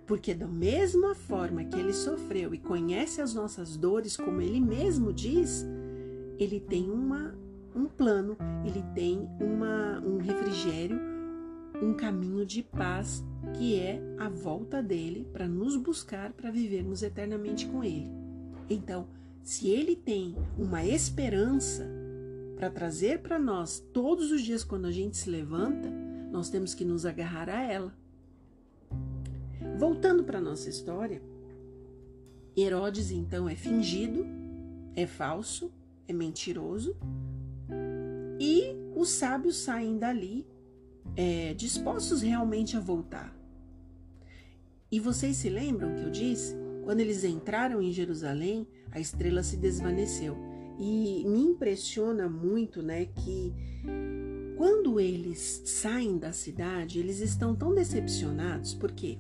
Porque, 0.07 0.33
da 0.33 0.47
mesma 0.47 1.17
forma 1.17 1.65
que 1.65 1.77
ele 1.77 1.93
sofreu 1.93 2.55
e 2.55 2.59
conhece 2.59 3.21
as 3.21 3.35
nossas 3.35 3.77
dores, 3.77 4.17
como 4.17 4.41
ele 4.41 4.61
mesmo 4.61 5.13
diz, 5.13 5.67
ele 6.39 6.61
tem 6.61 6.89
uma 6.89 7.35
um 7.75 7.87
plano, 7.87 8.37
ele 8.65 8.83
tem 8.95 9.29
uma, 9.41 10.01
um 10.01 10.19
refrigério, 10.19 11.01
um 11.83 11.95
caminho 11.95 12.45
de 12.45 12.63
paz 12.63 13.25
que 13.57 13.79
é 13.79 14.01
a 14.19 14.29
volta 14.29 14.83
dele 14.83 15.27
para 15.33 15.49
nos 15.49 15.77
buscar 15.77 16.33
para 16.33 16.51
vivermos 16.51 17.03
eternamente 17.03 17.67
com 17.67 17.83
ele. 17.83 18.11
Então, 18.69 19.09
se 19.43 19.69
ele 19.69 19.97
tem 19.97 20.37
uma 20.59 20.85
esperança 20.85 21.89
para 22.57 22.71
trazer 22.71 23.21
para 23.21 23.39
nós 23.39 23.83
todos 23.93 24.31
os 24.31 24.43
dias 24.43 24.63
quando 24.63 24.87
a 24.87 24.93
gente 24.93 25.17
se 25.17 25.31
levanta, 25.31 25.91
nós 26.31 26.51
temos 26.51 26.75
que 26.75 26.85
nos 26.85 27.07
agarrar 27.07 27.49
a 27.49 27.63
ela. 27.63 27.95
Voltando 29.79 30.23
para 30.25 30.41
nossa 30.41 30.69
história, 30.69 31.23
Herodes 32.57 33.11
então 33.11 33.49
é 33.49 33.57
fingido, 33.57 34.27
é 34.95 35.07
falso, 35.07 35.73
é 36.07 36.13
mentiroso, 36.13 36.97
e 38.41 38.75
os 38.97 39.11
sábios 39.11 39.59
saem 39.59 39.99
dali 39.99 40.47
é, 41.15 41.53
dispostos 41.53 42.23
realmente 42.23 42.75
a 42.75 42.81
voltar. 42.81 43.37
E 44.91 44.99
vocês 44.99 45.37
se 45.37 45.51
lembram 45.51 45.95
que 45.95 46.03
eu 46.03 46.11
disse? 46.11 46.57
Quando 46.83 47.01
eles 47.01 47.23
entraram 47.23 47.83
em 47.83 47.93
Jerusalém, 47.93 48.67
a 48.91 48.99
estrela 48.99 49.43
se 49.43 49.59
desvaneceu. 49.59 50.37
E 50.79 51.23
me 51.27 51.41
impressiona 51.41 52.29
muito, 52.29 52.83
né, 52.83 53.05
que 53.05 53.53
quando 54.57 54.99
eles 54.99 55.63
saem 55.67 56.19
da 56.19 56.33
cidade, 56.33 56.99
eles 56.99 57.21
estão 57.21 57.55
tão 57.55 57.75
decepcionados 57.75 58.73
porque 58.73 59.19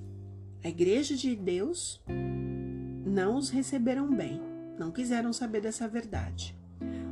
a 0.64 0.68
igreja 0.68 1.14
de 1.14 1.37
Deus 1.37 2.02
não 3.04 3.37
os 3.37 3.50
receberam 3.50 4.14
bem, 4.14 4.40
não 4.78 4.90
quiseram 4.90 5.33
saber 5.33 5.61
dessa 5.61 5.87
verdade. 5.87 6.59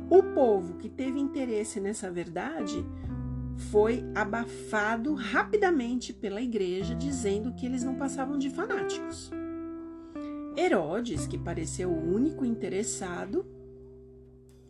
O 0.09 0.23
povo 0.23 0.75
que 0.75 0.89
teve 0.89 1.19
interesse 1.19 1.79
nessa 1.79 2.09
verdade 2.09 2.83
foi 3.71 4.03
abafado 4.15 5.13
rapidamente 5.13 6.13
pela 6.13 6.41
igreja, 6.41 6.95
dizendo 6.95 7.53
que 7.53 7.65
eles 7.65 7.83
não 7.83 7.95
passavam 7.95 8.37
de 8.37 8.49
fanáticos. 8.49 9.29
Herodes, 10.57 11.27
que 11.27 11.37
pareceu 11.37 11.91
o 11.91 12.13
único 12.15 12.43
interessado, 12.43 13.45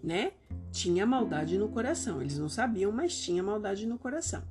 né, 0.03 0.33
tinha 0.71 1.05
maldade 1.05 1.57
no 1.57 1.69
coração. 1.69 2.19
Eles 2.19 2.37
não 2.37 2.49
sabiam, 2.49 2.91
mas 2.91 3.17
tinha 3.17 3.41
maldade 3.41 3.87
no 3.87 3.97
coração. 3.97 4.43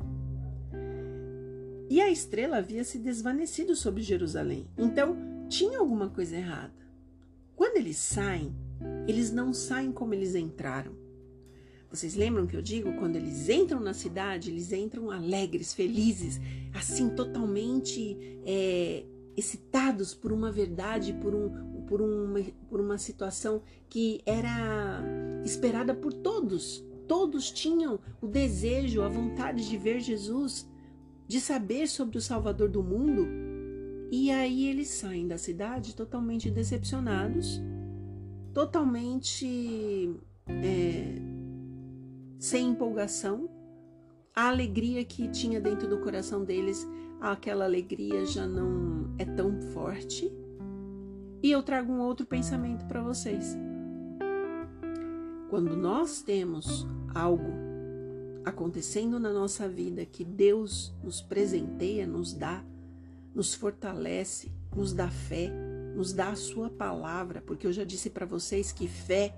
E 1.91 2.01
a 2.01 2.11
estrela 2.11 2.59
havia 2.59 2.85
se 2.85 2.99
desvanecido 2.99 3.75
sobre 3.75 4.03
Jerusalém. 4.03 4.67
Então, 4.77 5.17
tinha 5.49 5.79
alguma 5.79 6.09
coisa 6.09 6.37
errada. 6.37 6.73
Quando 7.57 7.77
eles 7.77 7.97
saem, 7.97 8.55
eles 9.07 9.33
não 9.33 9.53
saem 9.53 9.93
como 9.93 10.15
eles 10.15 10.35
entraram. 10.35 10.93
Vocês 11.91 12.15
lembram 12.15 12.47
que 12.47 12.57
eu 12.57 12.61
digo? 12.61 12.93
Quando 12.95 13.17
eles 13.17 13.49
entram 13.49 13.81
na 13.81 13.95
cidade, 13.95 14.51
eles 14.51 14.73
entram 14.73 15.11
alegres, 15.11 15.73
felizes, 15.73 16.39
assim, 16.75 17.09
totalmente 17.09 18.17
é, 18.45 19.05
excitados 19.35 20.15
por 20.15 20.31
uma 20.31 20.53
verdade, 20.53 21.15
por, 21.15 21.35
um, 21.35 21.85
por, 21.87 22.03
uma, 22.03 22.41
por 22.69 22.81
uma 22.81 22.99
situação 22.99 23.63
que 23.89 24.21
era 24.27 25.03
esperada 25.43 25.95
por 25.95 26.13
todos. 26.13 26.85
Todos 27.07 27.51
tinham 27.51 27.99
o 28.21 28.27
desejo, 28.27 29.01
a 29.01 29.09
vontade 29.09 29.67
de 29.67 29.79
ver 29.79 29.99
Jesus, 30.01 30.69
de 31.27 31.41
saber 31.41 31.89
sobre 31.89 32.19
o 32.19 32.21
Salvador 32.21 32.69
do 32.69 32.83
mundo. 32.83 33.27
E 34.11 34.31
aí 34.31 34.69
eles 34.69 34.89
saem 34.89 35.27
da 35.27 35.39
cidade 35.39 35.97
totalmente 35.97 36.51
decepcionados 36.51 37.63
totalmente 38.53 40.15
é, 40.47 41.15
sem 42.39 42.71
empolgação. 42.71 43.49
A 44.35 44.49
alegria 44.49 45.05
que 45.05 45.29
tinha 45.29 45.61
dentro 45.61 45.89
do 45.89 45.99
coração 45.99 46.45
deles, 46.45 46.87
aquela 47.21 47.65
alegria 47.65 48.25
já 48.25 48.47
não 48.47 49.15
é 49.19 49.25
tão 49.25 49.61
forte. 49.73 50.33
E 51.43 51.51
eu 51.51 51.63
trago 51.63 51.93
um 51.93 52.01
outro 52.01 52.27
pensamento 52.27 52.85
para 52.87 53.03
vocês. 53.03 53.57
Quando 55.51 55.77
nós 55.77 56.21
temos 56.23 56.87
algo 57.15 57.69
acontecendo 58.45 59.19
na 59.21 59.33
nossa 59.33 59.69
vida 59.69 60.05
que 60.05 60.25
Deus 60.25 60.95
nos 61.03 61.21
presenteia, 61.21 62.07
nos 62.07 62.33
dá, 62.33 62.65
nos 63.35 63.55
fortalece, 63.55 64.53
nos 64.75 64.93
dá 64.93 65.09
fé, 65.09 65.53
nos 65.99 66.13
dá 66.13 66.29
a 66.29 66.37
sua 66.37 66.71
palavra, 66.71 67.43
porque 67.45 67.67
eu 67.67 67.73
já 67.73 67.83
disse 67.83 68.09
para 68.09 68.25
vocês 68.25 68.71
que 68.71 68.87
fé, 68.87 69.35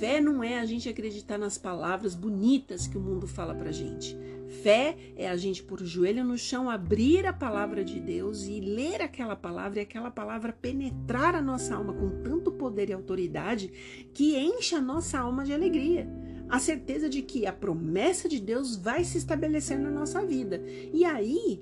fé 0.00 0.20
não 0.20 0.42
é 0.42 0.58
a 0.58 0.66
gente 0.66 0.88
acreditar 0.88 1.38
nas 1.38 1.56
palavras 1.56 2.16
bonitas 2.16 2.88
que 2.88 2.98
o 2.98 3.00
mundo 3.00 3.28
fala 3.28 3.54
pra 3.54 3.70
gente. 3.70 4.18
Fé 4.64 4.96
é 5.16 5.28
a 5.28 5.36
gente 5.36 5.62
pôr 5.62 5.80
o 5.80 5.86
joelho 5.86 6.24
no 6.24 6.36
chão, 6.36 6.68
abrir 6.68 7.24
a 7.26 7.32
palavra 7.32 7.84
de 7.84 8.00
Deus 8.00 8.42
e 8.42 8.58
ler 8.60 9.02
aquela 9.02 9.36
palavra 9.36 9.78
e 9.78 9.82
aquela 9.82 10.10
palavra 10.10 10.52
penetrar 10.52 11.36
a 11.36 11.40
nossa 11.40 11.76
alma 11.76 11.92
com 11.92 12.22
tanto 12.24 12.50
poder 12.50 12.90
e 12.90 12.92
autoridade 12.92 13.72
que 14.12 14.36
enche 14.36 14.74
a 14.74 14.80
nossa 14.80 15.20
alma 15.20 15.44
de 15.44 15.52
alegria 15.52 16.08
a 16.48 16.58
certeza 16.58 17.08
de 17.08 17.22
que 17.22 17.46
a 17.46 17.52
promessa 17.52 18.28
de 18.28 18.38
Deus 18.38 18.76
vai 18.76 19.02
se 19.02 19.16
estabelecer 19.16 19.78
na 19.78 19.90
nossa 19.90 20.24
vida. 20.24 20.62
E 20.92 21.02
aí, 21.02 21.60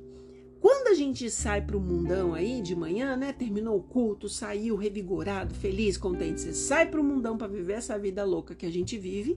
quando 0.63 0.87
a 0.87 0.95
gente 0.95 1.29
sai 1.29 1.61
para 1.61 1.77
o 1.77 1.81
mundão 1.81 2.35
aí 2.35 2.63
de 2.63 2.77
manhã, 2.77 3.17
né? 3.17 3.33
Terminou 3.33 3.77
o 3.77 3.83
culto, 3.83 4.29
saiu 4.29 4.77
revigorado, 4.77 5.53
feliz, 5.53 5.97
contente. 5.97 6.41
Você 6.41 6.55
sai 6.55 6.87
para 6.87 7.01
o 7.01 7.05
mundão 7.05 7.37
para 7.37 7.49
viver 7.49 7.73
essa 7.73 7.99
vida 7.99 8.25
louca 8.25 8.55
que 8.55 8.65
a 8.65 8.71
gente 8.71 8.97
vive. 8.97 9.37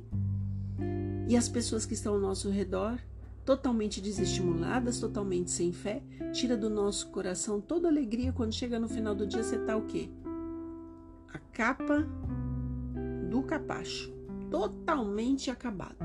E 1.28 1.36
as 1.36 1.50
pessoas 1.50 1.84
que 1.84 1.96
estão 1.96 2.14
ao 2.14 2.20
nosso 2.20 2.52
redor 2.52 3.00
totalmente 3.44 4.00
desestimuladas, 4.00 5.00
totalmente 5.00 5.50
sem 5.50 5.74
fé, 5.74 6.04
tira 6.32 6.56
do 6.56 6.70
nosso 6.70 7.08
coração 7.10 7.60
toda 7.60 7.88
alegria 7.88 8.32
quando 8.32 8.54
chega 8.54 8.80
no 8.80 8.88
final 8.88 9.16
do 9.16 9.26
dia 9.26 9.42
você 9.42 9.58
tá 9.58 9.76
o 9.76 9.82
quê? 9.88 10.10
A 11.34 11.40
capa 11.40 12.08
do 13.32 13.42
capacho, 13.42 14.14
totalmente 14.52 15.50
acabado, 15.50 15.98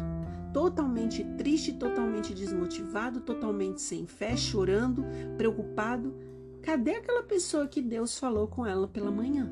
totalmente 0.52 1.24
triste, 1.36 1.72
totalmente 1.72 2.34
desmotivado, 2.34 3.20
totalmente 3.20 3.80
sem 3.80 4.06
fé, 4.06 4.36
chorando, 4.36 5.04
preocupado. 5.36 6.14
Cadê 6.62 6.96
aquela 6.96 7.22
pessoa 7.22 7.66
que 7.66 7.80
Deus 7.80 8.18
falou 8.18 8.46
com 8.46 8.66
ela 8.66 8.86
pela 8.86 9.10
manhã? 9.10 9.50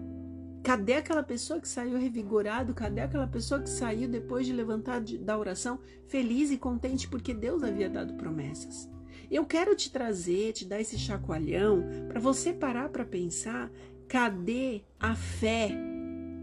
Cadê 0.63 0.95
aquela 0.95 1.23
pessoa 1.23 1.61
que 1.61 1.69
saiu 1.69 1.99
revigorado? 1.99 2.75
Cadê 2.75 3.01
aquela 3.01 3.27
pessoa 3.27 3.61
que 3.61 3.71
saiu 3.71 4.09
depois 4.09 4.45
de 4.45 4.53
levantar 4.53 5.01
da 5.01 5.39
oração 5.39 5.79
feliz 6.07 6.51
e 6.51 6.59
contente 6.59 7.09
porque 7.09 7.33
Deus 7.33 7.63
havia 7.63 7.89
dado 7.89 8.15
promessas? 8.15 8.91
Eu 9.31 9.45
quero 9.45 9.75
te 9.75 9.91
trazer, 9.91 10.53
te 10.53 10.65
dar 10.65 10.81
esse 10.81 10.99
chacoalhão 10.99 11.85
para 12.09 12.21
você 12.21 12.53
parar 12.53 12.89
para 12.89 13.05
pensar: 13.05 13.71
cadê 14.07 14.83
a 14.99 15.15
fé 15.15 15.71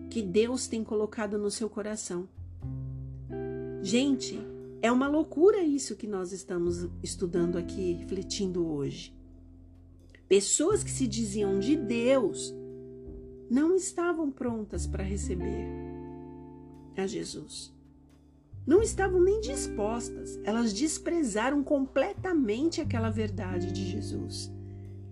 que 0.10 0.22
Deus 0.22 0.68
tem 0.68 0.84
colocado 0.84 1.38
no 1.38 1.52
seu 1.52 1.70
coração? 1.70 2.28
Gente, 3.86 4.40
é 4.82 4.92
uma 4.92 5.08
loucura 5.08 5.62
isso 5.62 5.96
que 5.96 6.08
nós 6.08 6.32
estamos 6.32 6.90
estudando 7.04 7.56
aqui, 7.56 7.94
refletindo 7.94 8.68
hoje. 8.68 9.14
Pessoas 10.28 10.84
que 10.84 10.90
se 10.90 11.06
diziam 11.06 11.60
de 11.60 11.76
Deus 11.76 12.52
não 13.48 13.76
estavam 13.76 14.32
prontas 14.32 14.88
para 14.88 15.04
receber 15.04 15.68
a 16.98 17.06
Jesus. 17.06 17.72
Não 18.66 18.82
estavam 18.82 19.22
nem 19.22 19.40
dispostas, 19.40 20.40
elas 20.44 20.74
desprezaram 20.74 21.64
completamente 21.64 22.82
aquela 22.82 23.12
verdade 23.12 23.72
de 23.72 23.86
Jesus. 23.86 24.52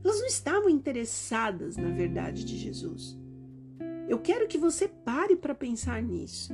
Elas 0.04 0.20
não 0.20 0.26
estavam 0.26 0.68
interessadas 0.68 1.78
na 1.78 1.92
verdade 1.92 2.44
de 2.44 2.58
Jesus. 2.58 3.16
Eu 4.08 4.20
quero 4.20 4.48
que 4.48 4.58
você 4.58 4.88
pare 4.88 5.36
para 5.36 5.56
pensar 5.56 6.02
nisso. 6.02 6.54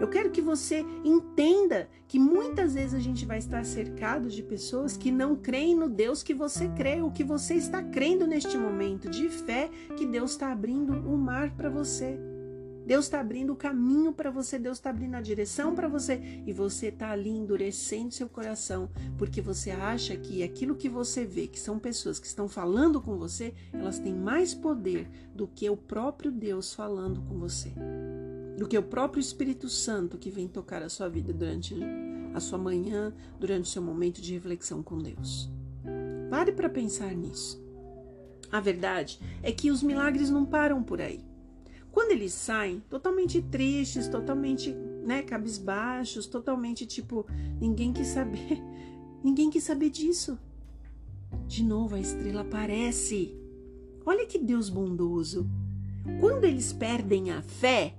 Eu 0.00 0.08
quero 0.08 0.30
que 0.30 0.40
você 0.40 0.84
entenda 1.04 1.88
que 2.06 2.18
muitas 2.18 2.74
vezes 2.74 2.94
a 2.94 3.00
gente 3.00 3.26
vai 3.26 3.38
estar 3.38 3.64
cercado 3.64 4.28
de 4.28 4.42
pessoas 4.42 4.96
que 4.96 5.10
não 5.10 5.34
creem 5.34 5.74
no 5.74 5.88
Deus 5.88 6.22
que 6.22 6.34
você 6.34 6.68
crê, 6.68 7.00
o 7.02 7.10
que 7.10 7.24
você 7.24 7.54
está 7.54 7.82
crendo 7.82 8.26
neste 8.26 8.56
momento 8.56 9.08
de 9.08 9.28
fé 9.28 9.68
que 9.96 10.06
Deus 10.06 10.32
está 10.32 10.52
abrindo 10.52 10.92
o 10.92 11.14
um 11.14 11.16
mar 11.16 11.50
para 11.50 11.68
você. 11.68 12.18
Deus 12.88 13.04
está 13.04 13.20
abrindo 13.20 13.52
o 13.52 13.56
caminho 13.56 14.14
para 14.14 14.30
você, 14.30 14.58
Deus 14.58 14.78
está 14.78 14.88
abrindo 14.88 15.14
a 15.14 15.20
direção 15.20 15.74
para 15.74 15.86
você 15.86 16.42
e 16.46 16.54
você 16.54 16.86
está 16.86 17.10
ali 17.10 17.28
endurecendo 17.28 18.14
seu 18.14 18.30
coração 18.30 18.88
porque 19.18 19.42
você 19.42 19.70
acha 19.70 20.16
que 20.16 20.42
aquilo 20.42 20.74
que 20.74 20.88
você 20.88 21.22
vê, 21.26 21.46
que 21.46 21.60
são 21.60 21.78
pessoas 21.78 22.18
que 22.18 22.26
estão 22.26 22.48
falando 22.48 22.98
com 22.98 23.18
você, 23.18 23.52
elas 23.74 23.98
têm 23.98 24.14
mais 24.14 24.54
poder 24.54 25.06
do 25.34 25.46
que 25.46 25.68
o 25.68 25.76
próprio 25.76 26.32
Deus 26.32 26.72
falando 26.72 27.20
com 27.20 27.38
você 27.38 27.74
do 28.56 28.66
que 28.66 28.78
o 28.78 28.82
próprio 28.82 29.20
Espírito 29.20 29.68
Santo 29.68 30.16
que 30.16 30.30
vem 30.30 30.48
tocar 30.48 30.82
a 30.82 30.88
sua 30.88 31.10
vida 31.10 31.30
durante 31.30 31.76
a 32.32 32.40
sua 32.40 32.58
manhã, 32.58 33.12
durante 33.38 33.66
o 33.66 33.68
seu 33.68 33.82
momento 33.82 34.22
de 34.22 34.32
reflexão 34.32 34.82
com 34.82 34.96
Deus. 34.96 35.50
Pare 36.30 36.52
para 36.52 36.70
pensar 36.70 37.14
nisso. 37.14 37.62
A 38.50 38.60
verdade 38.60 39.20
é 39.42 39.52
que 39.52 39.70
os 39.70 39.82
milagres 39.82 40.30
não 40.30 40.46
param 40.46 40.82
por 40.82 41.02
aí. 41.02 41.27
Quando 41.92 42.12
eles 42.12 42.32
saem 42.32 42.80
totalmente 42.88 43.40
tristes, 43.42 44.08
totalmente, 44.08 44.72
né, 45.04 45.22
cabisbaixos, 45.22 46.26
totalmente 46.26 46.86
tipo, 46.86 47.26
ninguém 47.60 47.92
quis 47.92 48.08
saber, 48.08 48.62
ninguém 49.22 49.50
quis 49.50 49.64
saber 49.64 49.90
disso. 49.90 50.38
De 51.46 51.62
novo 51.62 51.94
a 51.94 52.00
estrela 52.00 52.42
aparece. 52.42 53.36
Olha 54.04 54.26
que 54.26 54.38
Deus 54.38 54.68
bondoso. 54.68 55.48
Quando 56.20 56.44
eles 56.44 56.72
perdem 56.72 57.30
a 57.30 57.42
fé, 57.42 57.94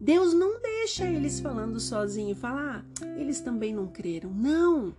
Deus 0.00 0.34
não 0.34 0.60
deixa 0.60 1.08
eles 1.08 1.38
falando 1.38 1.78
sozinho, 1.78 2.34
falar, 2.34 2.84
ah, 3.00 3.06
eles 3.16 3.40
também 3.40 3.72
não 3.72 3.86
creram. 3.86 4.32
Não, 4.32 4.92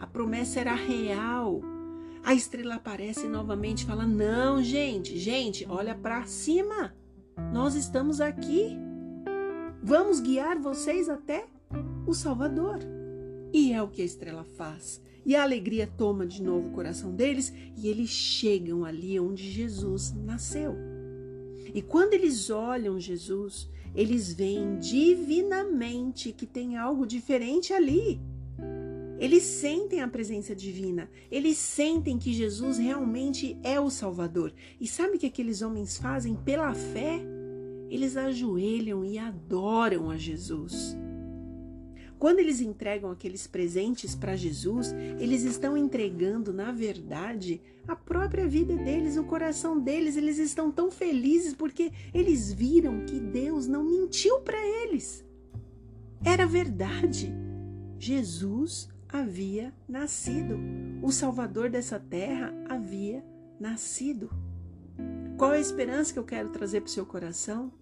a 0.00 0.06
promessa 0.06 0.58
era 0.58 0.74
real. 0.74 1.60
A 2.24 2.34
estrela 2.34 2.74
aparece 2.74 3.28
novamente 3.28 3.82
e 3.82 3.86
fala: 3.86 4.04
Não, 4.04 4.62
gente, 4.62 5.16
gente, 5.16 5.64
olha 5.68 5.94
para 5.94 6.26
cima. 6.26 6.92
Nós 7.52 7.74
estamos 7.74 8.20
aqui. 8.20 8.76
Vamos 9.82 10.20
guiar 10.20 10.58
vocês 10.58 11.08
até 11.08 11.46
o 12.06 12.12
Salvador. 12.12 12.78
E 13.52 13.72
é 13.72 13.80
o 13.82 13.88
que 13.88 14.02
a 14.02 14.04
estrela 14.04 14.44
faz. 14.44 15.00
E 15.24 15.36
a 15.36 15.42
alegria 15.42 15.86
toma 15.86 16.26
de 16.26 16.42
novo 16.42 16.68
o 16.68 16.72
coração 16.72 17.14
deles 17.14 17.52
e 17.76 17.88
eles 17.88 18.10
chegam 18.10 18.84
ali 18.84 19.18
onde 19.20 19.50
Jesus 19.50 20.12
nasceu. 20.12 20.74
E 21.72 21.80
quando 21.80 22.14
eles 22.14 22.50
olham 22.50 22.98
Jesus, 22.98 23.70
eles 23.94 24.32
veem 24.32 24.78
divinamente 24.78 26.32
que 26.32 26.46
tem 26.46 26.76
algo 26.76 27.06
diferente 27.06 27.72
ali. 27.72 28.20
Eles 29.18 29.42
sentem 29.42 30.00
a 30.00 30.08
presença 30.08 30.54
divina, 30.54 31.10
eles 31.30 31.58
sentem 31.58 32.18
que 32.18 32.32
Jesus 32.32 32.78
realmente 32.78 33.58
é 33.62 33.80
o 33.80 33.90
Salvador. 33.90 34.52
E 34.80 34.86
sabe 34.86 35.16
o 35.16 35.18
que 35.18 35.26
aqueles 35.26 35.60
homens 35.60 35.98
fazem 35.98 36.36
pela 36.36 36.72
fé? 36.72 37.20
Eles 37.90 38.16
ajoelham 38.16 39.04
e 39.04 39.18
adoram 39.18 40.10
a 40.10 40.16
Jesus. 40.16 40.96
Quando 42.18 42.40
eles 42.40 42.60
entregam 42.60 43.10
aqueles 43.10 43.46
presentes 43.46 44.14
para 44.14 44.34
Jesus, 44.34 44.92
eles 45.20 45.42
estão 45.42 45.76
entregando, 45.76 46.52
na 46.52 46.72
verdade, 46.72 47.60
a 47.86 47.94
própria 47.94 48.46
vida 48.46 48.76
deles, 48.76 49.16
o 49.16 49.24
coração 49.24 49.78
deles. 49.78 50.16
Eles 50.16 50.36
estão 50.38 50.70
tão 50.70 50.90
felizes 50.90 51.54
porque 51.54 51.92
eles 52.12 52.52
viram 52.52 53.06
que 53.06 53.20
Deus 53.20 53.68
não 53.68 53.84
mentiu 53.84 54.40
para 54.40 54.58
eles. 54.82 55.24
Era 56.24 56.44
verdade. 56.44 57.32
Jesus 58.00 58.88
havia 59.08 59.72
nascido. 59.88 60.58
O 61.02 61.10
Salvador 61.10 61.70
dessa 61.70 61.98
terra 61.98 62.52
havia 62.68 63.24
nascido. 63.58 64.30
Qual 65.36 65.52
é 65.52 65.58
a 65.58 65.60
esperança 65.60 66.12
que 66.12 66.18
eu 66.18 66.24
quero 66.24 66.50
trazer 66.50 66.80
para 66.80 66.88
o 66.88 66.92
seu 66.92 67.06
coração? 67.06 67.72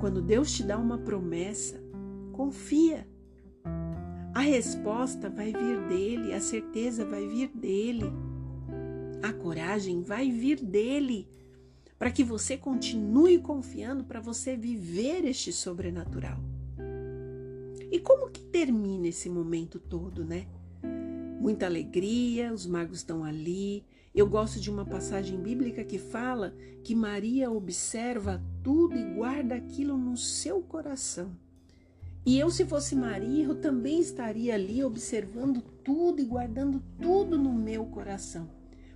Quando 0.00 0.22
Deus 0.22 0.52
te 0.52 0.62
dá 0.62 0.78
uma 0.78 0.98
promessa, 0.98 1.80
confia 2.32 3.06
a 4.34 4.40
resposta 4.40 5.30
vai 5.30 5.52
vir 5.52 5.80
dele, 5.86 6.34
a 6.34 6.40
certeza 6.40 7.04
vai 7.04 7.24
vir 7.24 7.50
dele, 7.54 8.12
a 9.22 9.32
coragem 9.32 10.02
vai 10.02 10.28
vir 10.28 10.60
dele, 10.60 11.28
para 11.96 12.10
que 12.10 12.24
você 12.24 12.56
continue 12.56 13.38
confiando, 13.38 14.02
para 14.02 14.20
você 14.20 14.56
viver 14.56 15.24
este 15.24 15.52
sobrenatural. 15.52 16.40
E 17.94 18.00
como 18.00 18.28
que 18.28 18.40
termina 18.40 19.06
esse 19.06 19.30
momento 19.30 19.78
todo, 19.78 20.24
né? 20.24 20.48
Muita 21.40 21.66
alegria, 21.66 22.52
os 22.52 22.66
magos 22.66 22.98
estão 22.98 23.22
ali. 23.22 23.84
Eu 24.12 24.28
gosto 24.28 24.58
de 24.58 24.68
uma 24.68 24.84
passagem 24.84 25.38
bíblica 25.40 25.84
que 25.84 25.96
fala 25.96 26.52
que 26.82 26.92
Maria 26.92 27.52
observa 27.52 28.42
tudo 28.64 28.98
e 28.98 29.14
guarda 29.14 29.54
aquilo 29.54 29.96
no 29.96 30.16
seu 30.16 30.60
coração. 30.60 31.30
E 32.26 32.36
eu, 32.36 32.50
se 32.50 32.64
fosse 32.64 32.96
Maria, 32.96 33.44
eu 33.44 33.54
também 33.54 34.00
estaria 34.00 34.54
ali 34.54 34.82
observando 34.82 35.62
tudo 35.84 36.20
e 36.20 36.24
guardando 36.24 36.82
tudo 37.00 37.38
no 37.38 37.52
meu 37.52 37.84
coração. 37.84 38.50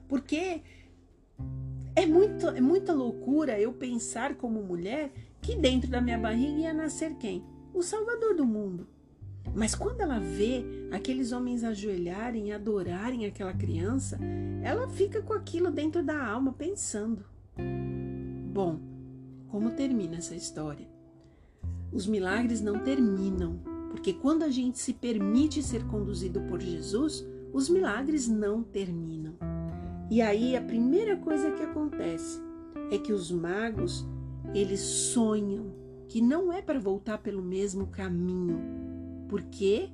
Porque 0.09 0.61
é, 1.95 2.05
muito, 2.05 2.49
é 2.49 2.61
muita 2.61 2.93
loucura 2.93 3.61
eu 3.61 3.73
pensar 3.73 4.35
como 4.35 4.61
mulher 4.61 5.13
que 5.41 5.55
dentro 5.55 5.89
da 5.89 6.01
minha 6.01 6.19
barriga 6.19 6.63
ia 6.63 6.75
nascer 6.75 7.15
quem? 7.15 7.45
O 7.79 7.83
Salvador 7.85 8.35
do 8.35 8.45
mundo. 8.45 8.89
Mas 9.55 9.73
quando 9.73 10.01
ela 10.01 10.19
vê 10.19 10.65
aqueles 10.91 11.31
homens 11.31 11.63
ajoelharem 11.63 12.49
e 12.49 12.53
adorarem 12.53 13.25
aquela 13.25 13.53
criança, 13.53 14.19
ela 14.65 14.89
fica 14.89 15.23
com 15.23 15.33
aquilo 15.33 15.71
dentro 15.71 16.03
da 16.03 16.27
alma 16.27 16.53
pensando: 16.53 17.25
bom, 18.53 18.81
como 19.47 19.71
termina 19.71 20.17
essa 20.17 20.35
história? 20.35 20.89
Os 21.93 22.05
milagres 22.05 22.61
não 22.61 22.81
terminam, 22.81 23.61
porque 23.93 24.13
quando 24.13 24.43
a 24.43 24.51
gente 24.51 24.81
se 24.81 24.93
permite 24.93 25.63
ser 25.63 25.87
conduzido 25.87 26.41
por 26.49 26.61
Jesus, 26.61 27.25
os 27.53 27.69
milagres 27.69 28.27
não 28.27 28.61
terminam. 28.61 29.35
E 30.11 30.21
aí 30.21 30.57
a 30.57 30.61
primeira 30.61 31.17
coisa 31.17 31.53
que 31.53 31.63
acontece 31.63 32.41
é 32.91 32.99
que 32.99 33.13
os 33.13 33.31
magos, 33.31 34.05
eles 34.53 34.81
sonham 34.81 35.88
que 36.09 36.21
não 36.21 36.53
é 36.53 36.63
para 36.63 36.81
voltar 36.81 37.19
pelo 37.19 37.43
mesmo 37.43 37.87
caminho, 37.89 38.61
porque 39.29 39.91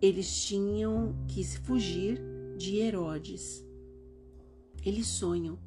eles 0.00 0.44
tinham 0.44 1.14
que 1.28 1.44
fugir 1.44 2.20
de 2.56 2.76
Herodes. 2.76 3.64
Eles 4.84 5.06
sonham 5.06 5.58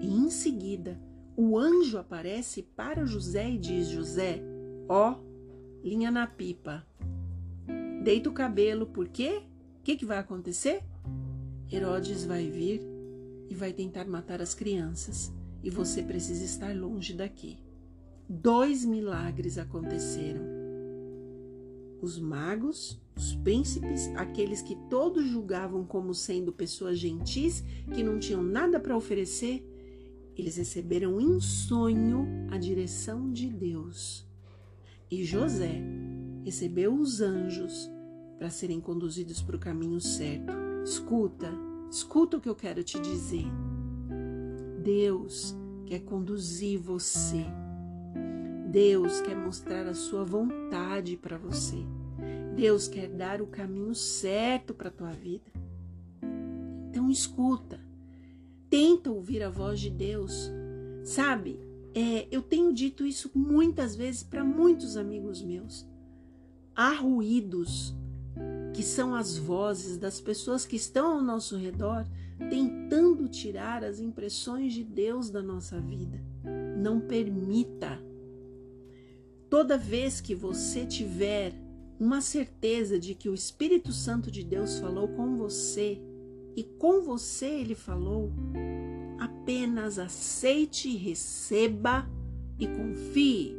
e 0.00 0.06
em 0.06 0.30
seguida 0.30 1.00
o 1.36 1.58
anjo 1.58 1.98
aparece 1.98 2.62
para 2.62 3.04
José 3.04 3.50
e 3.50 3.58
diz: 3.58 3.88
José, 3.88 4.42
Ó, 4.88 5.14
linha 5.84 6.10
na 6.10 6.26
pipa. 6.26 6.84
Deita 8.02 8.28
o 8.28 8.32
cabelo, 8.32 8.86
por 8.86 9.08
quê? 9.08 9.42
O 9.78 9.82
que, 9.84 9.96
que 9.96 10.04
vai 10.04 10.18
acontecer? 10.18 10.82
Herodes 11.70 12.24
vai 12.24 12.50
vir 12.50 12.82
e 13.48 13.54
vai 13.54 13.72
tentar 13.72 14.04
matar 14.06 14.42
as 14.42 14.52
crianças, 14.52 15.32
e 15.62 15.70
você 15.70 16.02
precisa 16.02 16.44
estar 16.44 16.74
longe 16.76 17.14
daqui. 17.14 17.58
Dois 18.32 18.84
milagres 18.84 19.58
aconteceram. 19.58 20.44
Os 22.00 22.16
magos, 22.16 22.96
os 23.16 23.34
príncipes, 23.34 24.06
aqueles 24.14 24.62
que 24.62 24.76
todos 24.88 25.26
julgavam 25.26 25.84
como 25.84 26.14
sendo 26.14 26.52
pessoas 26.52 26.96
gentis, 26.96 27.64
que 27.92 28.04
não 28.04 28.20
tinham 28.20 28.40
nada 28.40 28.78
para 28.78 28.96
oferecer, 28.96 29.66
eles 30.36 30.56
receberam 30.56 31.20
em 31.20 31.40
sonho 31.40 32.24
a 32.52 32.56
direção 32.56 33.32
de 33.32 33.48
Deus. 33.48 34.24
E 35.10 35.24
José 35.24 35.82
recebeu 36.44 36.94
os 36.94 37.20
anjos 37.20 37.90
para 38.38 38.48
serem 38.48 38.80
conduzidos 38.80 39.42
para 39.42 39.56
o 39.56 39.60
caminho 39.60 40.00
certo. 40.00 40.52
Escuta, 40.84 41.52
escuta 41.90 42.36
o 42.36 42.40
que 42.40 42.48
eu 42.48 42.54
quero 42.54 42.84
te 42.84 43.00
dizer. 43.00 43.46
Deus 44.84 45.52
quer 45.84 45.98
conduzir 46.04 46.78
você. 46.78 47.44
Deus 48.70 49.20
quer 49.20 49.34
mostrar 49.34 49.84
a 49.88 49.94
sua 49.94 50.24
vontade 50.24 51.16
para 51.16 51.36
você. 51.36 51.76
Deus 52.54 52.86
quer 52.86 53.08
dar 53.08 53.42
o 53.42 53.46
caminho 53.48 53.94
certo 53.96 54.72
para 54.72 54.88
a 54.88 54.92
tua 54.92 55.10
vida. 55.10 55.50
Então 56.88 57.10
escuta, 57.10 57.80
tenta 58.68 59.10
ouvir 59.10 59.42
a 59.42 59.50
voz 59.50 59.80
de 59.80 59.90
Deus. 59.90 60.52
Sabe, 61.02 61.58
é, 61.92 62.28
eu 62.30 62.42
tenho 62.42 62.72
dito 62.72 63.04
isso 63.04 63.28
muitas 63.34 63.96
vezes 63.96 64.22
para 64.22 64.44
muitos 64.44 64.96
amigos 64.96 65.42
meus. 65.42 65.84
Há 66.74 66.92
ruídos 66.92 67.92
que 68.72 68.84
são 68.84 69.16
as 69.16 69.36
vozes 69.36 69.98
das 69.98 70.20
pessoas 70.20 70.64
que 70.64 70.76
estão 70.76 71.14
ao 71.14 71.22
nosso 71.22 71.56
redor 71.56 72.06
tentando 72.48 73.28
tirar 73.28 73.82
as 73.82 73.98
impressões 73.98 74.72
de 74.72 74.84
Deus 74.84 75.28
da 75.28 75.42
nossa 75.42 75.80
vida. 75.80 76.20
Não 76.76 77.00
permita. 77.00 78.09
Toda 79.50 79.76
vez 79.76 80.20
que 80.20 80.32
você 80.32 80.86
tiver 80.86 81.52
uma 81.98 82.20
certeza 82.20 83.00
de 83.00 83.16
que 83.16 83.28
o 83.28 83.34
Espírito 83.34 83.92
Santo 83.92 84.30
de 84.30 84.44
Deus 84.44 84.78
falou 84.78 85.08
com 85.08 85.36
você 85.36 86.00
e 86.56 86.62
com 86.62 87.02
você 87.02 87.46
ele 87.46 87.74
falou, 87.74 88.32
apenas 89.18 89.98
aceite, 89.98 90.96
receba 90.96 92.08
e 92.60 92.66
confie. 92.68 93.56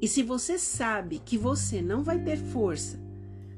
E 0.00 0.06
se 0.06 0.22
você 0.22 0.58
sabe 0.58 1.20
que 1.24 1.38
você 1.38 1.80
não 1.80 2.02
vai 2.02 2.22
ter 2.22 2.36
força, 2.36 3.00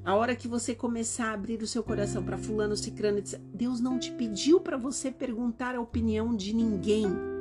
a 0.05 0.15
hora 0.15 0.37
que 0.37 0.47
você 0.47 0.73
começar 0.73 1.31
a 1.31 1.33
abrir 1.33 1.61
o 1.63 1.67
seu 1.67 1.83
coração 1.83 2.23
para 2.23 2.39
fulano, 2.39 2.77
cicrano, 2.77 3.21
Deus 3.53 3.81
não 3.81 3.99
te 3.99 4.13
pediu 4.13 4.61
para 4.61 4.77
você 4.77 5.11
perguntar 5.11 5.75
a 5.75 5.81
opinião 5.81 6.37
de 6.37 6.55
ninguém. 6.55 7.34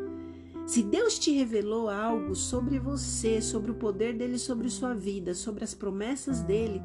Se 0.66 0.82
Deus 0.82 1.20
te 1.20 1.32
revelou 1.32 1.90
algo 1.90 2.36
sobre 2.36 2.80
você, 2.80 3.42
sobre 3.42 3.72
o 3.72 3.76
poder 3.76 4.16
dele 4.16 4.40
sobre 4.40 4.70
sua 4.70 4.94
vida, 4.94 5.34
sobre 5.34 5.64
as 5.64 5.74
promessas 5.74 6.42
dele, 6.42 6.82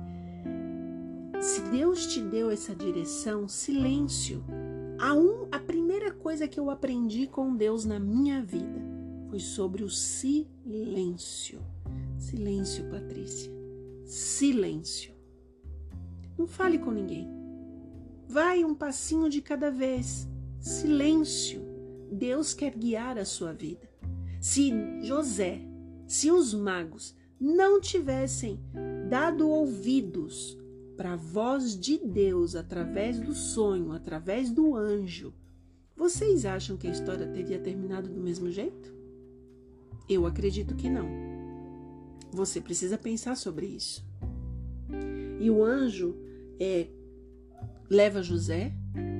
se 1.41 1.61
Deus 1.71 2.07
te 2.07 2.21
deu 2.21 2.51
essa 2.51 2.75
direção, 2.75 3.47
silêncio. 3.47 4.45
A, 4.99 5.15
um, 5.15 5.47
a 5.53 5.61
primeira 5.61 6.11
coisa 6.11 6.49
que 6.49 6.59
eu 6.59 6.71
aprendi 6.71 7.29
com 7.29 7.55
Deus 7.55 7.85
na 7.85 8.01
minha 8.01 8.43
vida 8.43 8.83
foi 9.29 9.39
sobre 9.39 9.85
o 9.85 9.89
silêncio. 9.89 11.61
Silêncio, 12.19 12.85
Patrícia. 12.91 13.53
Silêncio. 14.05 15.15
Não 16.37 16.49
fale 16.49 16.79
com 16.79 16.91
ninguém. 16.91 17.29
Vai 18.29 18.65
um 18.65 18.75
passinho 18.75 19.31
de 19.31 19.41
cada 19.41 19.71
vez. 19.71 20.29
Silêncio. 20.59 21.68
Deus 22.11 22.55
quer 22.55 22.77
guiar 22.77 23.19
a 23.19 23.25
sua 23.25 23.53
vida. 23.53 23.89
Se 24.41 24.73
José, 25.03 25.61
se 26.07 26.31
os 26.31 26.55
magos 26.55 27.15
não 27.41 27.81
tivessem 27.81 28.61
dado 29.09 29.49
ouvidos 29.49 30.59
para 30.97 31.13
a 31.13 31.17
voz 31.17 31.79
de 31.79 31.99
Deus 31.99 32.57
através 32.57 33.21
do 33.21 33.35
sonho, 33.35 33.93
através 33.93 34.51
do 34.51 34.75
anjo, 34.75 35.33
vocês 35.97 36.45
acham 36.45 36.77
que 36.77 36.87
a 36.87 36.91
história 36.93 37.27
teria 37.27 37.59
terminado 37.59 38.09
do 38.09 38.21
mesmo 38.21 38.51
jeito? 38.51 38.93
Eu 40.09 40.27
acredito 40.27 40.75
que 40.75 40.89
não. 40.89 41.09
Você 42.33 42.61
precisa 42.61 42.97
pensar 42.97 43.37
sobre 43.37 43.67
isso. 43.67 44.07
E 45.41 45.51
o 45.51 45.63
anjo 45.63 46.17
é, 46.59 46.89
leva 47.89 48.23
José, 48.23 48.73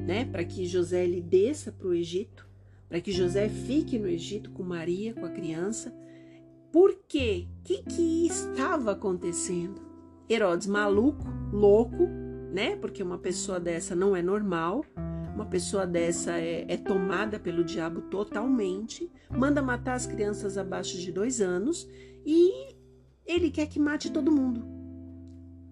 né, 0.07 0.25
para 0.25 0.45
que 0.45 0.67
José 0.67 1.05
ele 1.05 1.21
desça 1.21 1.71
para 1.71 1.89
o 1.89 1.95
Egito, 1.95 2.48
para 2.89 3.01
que 3.01 3.13
José 3.13 3.49
fique 3.49 3.99
no 3.99 4.09
Egito 4.09 4.51
com 4.51 4.63
Maria, 4.63 5.15
com 5.15 5.27
a 5.27 5.31
criança. 5.31 5.95
Por 6.73 7.03
quê? 7.07 7.47
O 7.61 7.63
que, 7.63 7.83
que 7.83 8.27
estava 8.27 8.93
acontecendo? 8.93 9.81
Herodes 10.29 10.67
maluco, 10.67 11.25
louco, 11.53 12.09
né? 12.53 12.77
Porque 12.77 13.03
uma 13.03 13.19
pessoa 13.19 13.61
dessa 13.61 13.95
não 13.95 14.17
é 14.17 14.23
normal. 14.23 14.85
Uma 15.35 15.47
pessoa 15.47 15.87
dessa 15.87 16.33
é, 16.39 16.65
é, 16.67 16.77
tomada 16.77 17.39
pelo 17.39 17.63
diabo 17.63 18.03
totalmente, 18.03 19.11
manda 19.31 19.63
matar 19.63 19.95
as 19.95 20.05
crianças 20.05 20.59
abaixo 20.59 20.99
de 20.99 21.13
dois 21.13 21.41
anos 21.41 21.89
e 22.27 22.75
ele 23.25 23.49
quer 23.51 23.67
que 23.69 23.79
mate 23.79 24.11
todo 24.11 24.33
mundo. 24.33 24.65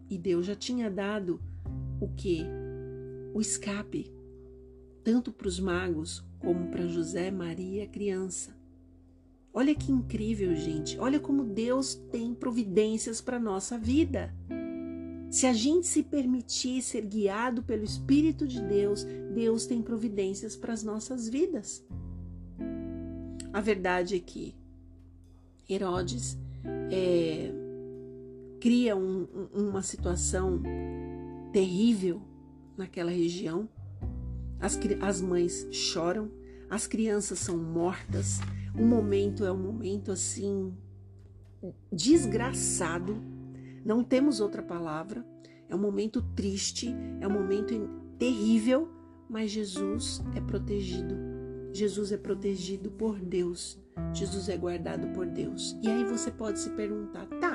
E 0.08 0.16
Deus 0.16 0.46
já 0.46 0.54
tinha 0.54 0.88
dado 0.88 1.40
o 2.00 2.08
que? 2.14 2.44
O 3.34 3.40
escape, 3.40 4.14
tanto 5.02 5.32
para 5.32 5.48
os 5.48 5.58
magos 5.58 6.24
como 6.47 6.68
para 6.68 6.86
José, 6.86 7.28
Maria, 7.28 7.88
criança. 7.88 8.57
Olha 9.53 9.74
que 9.74 9.90
incrível, 9.90 10.55
gente. 10.55 10.97
Olha 10.97 11.18
como 11.18 11.42
Deus 11.42 11.97
tem 12.12 12.32
providências 12.32 13.20
para 13.20 13.40
nossa 13.40 13.76
vida. 13.76 14.32
Se 15.28 15.44
a 15.44 15.53
gente 15.53 15.88
se 15.88 16.05
permitir 16.05 16.82
ser 16.82 17.05
guiado 17.05 17.64
pelo 17.64 17.82
Espírito 17.82 18.47
de 18.47 18.62
Deus, 18.62 19.05
Deus 19.34 19.66
tem 19.66 19.82
providências 19.82 20.55
para 20.55 20.72
as 20.72 20.84
nossas 20.84 21.28
vidas. 21.28 21.84
A 23.53 23.61
verdade 23.61 24.14
é 24.14 24.20
que 24.20 24.55
Herodes 25.68 26.38
é, 26.92 27.51
cria 28.61 28.94
um, 28.94 29.26
uma 29.53 29.82
situação 29.82 30.62
terrível 31.53 32.22
naquela 32.78 33.11
região. 33.11 33.68
As, 34.61 34.78
as 35.00 35.20
mães 35.20 35.66
choram, 35.70 36.30
as 36.68 36.86
crianças 36.86 37.38
são 37.38 37.57
mortas. 37.57 38.40
O 38.74 38.84
momento 38.84 39.44
é 39.44 39.52
um 39.52 39.59
momento 39.59 40.11
assim 40.12 40.72
desgraçado. 41.92 43.22
Não 43.84 44.02
temos 44.02 44.40
outra 44.40 44.62
palavra. 44.62 45.24
É 45.68 45.74
um 45.74 45.78
momento 45.78 46.22
triste, 46.34 46.94
é 47.20 47.26
um 47.26 47.32
momento 47.32 47.88
terrível, 48.18 48.88
mas 49.28 49.50
Jesus 49.50 50.22
é 50.34 50.40
protegido. 50.40 51.14
Jesus 51.72 52.12
é 52.12 52.16
protegido 52.16 52.90
por 52.90 53.18
Deus. 53.18 53.78
Jesus 54.12 54.48
é 54.48 54.57
guardado 54.57 55.09
por 55.09 55.26
Deus. 55.26 55.76
E 55.82 55.88
aí 55.88 56.04
você 56.04 56.30
pode 56.30 56.59
se 56.59 56.70
perguntar, 56.70 57.26
tá, 57.40 57.45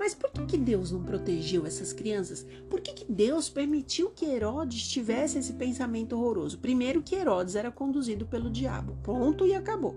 mas 0.00 0.14
por 0.14 0.30
que, 0.30 0.46
que 0.46 0.56
Deus 0.56 0.90
não 0.90 1.04
protegeu 1.04 1.66
essas 1.66 1.92
crianças? 1.92 2.46
Por 2.70 2.80
que, 2.80 2.94
que 2.94 3.12
Deus 3.12 3.50
permitiu 3.50 4.08
que 4.08 4.24
Herodes 4.24 4.88
tivesse 4.88 5.36
esse 5.36 5.52
pensamento 5.52 6.16
horroroso? 6.16 6.56
Primeiro, 6.56 7.02
que 7.02 7.14
Herodes 7.14 7.54
era 7.54 7.70
conduzido 7.70 8.24
pelo 8.24 8.48
diabo. 8.48 8.96
Ponto 9.02 9.46
e 9.46 9.52
acabou. 9.52 9.94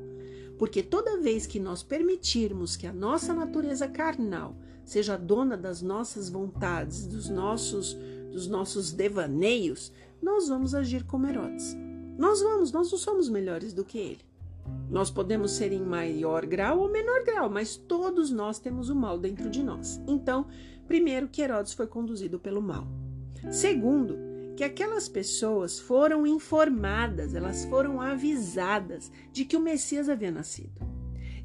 Porque 0.59 0.83
toda 0.83 1.21
vez 1.21 1.47
que 1.47 1.57
nós 1.57 1.83
permitirmos 1.83 2.75
que 2.75 2.85
a 2.85 2.91
nossa 2.91 3.33
natureza 3.33 3.87
carnal 3.87 4.57
seja 4.83 5.15
dona 5.15 5.55
das 5.55 5.81
nossas 5.81 6.29
vontades, 6.29 7.07
dos 7.07 7.29
nossos, 7.29 7.93
dos 8.29 8.45
nossos 8.45 8.91
devaneios, 8.91 9.89
nós 10.21 10.49
vamos 10.49 10.75
agir 10.75 11.05
como 11.05 11.27
Herodes. 11.27 11.77
Nós 12.17 12.41
vamos, 12.41 12.73
nós 12.73 12.91
não 12.91 12.99
somos 12.99 13.29
melhores 13.29 13.71
do 13.71 13.85
que 13.85 13.99
ele. 13.99 14.32
Nós 14.89 15.09
podemos 15.09 15.51
ser 15.51 15.71
em 15.71 15.81
maior 15.81 16.45
grau 16.45 16.79
ou 16.79 16.91
menor 16.91 17.23
grau, 17.23 17.49
mas 17.49 17.75
todos 17.75 18.29
nós 18.31 18.59
temos 18.59 18.89
o 18.89 18.95
mal 18.95 19.17
dentro 19.17 19.49
de 19.49 19.63
nós. 19.63 20.01
Então, 20.07 20.45
primeiro, 20.87 21.27
que 21.27 21.41
Herodes 21.41 21.73
foi 21.73 21.87
conduzido 21.87 22.39
pelo 22.39 22.61
mal. 22.61 22.87
Segundo, 23.51 24.17
que 24.55 24.63
aquelas 24.63 25.09
pessoas 25.09 25.79
foram 25.79 26.27
informadas, 26.27 27.33
elas 27.33 27.65
foram 27.65 27.99
avisadas 27.99 29.11
de 29.31 29.45
que 29.45 29.57
o 29.57 29.61
Messias 29.61 30.07
havia 30.07 30.31
nascido. 30.31 30.93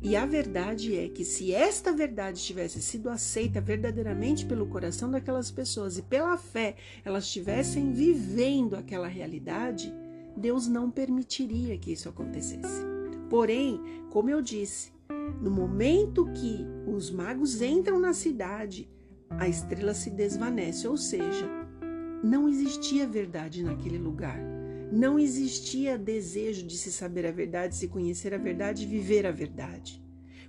E 0.00 0.14
a 0.14 0.24
verdade 0.24 0.96
é 0.96 1.08
que 1.08 1.24
se 1.24 1.52
esta 1.52 1.90
verdade 1.90 2.40
tivesse 2.40 2.80
sido 2.80 3.08
aceita 3.08 3.60
verdadeiramente 3.60 4.46
pelo 4.46 4.66
coração 4.66 5.10
daquelas 5.10 5.50
pessoas 5.50 5.98
e 5.98 6.02
pela 6.02 6.36
fé 6.36 6.76
elas 7.04 7.24
estivessem 7.24 7.92
vivendo 7.92 8.76
aquela 8.76 9.08
realidade, 9.08 9.92
Deus 10.36 10.68
não 10.68 10.88
permitiria 10.88 11.76
que 11.76 11.92
isso 11.92 12.08
acontecesse. 12.08 12.97
Porém, 13.28 13.80
como 14.10 14.30
eu 14.30 14.40
disse, 14.40 14.92
no 15.40 15.50
momento 15.50 16.30
que 16.32 16.66
os 16.86 17.10
magos 17.10 17.60
entram 17.60 17.98
na 17.98 18.12
cidade, 18.12 18.90
a 19.30 19.48
estrela 19.48 19.94
se 19.94 20.10
desvanece, 20.10 20.88
ou 20.88 20.96
seja, 20.96 21.46
não 22.22 22.48
existia 22.48 23.06
verdade 23.06 23.62
naquele 23.62 23.98
lugar. 23.98 24.38
Não 24.90 25.18
existia 25.18 25.98
desejo 25.98 26.66
de 26.66 26.76
se 26.76 26.90
saber 26.90 27.26
a 27.26 27.30
verdade, 27.30 27.76
se 27.76 27.88
conhecer 27.88 28.32
a 28.32 28.38
verdade 28.38 28.86
viver 28.86 29.26
a 29.26 29.30
verdade. 29.30 30.02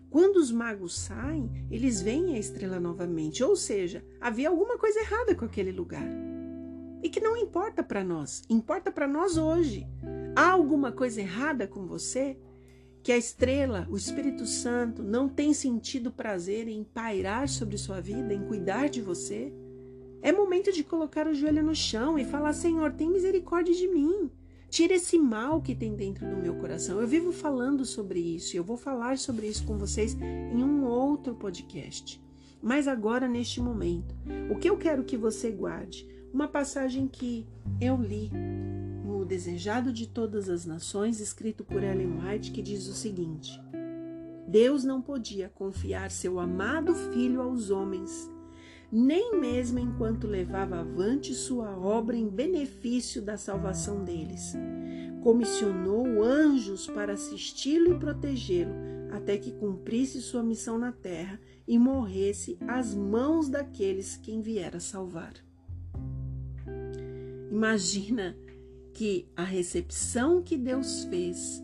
Quando 0.09 0.37
os 0.37 0.51
magos 0.51 0.97
saem, 0.97 1.67
eles 1.69 2.01
veem 2.01 2.33
a 2.33 2.39
estrela 2.39 2.79
novamente, 2.79 3.43
ou 3.43 3.55
seja, 3.55 4.03
havia 4.19 4.49
alguma 4.49 4.77
coisa 4.77 4.99
errada 5.01 5.35
com 5.35 5.45
aquele 5.45 5.71
lugar. 5.71 6.07
E 7.03 7.09
que 7.09 7.19
não 7.19 7.37
importa 7.37 7.83
para 7.83 8.03
nós, 8.03 8.41
importa 8.49 8.91
para 8.91 9.07
nós 9.07 9.37
hoje. 9.37 9.85
Há 10.35 10.49
alguma 10.49 10.91
coisa 10.91 11.21
errada 11.21 11.67
com 11.67 11.85
você? 11.85 12.37
Que 13.01 13.11
a 13.11 13.17
estrela, 13.17 13.87
o 13.89 13.95
Espírito 13.95 14.45
Santo, 14.45 15.01
não 15.01 15.29
tem 15.29 15.53
sentido 15.53 16.11
prazer 16.11 16.67
em 16.67 16.83
pairar 16.83 17.47
sobre 17.47 17.77
sua 17.77 18.01
vida, 18.01 18.33
em 18.33 18.45
cuidar 18.45 18.89
de 18.89 19.01
você? 19.01 19.53
É 20.21 20.31
momento 20.31 20.71
de 20.71 20.83
colocar 20.83 21.27
o 21.27 21.33
joelho 21.33 21.63
no 21.63 21.73
chão 21.73 22.19
e 22.19 22.25
falar: 22.25 22.53
Senhor, 22.53 22.91
tem 22.93 23.09
misericórdia 23.09 23.73
de 23.73 23.87
mim. 23.87 24.29
Tira 24.69 24.93
esse 24.93 25.17
mal 25.17 25.61
que 25.61 25.73
tem 25.73 25.95
dentro 25.95 26.29
do 26.29 26.37
meu 26.37 26.55
coração. 26.55 26.99
Eu 26.99 27.07
vivo 27.07 27.31
falando 27.31 27.85
sobre 27.85 28.19
isso 28.19 28.55
e 28.55 28.57
eu 28.57 28.63
vou 28.63 28.77
falar 28.77 29.17
sobre 29.17 29.47
isso 29.47 29.65
com 29.65 29.77
vocês 29.77 30.13
em 30.13 30.61
um 30.61 30.85
outro 30.85 31.33
podcast. 31.33 32.21
Mas 32.61 32.87
agora, 32.87 33.27
neste 33.27 33.61
momento, 33.61 34.13
o 34.51 34.55
que 34.55 34.69
eu 34.69 34.77
quero 34.77 35.03
que 35.03 35.17
você 35.17 35.49
guarde? 35.49 36.05
Uma 36.33 36.47
passagem 36.47 37.07
que 37.07 37.47
eu 37.81 37.95
li 37.97 38.31
no 39.03 39.25
Desejado 39.25 39.91
de 39.91 40.07
Todas 40.07 40.49
as 40.49 40.65
Nações, 40.65 41.19
escrito 41.19 41.63
por 41.63 41.83
Ellen 41.83 42.19
White, 42.19 42.51
que 42.51 42.61
diz 42.61 42.87
o 42.87 42.93
seguinte: 42.93 43.59
Deus 44.47 44.83
não 44.83 45.01
podia 45.01 45.49
confiar 45.49 46.11
seu 46.11 46.39
amado 46.39 46.93
filho 46.93 47.41
aos 47.41 47.69
homens 47.69 48.29
nem 48.91 49.39
mesmo 49.39 49.79
enquanto 49.79 50.27
levava 50.27 50.79
avante 50.79 51.33
sua 51.33 51.77
obra 51.77 52.15
em 52.15 52.27
benefício 52.27 53.21
da 53.21 53.37
salvação 53.37 54.03
deles. 54.03 54.53
Comissionou 55.21 56.23
anjos 56.23 56.87
para 56.87 57.13
assisti-lo 57.13 57.93
e 57.93 57.99
protegê-lo, 57.99 58.73
até 59.11 59.37
que 59.37 59.51
cumprisse 59.51 60.21
sua 60.21 60.41
missão 60.41 60.77
na 60.77 60.91
terra 60.91 61.39
e 61.67 61.77
morresse 61.77 62.57
às 62.67 62.95
mãos 62.95 63.49
daqueles 63.49 64.15
quem 64.15 64.41
viera 64.41 64.79
salvar. 64.79 65.33
Imagina 67.51 68.37
que 68.93 69.27
a 69.35 69.43
recepção 69.43 70.41
que 70.41 70.57
Deus 70.57 71.03
fez 71.05 71.63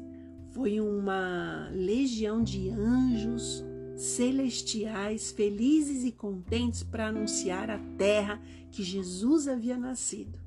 foi 0.52 0.80
uma 0.80 1.70
legião 1.74 2.42
de 2.42 2.70
anjos 2.70 3.64
celestiais, 3.96 5.32
felizes 5.32 6.04
e 6.04 6.12
contentes 6.12 6.84
para 6.84 7.08
anunciar 7.08 7.70
à 7.70 7.78
terra 7.98 8.42
que 8.72 8.84
Jesus 8.84 9.48
havia 9.48 9.78
nascido. 9.78 10.40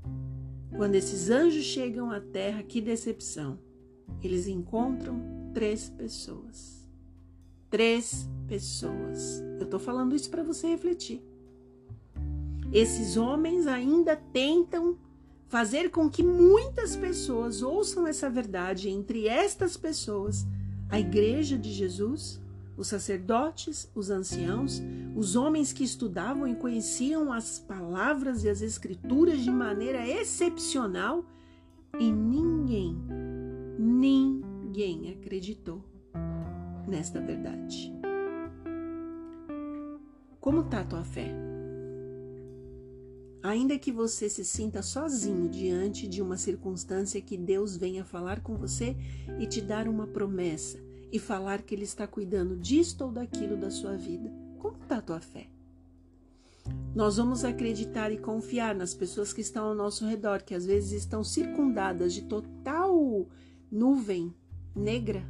Quando 0.76 0.94
esses 0.94 1.30
anjos 1.30 1.64
chegam 1.64 2.10
à 2.10 2.20
terra, 2.20 2.62
que 2.62 2.80
decepção! 2.80 3.58
Eles 4.22 4.46
encontram 4.46 5.20
três 5.54 5.88
pessoas. 5.88 6.88
Três 7.70 8.28
pessoas. 8.46 9.42
Eu 9.58 9.64
estou 9.64 9.78
falando 9.78 10.14
isso 10.14 10.30
para 10.30 10.42
você 10.42 10.66
refletir. 10.66 11.22
Esses 12.72 13.16
homens 13.16 13.66
ainda 13.66 14.16
tentam 14.16 14.98
fazer 15.48 15.90
com 15.90 16.08
que 16.08 16.22
muitas 16.22 16.94
pessoas 16.94 17.62
ouçam 17.62 18.06
essa 18.06 18.30
verdade. 18.30 18.88
Entre 18.88 19.26
estas 19.26 19.76
pessoas, 19.76 20.46
a 20.88 21.00
Igreja 21.00 21.58
de 21.58 21.72
Jesus 21.72 22.40
os 22.78 22.86
sacerdotes, 22.86 23.90
os 23.92 24.08
anciãos, 24.08 24.80
os 25.16 25.34
homens 25.34 25.72
que 25.72 25.82
estudavam 25.82 26.46
e 26.46 26.54
conheciam 26.54 27.32
as 27.32 27.58
palavras 27.58 28.44
e 28.44 28.48
as 28.48 28.62
escrituras 28.62 29.40
de 29.40 29.50
maneira 29.50 30.06
excepcional, 30.06 31.24
e 31.98 32.12
ninguém, 32.12 32.96
ninguém 33.76 35.10
acreditou 35.10 35.84
nesta 36.86 37.20
verdade. 37.20 37.92
Como 40.40 40.60
está 40.60 40.80
a 40.80 40.84
tua 40.84 41.02
fé? 41.02 41.57
Ainda 43.42 43.78
que 43.78 43.92
você 43.92 44.28
se 44.28 44.44
sinta 44.44 44.82
sozinho 44.82 45.48
diante 45.48 46.08
de 46.08 46.20
uma 46.20 46.36
circunstância 46.36 47.20
que 47.20 47.36
Deus 47.36 47.76
venha 47.76 48.04
falar 48.04 48.40
com 48.40 48.56
você 48.56 48.96
e 49.38 49.46
te 49.46 49.60
dar 49.60 49.86
uma 49.86 50.06
promessa, 50.06 50.78
e 51.12 51.18
falar 51.18 51.62
que 51.62 51.74
Ele 51.74 51.84
está 51.84 52.06
cuidando 52.06 52.56
disto 52.56 53.02
ou 53.02 53.12
daquilo 53.12 53.56
da 53.56 53.70
sua 53.70 53.96
vida. 53.96 54.32
Como 54.58 54.76
está 54.82 54.96
a 54.98 55.02
tua 55.02 55.20
fé? 55.20 55.46
Nós 56.94 57.16
vamos 57.16 57.44
acreditar 57.44 58.10
e 58.10 58.18
confiar 58.18 58.74
nas 58.74 58.92
pessoas 58.92 59.32
que 59.32 59.40
estão 59.40 59.66
ao 59.66 59.74
nosso 59.74 60.04
redor, 60.04 60.42
que 60.42 60.54
às 60.54 60.66
vezes 60.66 60.92
estão 60.92 61.22
circundadas 61.22 62.12
de 62.12 62.22
total 62.22 63.26
nuvem 63.70 64.34
negra, 64.74 65.22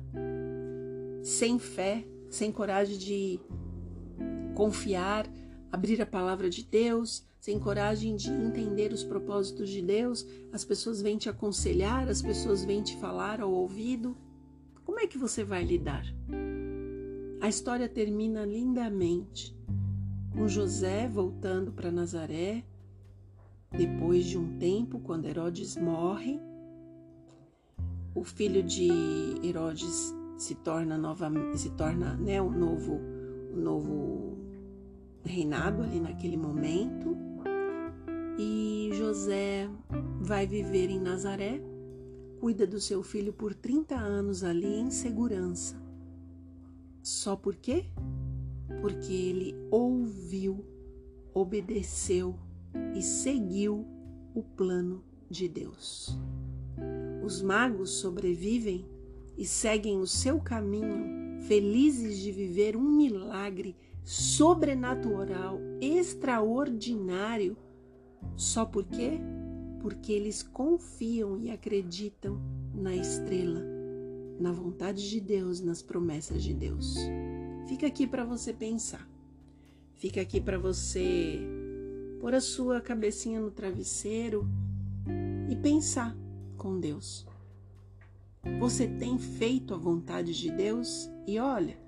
sem 1.22 1.58
fé, 1.58 2.04
sem 2.30 2.50
coragem 2.50 2.96
de 2.98 3.40
confiar, 4.54 5.28
abrir 5.70 6.00
a 6.00 6.06
palavra 6.06 6.48
de 6.48 6.62
Deus, 6.64 7.24
sem 7.48 7.58
coragem 7.58 8.14
de 8.14 8.30
entender 8.30 8.92
os 8.92 9.02
propósitos 9.02 9.70
de 9.70 9.80
Deus. 9.80 10.26
As 10.52 10.66
pessoas 10.66 11.00
vêm 11.00 11.16
te 11.16 11.30
aconselhar, 11.30 12.06
as 12.06 12.20
pessoas 12.20 12.62
vêm 12.62 12.82
te 12.82 12.94
falar 12.98 13.40
ao 13.40 13.50
ouvido. 13.50 14.14
Como 14.84 15.00
é 15.00 15.06
que 15.06 15.16
você 15.16 15.42
vai 15.42 15.64
lidar? 15.64 16.04
A 17.40 17.48
história 17.48 17.88
termina 17.88 18.44
lindamente 18.44 19.56
com 20.30 20.46
José 20.46 21.08
voltando 21.08 21.72
para 21.72 21.90
Nazaré 21.90 22.62
depois 23.70 24.26
de 24.26 24.36
um 24.36 24.58
tempo, 24.58 25.00
quando 25.00 25.24
Herodes 25.24 25.74
morre. 25.74 26.38
O 28.14 28.24
filho 28.24 28.62
de 28.62 28.90
Herodes 29.42 30.14
se 30.36 30.54
torna 30.54 30.98
nova, 30.98 31.32
se 31.56 31.70
torna 31.70 32.12
né, 32.14 32.42
um 32.42 32.50
novo, 32.50 33.00
um 33.54 33.56
novo 33.58 34.36
reinado 35.24 35.82
ali 35.82 35.98
naquele 35.98 36.36
momento. 36.36 37.27
E 38.38 38.90
José 38.92 39.68
vai 40.20 40.46
viver 40.46 40.90
em 40.90 41.00
Nazaré 41.00 41.60
cuida 42.38 42.66
do 42.66 42.80
seu 42.80 43.02
filho 43.02 43.32
por 43.32 43.52
30 43.52 43.96
anos 43.96 44.44
ali 44.44 44.78
em 44.78 44.90
segurança. 44.90 45.76
Só 47.02 47.34
por 47.34 47.56
quê? 47.56 47.86
Porque 48.80 49.12
ele 49.12 49.56
ouviu, 49.70 50.64
obedeceu 51.34 52.38
e 52.94 53.02
seguiu 53.02 53.84
o 54.34 54.42
plano 54.42 55.02
de 55.28 55.48
Deus. 55.48 56.16
Os 57.24 57.42
magos 57.42 57.90
sobrevivem 57.90 58.86
e 59.36 59.44
seguem 59.44 59.98
o 59.98 60.06
seu 60.06 60.40
caminho, 60.40 61.42
felizes 61.42 62.18
de 62.18 62.30
viver 62.30 62.76
um 62.76 62.88
milagre 62.88 63.74
sobrenatural, 64.04 65.58
extraordinário, 65.80 67.56
só 68.36 68.64
por 68.64 68.84
quê? 68.84 69.20
porque 69.80 70.12
eles 70.12 70.42
confiam 70.42 71.38
e 71.38 71.50
acreditam 71.50 72.40
na 72.74 72.94
estrela, 72.94 73.64
na 74.38 74.52
vontade 74.52 75.08
de 75.08 75.20
Deus, 75.20 75.60
nas 75.60 75.82
promessas 75.82 76.42
de 76.42 76.52
Deus. 76.52 76.96
Fica 77.66 77.86
aqui 77.86 78.06
para 78.06 78.24
você 78.24 78.52
pensar. 78.52 79.08
Fica 79.94 80.20
aqui 80.20 80.40
para 80.40 80.58
você 80.58 81.40
pôr 82.20 82.34
a 82.34 82.40
sua 82.40 82.80
cabecinha 82.80 83.40
no 83.40 83.50
travesseiro 83.50 84.48
e 85.48 85.56
pensar 85.56 86.16
com 86.56 86.78
Deus. 86.78 87.26
Você 88.60 88.86
tem 88.86 89.18
feito 89.18 89.74
a 89.74 89.78
vontade 89.78 90.32
de 90.32 90.50
Deus? 90.50 91.10
E 91.26 91.38
olha, 91.38 91.78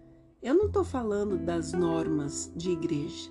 eu 0.43 0.55
não 0.55 0.67
estou 0.67 0.85
falando 0.85 1.39
das 1.39 1.73
normas 1.73 2.53
de 2.57 2.71
igreja. 2.71 3.31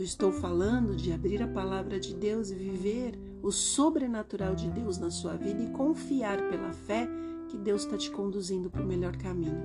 Eu 0.00 0.04
estou 0.04 0.32
falando 0.32 0.96
de 0.96 1.12
abrir 1.12 1.42
a 1.42 1.46
palavra 1.46 2.00
de 2.00 2.14
Deus 2.14 2.50
e 2.50 2.54
viver 2.54 3.18
o 3.42 3.52
sobrenatural 3.52 4.54
de 4.54 4.70
Deus 4.70 4.96
na 4.96 5.10
sua 5.10 5.36
vida 5.36 5.62
e 5.62 5.68
confiar 5.72 6.38
pela 6.48 6.72
fé 6.72 7.06
que 7.50 7.58
Deus 7.58 7.82
está 7.82 7.98
te 7.98 8.10
conduzindo 8.10 8.70
para 8.70 8.82
o 8.82 8.86
melhor 8.86 9.14
caminho. 9.18 9.60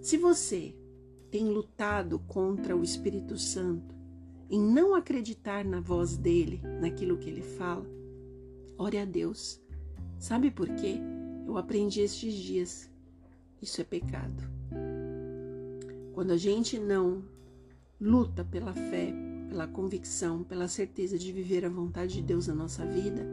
Se 0.00 0.16
você 0.16 0.76
tem 1.28 1.48
lutado 1.48 2.20
contra 2.20 2.76
o 2.76 2.84
Espírito 2.84 3.36
Santo 3.36 3.92
em 4.48 4.60
não 4.60 4.94
acreditar 4.94 5.64
na 5.64 5.80
voz 5.80 6.16
dele, 6.16 6.60
naquilo 6.80 7.18
que 7.18 7.28
ele 7.28 7.42
fala, 7.42 7.84
ore 8.78 8.96
a 8.96 9.04
Deus. 9.04 9.60
Sabe 10.20 10.52
por 10.52 10.68
quê? 10.76 11.00
Eu 11.48 11.58
aprendi 11.58 12.00
estes 12.00 12.32
dias. 12.32 12.88
Isso 13.60 13.80
é 13.80 13.84
pecado. 13.84 14.44
Quando 16.14 16.30
a 16.30 16.36
gente 16.36 16.78
não 16.78 17.24
luta 18.00 18.44
pela 18.44 18.72
fé, 18.72 19.12
pela 19.48 19.66
convicção, 19.66 20.42
pela 20.42 20.68
certeza 20.68 21.18
de 21.18 21.32
viver 21.32 21.64
a 21.64 21.68
vontade 21.68 22.14
de 22.14 22.22
Deus 22.22 22.46
na 22.46 22.54
nossa 22.54 22.86
vida, 22.86 23.26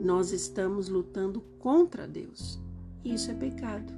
nós 0.00 0.32
estamos 0.32 0.88
lutando 0.88 1.40
contra 1.58 2.06
Deus. 2.06 2.60
Isso 3.04 3.30
é 3.30 3.34
pecado. 3.34 3.92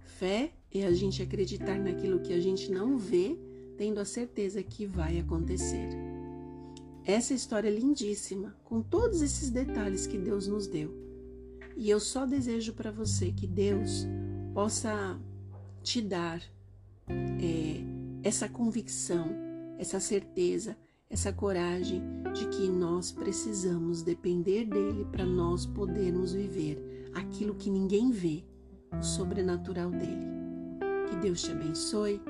Fé 0.00 0.52
é 0.72 0.86
a 0.86 0.92
gente 0.92 1.22
acreditar 1.22 1.78
naquilo 1.78 2.20
que 2.20 2.32
a 2.32 2.40
gente 2.40 2.70
não 2.70 2.96
vê, 2.96 3.36
tendo 3.76 3.98
a 3.98 4.04
certeza 4.04 4.62
que 4.62 4.86
vai 4.86 5.18
acontecer. 5.18 5.88
essa 7.04 7.34
história 7.34 7.68
é 7.68 7.72
lindíssima, 7.72 8.54
com 8.62 8.82
todos 8.82 9.20
esses 9.20 9.50
detalhes 9.50 10.06
que 10.06 10.18
Deus 10.18 10.46
nos 10.46 10.68
deu. 10.68 10.94
E 11.76 11.90
eu 11.90 11.98
só 11.98 12.24
desejo 12.24 12.74
para 12.74 12.92
você 12.92 13.32
que 13.32 13.46
Deus 13.48 14.06
possa 14.54 15.18
te 15.82 16.00
dar 16.00 16.40
é, 17.08 17.89
essa 18.22 18.48
convicção, 18.48 19.28
essa 19.78 19.98
certeza, 19.98 20.76
essa 21.08 21.32
coragem 21.32 22.02
de 22.32 22.46
que 22.48 22.68
nós 22.68 23.10
precisamos 23.10 24.02
depender 24.02 24.64
dele 24.64 25.04
para 25.10 25.26
nós 25.26 25.66
podermos 25.66 26.32
viver 26.32 27.10
aquilo 27.14 27.54
que 27.54 27.70
ninguém 27.70 28.10
vê, 28.10 28.44
o 28.96 29.02
sobrenatural 29.02 29.90
dele. 29.90 30.26
Que 31.08 31.16
Deus 31.16 31.42
te 31.42 31.50
abençoe, 31.50 32.20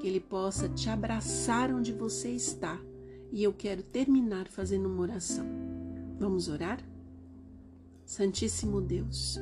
que 0.00 0.06
ele 0.06 0.20
possa 0.20 0.68
te 0.68 0.88
abraçar 0.88 1.72
onde 1.72 1.92
você 1.92 2.30
está. 2.30 2.80
E 3.30 3.42
eu 3.42 3.52
quero 3.52 3.82
terminar 3.82 4.48
fazendo 4.48 4.88
uma 4.88 5.02
oração. 5.02 5.46
Vamos 6.18 6.48
orar? 6.48 6.80
Santíssimo 8.04 8.80
Deus, 8.80 9.38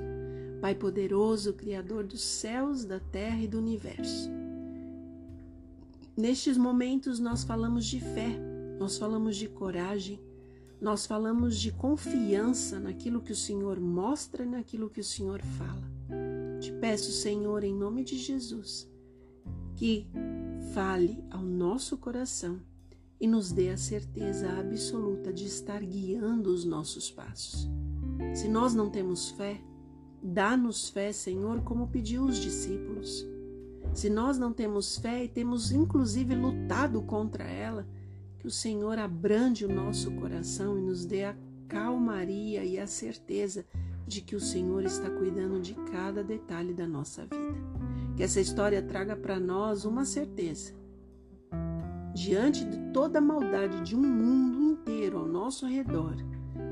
Pai 0.60 0.74
poderoso, 0.74 1.54
Criador 1.54 2.04
dos 2.04 2.22
céus, 2.22 2.84
da 2.84 3.00
terra 3.00 3.40
e 3.40 3.48
do 3.48 3.58
universo. 3.58 4.37
Nestes 6.18 6.58
momentos 6.58 7.20
nós 7.20 7.44
falamos 7.44 7.86
de 7.86 8.00
fé, 8.00 8.36
nós 8.76 8.98
falamos 8.98 9.36
de 9.36 9.48
coragem, 9.48 10.20
nós 10.80 11.06
falamos 11.06 11.56
de 11.56 11.70
confiança 11.70 12.80
naquilo 12.80 13.20
que 13.20 13.30
o 13.30 13.36
Senhor 13.36 13.78
mostra 13.78 14.44
naquilo 14.44 14.90
que 14.90 14.98
o 14.98 15.04
Senhor 15.04 15.40
fala. 15.40 15.88
Te 16.58 16.72
peço, 16.72 17.12
Senhor, 17.12 17.62
em 17.62 17.72
nome 17.72 18.02
de 18.02 18.18
Jesus, 18.18 18.90
que 19.76 20.08
fale 20.74 21.22
ao 21.30 21.40
nosso 21.40 21.96
coração 21.96 22.60
e 23.20 23.28
nos 23.28 23.52
dê 23.52 23.70
a 23.70 23.76
certeza 23.76 24.50
absoluta 24.58 25.32
de 25.32 25.46
estar 25.46 25.80
guiando 25.84 26.52
os 26.52 26.64
nossos 26.64 27.12
passos. 27.12 27.70
Se 28.34 28.48
nós 28.48 28.74
não 28.74 28.90
temos 28.90 29.30
fé, 29.30 29.60
dá-nos 30.20 30.88
fé, 30.88 31.12
Senhor, 31.12 31.62
como 31.62 31.86
pediu 31.86 32.24
os 32.24 32.38
discípulos. 32.38 33.24
Se 33.94 34.08
nós 34.08 34.38
não 34.38 34.52
temos 34.52 34.96
fé 34.96 35.24
e 35.24 35.28
temos 35.28 35.72
inclusive 35.72 36.34
lutado 36.34 37.02
contra 37.02 37.44
ela, 37.44 37.86
que 38.38 38.46
o 38.46 38.50
Senhor 38.50 38.98
abrande 38.98 39.64
o 39.64 39.74
nosso 39.74 40.10
coração 40.12 40.78
e 40.78 40.82
nos 40.82 41.04
dê 41.04 41.24
a 41.24 41.36
calmaria 41.66 42.64
e 42.64 42.78
a 42.78 42.86
certeza 42.86 43.64
de 44.06 44.20
que 44.22 44.34
o 44.34 44.40
Senhor 44.40 44.84
está 44.84 45.10
cuidando 45.10 45.60
de 45.60 45.74
cada 45.92 46.24
detalhe 46.24 46.72
da 46.72 46.86
nossa 46.86 47.22
vida. 47.22 47.58
Que 48.16 48.22
essa 48.22 48.40
história 48.40 48.80
traga 48.80 49.14
para 49.14 49.38
nós 49.38 49.84
uma 49.84 50.04
certeza. 50.04 50.72
Diante 52.14 52.64
de 52.64 52.92
toda 52.92 53.18
a 53.18 53.22
maldade 53.22 53.82
de 53.82 53.94
um 53.94 54.02
mundo 54.02 54.60
inteiro 54.62 55.18
ao 55.18 55.26
nosso 55.26 55.66
redor, 55.66 56.16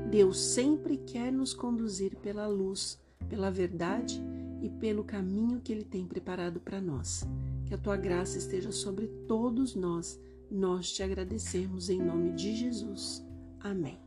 Deus 0.09 0.39
sempre 0.39 0.97
quer 0.97 1.31
nos 1.31 1.53
conduzir 1.53 2.15
pela 2.17 2.47
luz, 2.47 2.99
pela 3.29 3.51
verdade 3.51 4.21
e 4.61 4.69
pelo 4.69 5.03
caminho 5.03 5.61
que 5.61 5.71
Ele 5.71 5.83
tem 5.83 6.05
preparado 6.05 6.59
para 6.59 6.81
nós. 6.81 7.25
Que 7.65 7.73
a 7.73 7.77
tua 7.77 7.97
graça 7.97 8.37
esteja 8.37 8.71
sobre 8.71 9.07
todos 9.27 9.75
nós. 9.75 10.19
Nós 10.49 10.91
te 10.91 11.03
agradecemos 11.03 11.89
em 11.89 12.01
nome 12.01 12.31
de 12.33 12.55
Jesus. 12.55 13.25
Amém. 13.59 14.06